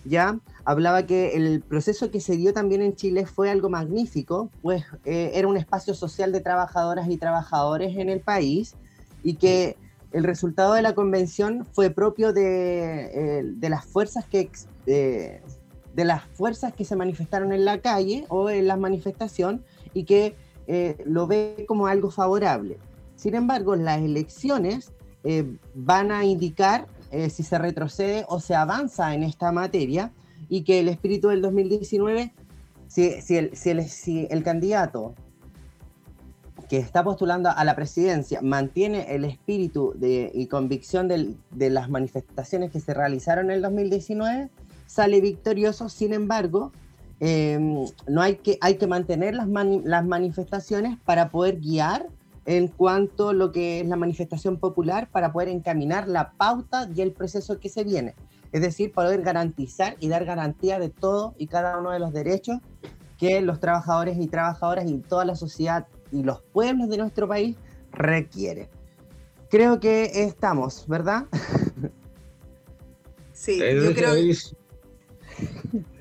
Ya 0.05 0.39
hablaba 0.65 1.07
que 1.07 1.35
el 1.35 1.61
proceso 1.63 2.13
que 2.13 2.21
se 2.21 2.37
dio 2.37 2.53
también 2.53 2.81
en 2.81 2.95
Chile 2.95 3.27
fue 3.27 3.51
algo 3.51 3.69
magnífico, 3.71 4.51
pues 4.63 4.85
eh, 5.05 5.33
era 5.35 5.49
un 5.49 5.57
espacio 5.57 5.95
social 5.95 6.31
de 6.31 6.41
trabajadoras 6.41 7.09
y 7.11 7.17
trabajadores 7.17 7.97
en 7.97 8.09
el 8.09 8.21
país 8.21 8.77
y 9.25 9.35
que 9.35 9.77
el 10.13 10.23
resultado 10.23 10.75
de 10.75 10.83
la 10.83 10.95
convención 10.95 11.67
fue 11.73 11.91
propio 11.91 12.33
de, 12.33 13.39
eh, 13.41 13.43
de 13.45 13.69
las 13.69 13.85
fuerzas 13.85 14.27
que 14.27 14.51
de 15.95 16.05
las 16.05 16.25
fuerzas 16.25 16.75
que 16.75 16.85
se 16.85 16.97
manifestaron 16.97 17.53
en 17.53 17.65
la 17.65 17.79
calle 17.79 18.27
o 18.29 18.51
en 18.51 18.67
la 18.67 18.77
manifestación 18.77 19.65
y 19.93 20.05
que 20.05 20.37
eh, 20.67 20.97
lo 21.05 21.27
ve 21.27 21.65
como 21.69 21.87
algo 21.87 22.11
favorable. 22.11 22.79
Sin 23.17 23.35
embargo, 23.35 23.77
las 23.77 24.01
elecciones 24.01 24.93
eh, 25.23 25.57
van 25.75 26.11
a 26.11 26.25
indicar 26.25 26.87
eh, 27.11 27.31
si 27.31 27.43
se 27.43 27.59
retrocede 27.59 28.25
o 28.29 28.41
se 28.41 28.55
avanza 28.55 29.15
en 29.15 29.23
esta 29.23 29.53
materia 29.53 30.13
y 30.49 30.63
que 30.63 30.81
el 30.81 30.89
espíritu 30.89 31.29
del 31.29 31.43
2019, 31.43 32.33
si, 32.89 33.05
el, 33.37 33.57
si, 33.57 33.71
el, 33.71 33.89
si 33.89 34.27
el 34.31 34.43
candidato 34.43 35.15
que 36.69 36.79
está 36.79 37.05
postulando 37.05 37.51
a 37.51 37.65
la 37.65 37.77
presidencia 37.77 38.41
mantiene 38.43 39.15
el 39.15 39.25
espíritu 39.25 39.93
de, 39.97 40.31
y 40.35 40.47
convicción 40.47 41.09
de 41.09 41.71
las 41.71 41.89
manifestaciones 41.89 42.71
que 42.73 42.81
se 42.81 42.95
realizaron 42.95 43.47
en 43.47 43.57
el 43.57 43.63
2019, 43.63 44.51
sale 44.87 45.21
victorioso, 45.21 45.89
sin 45.89 46.13
embargo, 46.13 46.73
eh, 47.21 47.59
no 48.07 48.23
hay 48.23 48.37
que, 48.37 48.59
hay 48.61 48.77
que 48.77 48.87
mantener 48.87 49.35
las, 49.35 49.49
las 49.49 50.05
manifestaciones 50.05 50.99
para 51.05 51.31
poder 51.31 51.61
guiar 51.61 52.09
en 52.47 52.69
cuanto 52.69 53.31
a 53.31 53.33
lo 53.33 53.53
que 53.53 53.81
es 53.81 53.87
la 53.87 53.97
manifestación 53.97 54.59
popular, 54.59 55.09
para 55.11 55.33
poder 55.33 55.49
encaminar 55.49 56.09
la 56.09 56.33
pauta 56.33 56.89
y 56.95 57.01
el 57.01 57.13
proceso 57.13 57.59
que 57.59 57.69
se 57.69 57.85
viene. 57.85 58.15
Es 58.53 58.61
decir, 58.61 58.93
poder 58.93 59.23
garantizar 59.23 59.97
y 59.99 60.09
dar 60.09 60.25
garantía 60.25 60.79
de 60.79 60.91
todo 60.91 61.35
y 61.39 61.47
cada 61.47 61.79
uno 61.79 61.91
de 61.91 61.99
los 61.99 62.13
derechos 62.13 62.59
que 63.19 63.41
los 63.41 63.61
trabajadores 63.61 64.19
y 64.21 64.27
trabajadoras 64.27 64.89
y 64.89 64.99
toda 64.99 65.25
la 65.25 65.37
sociedad 65.37 65.87
y 66.13 66.23
los 66.23 66.43
pueblos 66.43 66.89
de 66.89 66.99
nuestro 66.99 67.27
país 67.27 67.57
requieren. 67.93 68.69
Creo 69.51 69.81
que 69.81 70.11
estamos, 70.25 70.87
¿verdad? 70.89 71.27
Sí, 73.37 73.59
yo 73.59 73.93
creo 73.93 74.15
que 74.15 74.37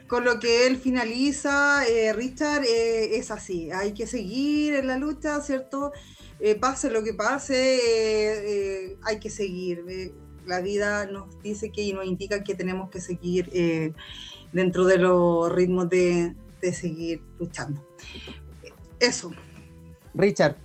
con 0.08 0.26
lo 0.26 0.40
que 0.40 0.68
él 0.68 0.78
finaliza, 0.78 1.88
eh, 1.88 2.14
Richard, 2.14 2.64
eh, 2.66 3.18
es 3.18 3.32
así. 3.32 3.72
Hay 3.72 3.94
que 3.94 4.06
seguir 4.06 4.76
en 4.76 4.86
la 4.86 4.98
lucha, 4.98 5.42
¿cierto? 5.42 5.92
Eh, 6.40 6.54
pase 6.54 6.92
lo 6.92 7.04
que 7.04 7.16
pase, 7.16 8.96
hay 9.04 9.20
que 9.20 9.30
seguir. 9.30 10.14
la 10.46 10.60
vida 10.60 11.06
nos 11.06 11.42
dice 11.42 11.72
que 11.72 11.82
y 11.82 11.94
nos 11.94 12.06
indica 12.06 12.44
que 12.44 12.54
tenemos 12.54 12.90
que 12.90 13.00
seguir 13.00 13.50
dentro 14.52 14.86
de 14.86 14.98
los 14.98 15.52
ritmos 15.52 15.90
de, 15.90 16.36
de 16.62 16.74
seguir 16.74 17.22
luchando. 17.40 17.84
Eso. 19.00 19.32
Richard, 20.14 20.58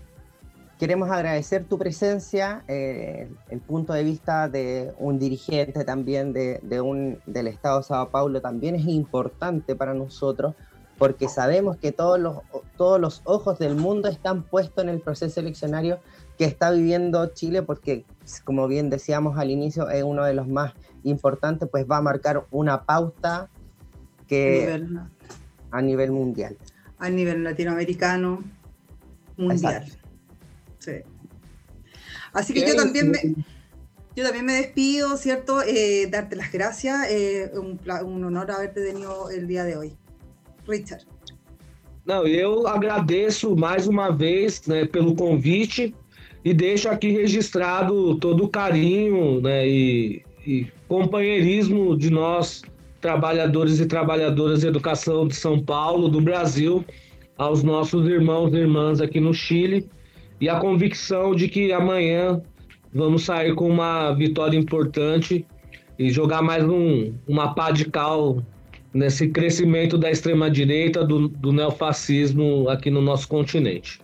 Queremos 0.79 1.11
agradecer 1.11 1.65
tu 1.65 1.77
presencia, 1.77 2.63
eh, 2.69 3.29
el 3.51 3.61
punto 3.61 3.93
de 3.93 4.05
vista 4.05 4.49
de 4.49 4.93
un 4.99 5.19
dirigente 5.19 5.85
también 5.85 6.33
de, 6.33 6.81
un, 6.81 7.19
del 7.27 7.49
Estado 7.49 7.79
de 7.79 7.85
Sao 7.85 8.11
Paulo 8.11 8.41
también 8.41 8.77
es 8.77 8.87
importante 8.87 9.75
para 9.75 9.93
nosotros 9.93 10.55
porque 10.97 11.29
sabemos 11.29 11.77
que 11.77 11.91
todos 11.91 12.21
los, 12.21 12.39
todos 12.77 13.01
los 13.01 13.23
ojos 13.25 13.59
del 13.59 13.75
mundo 13.75 14.09
están 14.09 14.45
puestos 14.45 14.85
en 14.85 14.91
el 14.91 15.01
proceso 15.01 15.41
eleccionario 15.41 15.99
que 16.37 16.45
está 16.45 16.71
viviendo 16.71 17.27
Chile 17.35 17.63
porque, 17.63 18.05
como 18.45 18.69
bien 18.69 18.89
decíamos 18.89 19.37
al 19.37 19.51
inicio, 19.51 19.91
es 19.91 20.05
uno 20.05 20.25
de 20.25 20.35
los 20.35 20.47
más 20.47 20.75
importantes, 21.03 21.69
pues 21.69 21.87
va 21.91 21.97
a 21.97 22.03
marcar 22.03 22.47
una 22.53 22.85
pauta 22.85 23.49
que 24.29 24.81
a 25.73 25.83
nivel 25.83 26.13
mundial. 26.13 26.57
A 26.99 27.11
nivel 27.11 27.43
latinoamericano, 27.43 28.45
mundial. 29.37 29.85
Así 32.33 32.53
que 32.53 32.67
yo 32.67 32.77
también 32.77 33.11
me, 33.11 33.35
yo 34.17 34.25
también 34.25 34.47
me 34.47 34.55
despido, 34.55 35.17
¿cierto? 35.17 35.63
Eh, 35.63 36.09
darte 36.11 36.37
las 36.37 36.53
gracias. 36.53 37.09
Eh, 37.11 37.51
un, 37.55 37.79
un, 38.05 38.25
honor 38.25 38.51
haberte 38.51 38.85
tenido 38.85 39.31
el 39.31 39.47
día 39.47 39.65
de 39.65 39.77
hoy. 39.77 39.97
Richard. 40.67 41.05
Não, 42.05 42.27
eu 42.27 42.67
agradeço 42.67 43.55
mais 43.55 43.87
uma 43.87 44.11
vez 44.11 44.67
né, 44.67 44.87
pelo 44.87 45.15
convite 45.15 45.95
e 46.45 46.55
deixo 46.55 46.89
aqui 46.89 47.11
registrado 47.11 48.17
todo 48.17 48.45
o 48.45 48.49
carinho 48.49 49.41
né, 49.43 49.69
e, 49.69 50.23
e 50.47 50.67
companheirismo 50.89 51.97
de 51.97 52.09
nós, 52.09 52.63
trabalhadores 53.01 53.79
e 53.79 53.87
trabalhadoras 53.87 54.61
de 54.61 54.67
educação 54.67 55.29
de 55.29 55.37
São 55.37 55.63
Paulo, 55.63 56.09
do 56.09 56.21
Brasil, 56.21 56.83
aos 57.37 57.63
nossos 57.63 58.07
irmãos 58.09 58.55
e 58.55 58.57
irmãs 58.57 59.01
aqui 59.01 59.21
no 59.21 59.35
Chile 59.35 59.89
e 60.41 60.49
a 60.49 60.59
convicção 60.59 61.35
de 61.35 61.49
que 61.49 61.73
amanhã 61.73 62.41
vamos 62.93 63.25
sair 63.25 63.55
com 63.55 63.69
uma 63.69 64.13
vitória 64.13 64.57
importante 64.57 65.47
e 65.99 66.11
jogar 66.11 66.43
mais 66.43 66.65
um, 66.65 67.13
uma 67.27 67.55
pá 67.55 67.71
de 67.71 67.85
cal 67.87 68.43
nesse 68.95 69.29
crescimento 69.29 69.99
da 69.99 70.11
extrema-direita, 70.11 71.05
do, 71.05 71.29
do 71.29 71.53
neofascismo 71.53 72.69
aqui 72.69 72.91
no 72.91 73.03
nosso 73.03 73.29
continente. 73.29 74.01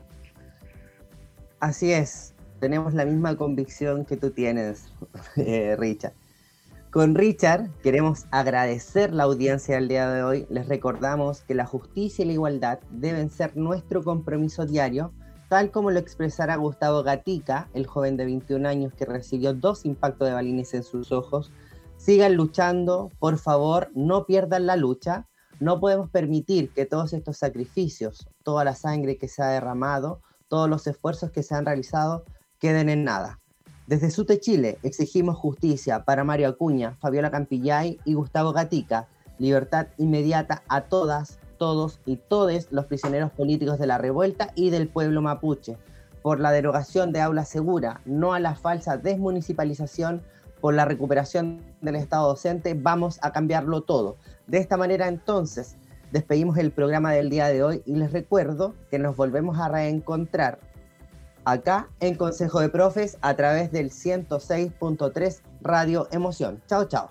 Así 1.61 1.93
es, 1.93 2.35
tenemos 2.61 2.93
la 2.95 3.07
misma 3.07 3.37
convicción 3.37 4.05
que 4.05 4.17
tú 4.17 4.31
tienes, 4.31 4.93
eh, 5.37 5.77
Richard. 5.79 6.15
Con 6.91 7.15
Richard 7.15 7.71
queremos 7.83 8.27
agradecer 8.31 9.13
la 9.13 9.25
audiencia 9.25 9.77
del 9.77 9.89
día 9.89 10.09
de 10.11 10.23
hoy. 10.23 10.47
Les 10.49 10.69
recordamos 10.69 11.41
que 11.43 11.55
la 11.55 11.67
justicia 11.67 12.25
y 12.25 12.29
la 12.29 12.35
igualdad 12.35 12.79
deben 12.91 13.31
ser 13.31 13.57
nuestro 13.57 14.05
compromiso 14.05 14.65
diario 14.65 15.13
tal 15.55 15.71
como 15.71 15.93
lo 15.93 16.01
expresará 16.01 16.57
Gustavo 16.57 17.05
Gatica, 17.05 17.69
el 17.75 17.87
joven 17.87 18.17
de 18.17 18.25
21 18.25 18.69
años 18.69 18.93
que 18.93 19.05
recibió 19.05 19.55
dos 19.55 19.85
impactos 19.85 20.27
de 20.27 20.35
balines 20.35 20.75
en 20.75 20.83
sus 20.83 21.13
ojos, 21.13 21.53
sigan 21.97 22.35
luchando, 22.35 23.13
por 23.21 23.39
favor, 23.39 23.89
no 23.95 24.27
pierdan 24.27 24.67
la 24.67 24.75
lucha. 24.75 25.29
No 25.61 25.79
podemos 25.79 26.11
permitir 26.11 26.71
que 26.71 26.87
todos 26.87 27.13
estos 27.13 27.37
sacrificios, 27.37 28.27
toda 28.43 28.65
la 28.65 28.75
sangre 28.75 29.17
que 29.17 29.29
se 29.29 29.45
ha 29.45 29.47
derramado, 29.47 30.23
todos 30.49 30.69
los 30.69 30.89
esfuerzos 30.89 31.31
que 31.31 31.45
se 31.45 31.55
han 31.55 31.67
realizado 31.67 32.25
queden 32.59 32.89
en 32.89 33.05
nada. 33.05 33.39
Desde 33.87 34.11
Sute 34.11 34.41
Chile 34.41 34.79
exigimos 34.83 35.37
justicia 35.37 36.05
para 36.05 36.25
Mario 36.25 36.49
Acuña, 36.49 36.97
Fabiola 36.97 37.31
Campillay 37.31 38.01
y 38.05 38.15
Gustavo 38.15 38.53
Gatica, 38.53 39.07
libertad 39.39 39.87
inmediata 39.99 40.65
a 40.67 40.87
todas, 40.87 41.39
todos 41.57 42.01
y 42.07 42.17
todes 42.17 42.69
los 42.71 42.87
prisioneros 42.87 43.31
políticos 43.33 43.79
de 43.79 43.87
la 43.87 43.99
revuelta 43.99 44.51
y 44.55 44.71
del 44.71 44.89
pueblo 44.89 45.23
mapuche, 45.23 45.77
por 46.23 46.41
la 46.41 46.53
derogación 46.53 47.13
de 47.13 47.21
aula 47.21 47.45
segura, 47.45 48.01
no 48.05 48.33
a 48.33 48.41
la 48.41 48.55
falsa 48.55 48.97
desmunicipalización, 48.97 50.23
por 50.61 50.73
la 50.73 50.87
recuperación 50.87 51.61
del 51.83 51.97
Estado 51.97 52.29
docente, 52.29 52.73
vamos 52.73 53.19
a 53.21 53.33
cambiarlo 53.33 53.83
todo. 53.83 54.17
De 54.47 54.57
esta 54.59 54.79
manera 54.79 55.09
entonces 55.09 55.77
despedimos 56.11 56.57
el 56.57 56.71
programa 56.71 57.13
del 57.13 57.29
día 57.29 57.49
de 57.49 57.63
hoy 57.63 57.83
y 57.85 57.97
les 57.97 58.13
recuerdo 58.13 58.75
que 58.91 58.99
nos 58.99 59.17
volvemos 59.17 59.59
a 59.59 59.69
reencontrar 59.69 60.61
acá 61.45 61.91
en 62.01 62.15
Consejo 62.15 62.61
de 62.61 62.69
Profes 62.71 63.19
a 63.21 63.35
través 63.35 63.73
del 63.73 63.91
106.3 63.91 65.43
Radio 65.61 66.09
Emoción. 66.11 66.63
Chao, 66.67 66.87
chao. 66.87 67.11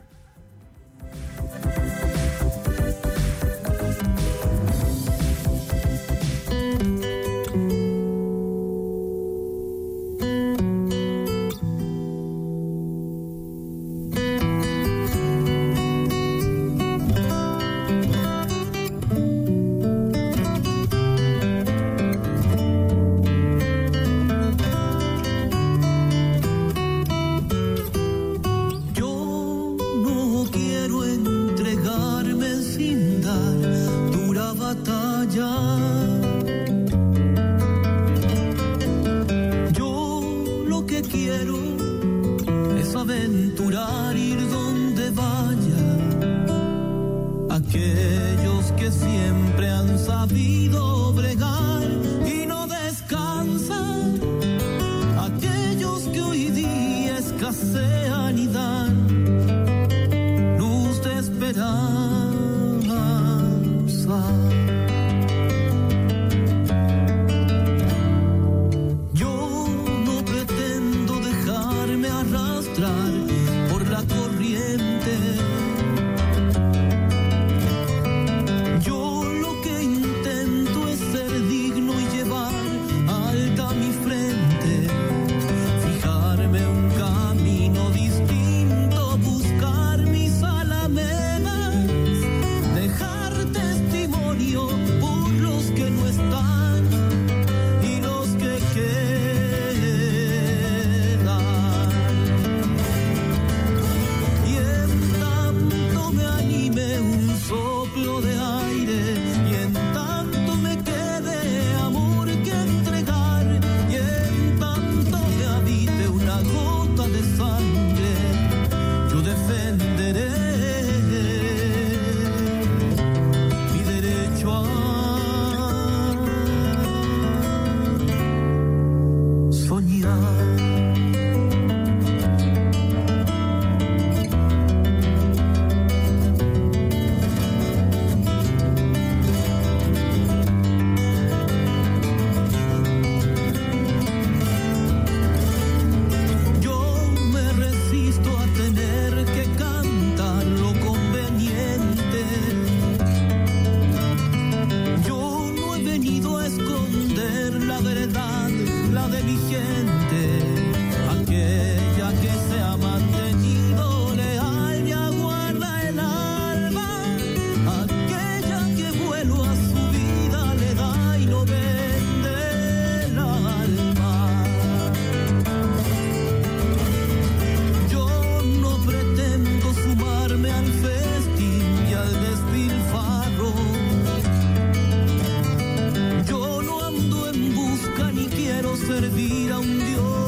servir 189.03 189.51
a 189.51 189.59
un 189.59 189.79
Dios. 189.79 190.22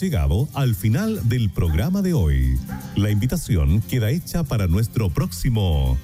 Llegado 0.00 0.48
al 0.54 0.74
final 0.74 1.28
del 1.28 1.50
programa 1.50 2.02
de 2.02 2.14
hoy. 2.14 2.58
La 2.96 3.10
invitación 3.10 3.80
queda 3.82 4.10
hecha 4.10 4.44
para 4.44 4.66
nuestro 4.66 5.10
próximo 5.10 5.98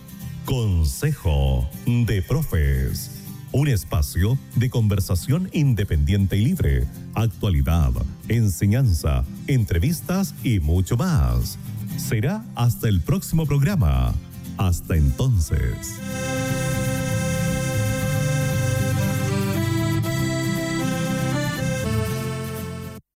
Consejo 0.45 1.69
de 1.87 2.23
Profes. 2.23 3.11
Un 3.53 3.69
espacio 3.69 4.37
de 4.57 4.69
conversación 4.69 5.49
independiente 5.53 6.37
y 6.37 6.45
libre, 6.45 6.87
actualidad, 7.15 7.93
enseñanza, 8.29 9.25
entrevistas 9.47 10.35
y 10.43 10.59
mucho 10.59 10.97
más. 10.97 11.59
Será 11.97 12.45
hasta 12.57 12.89
el 12.89 13.01
próximo 13.01 13.47
programa. 13.47 14.13
Hasta 14.57 14.97
entonces. 14.97 16.01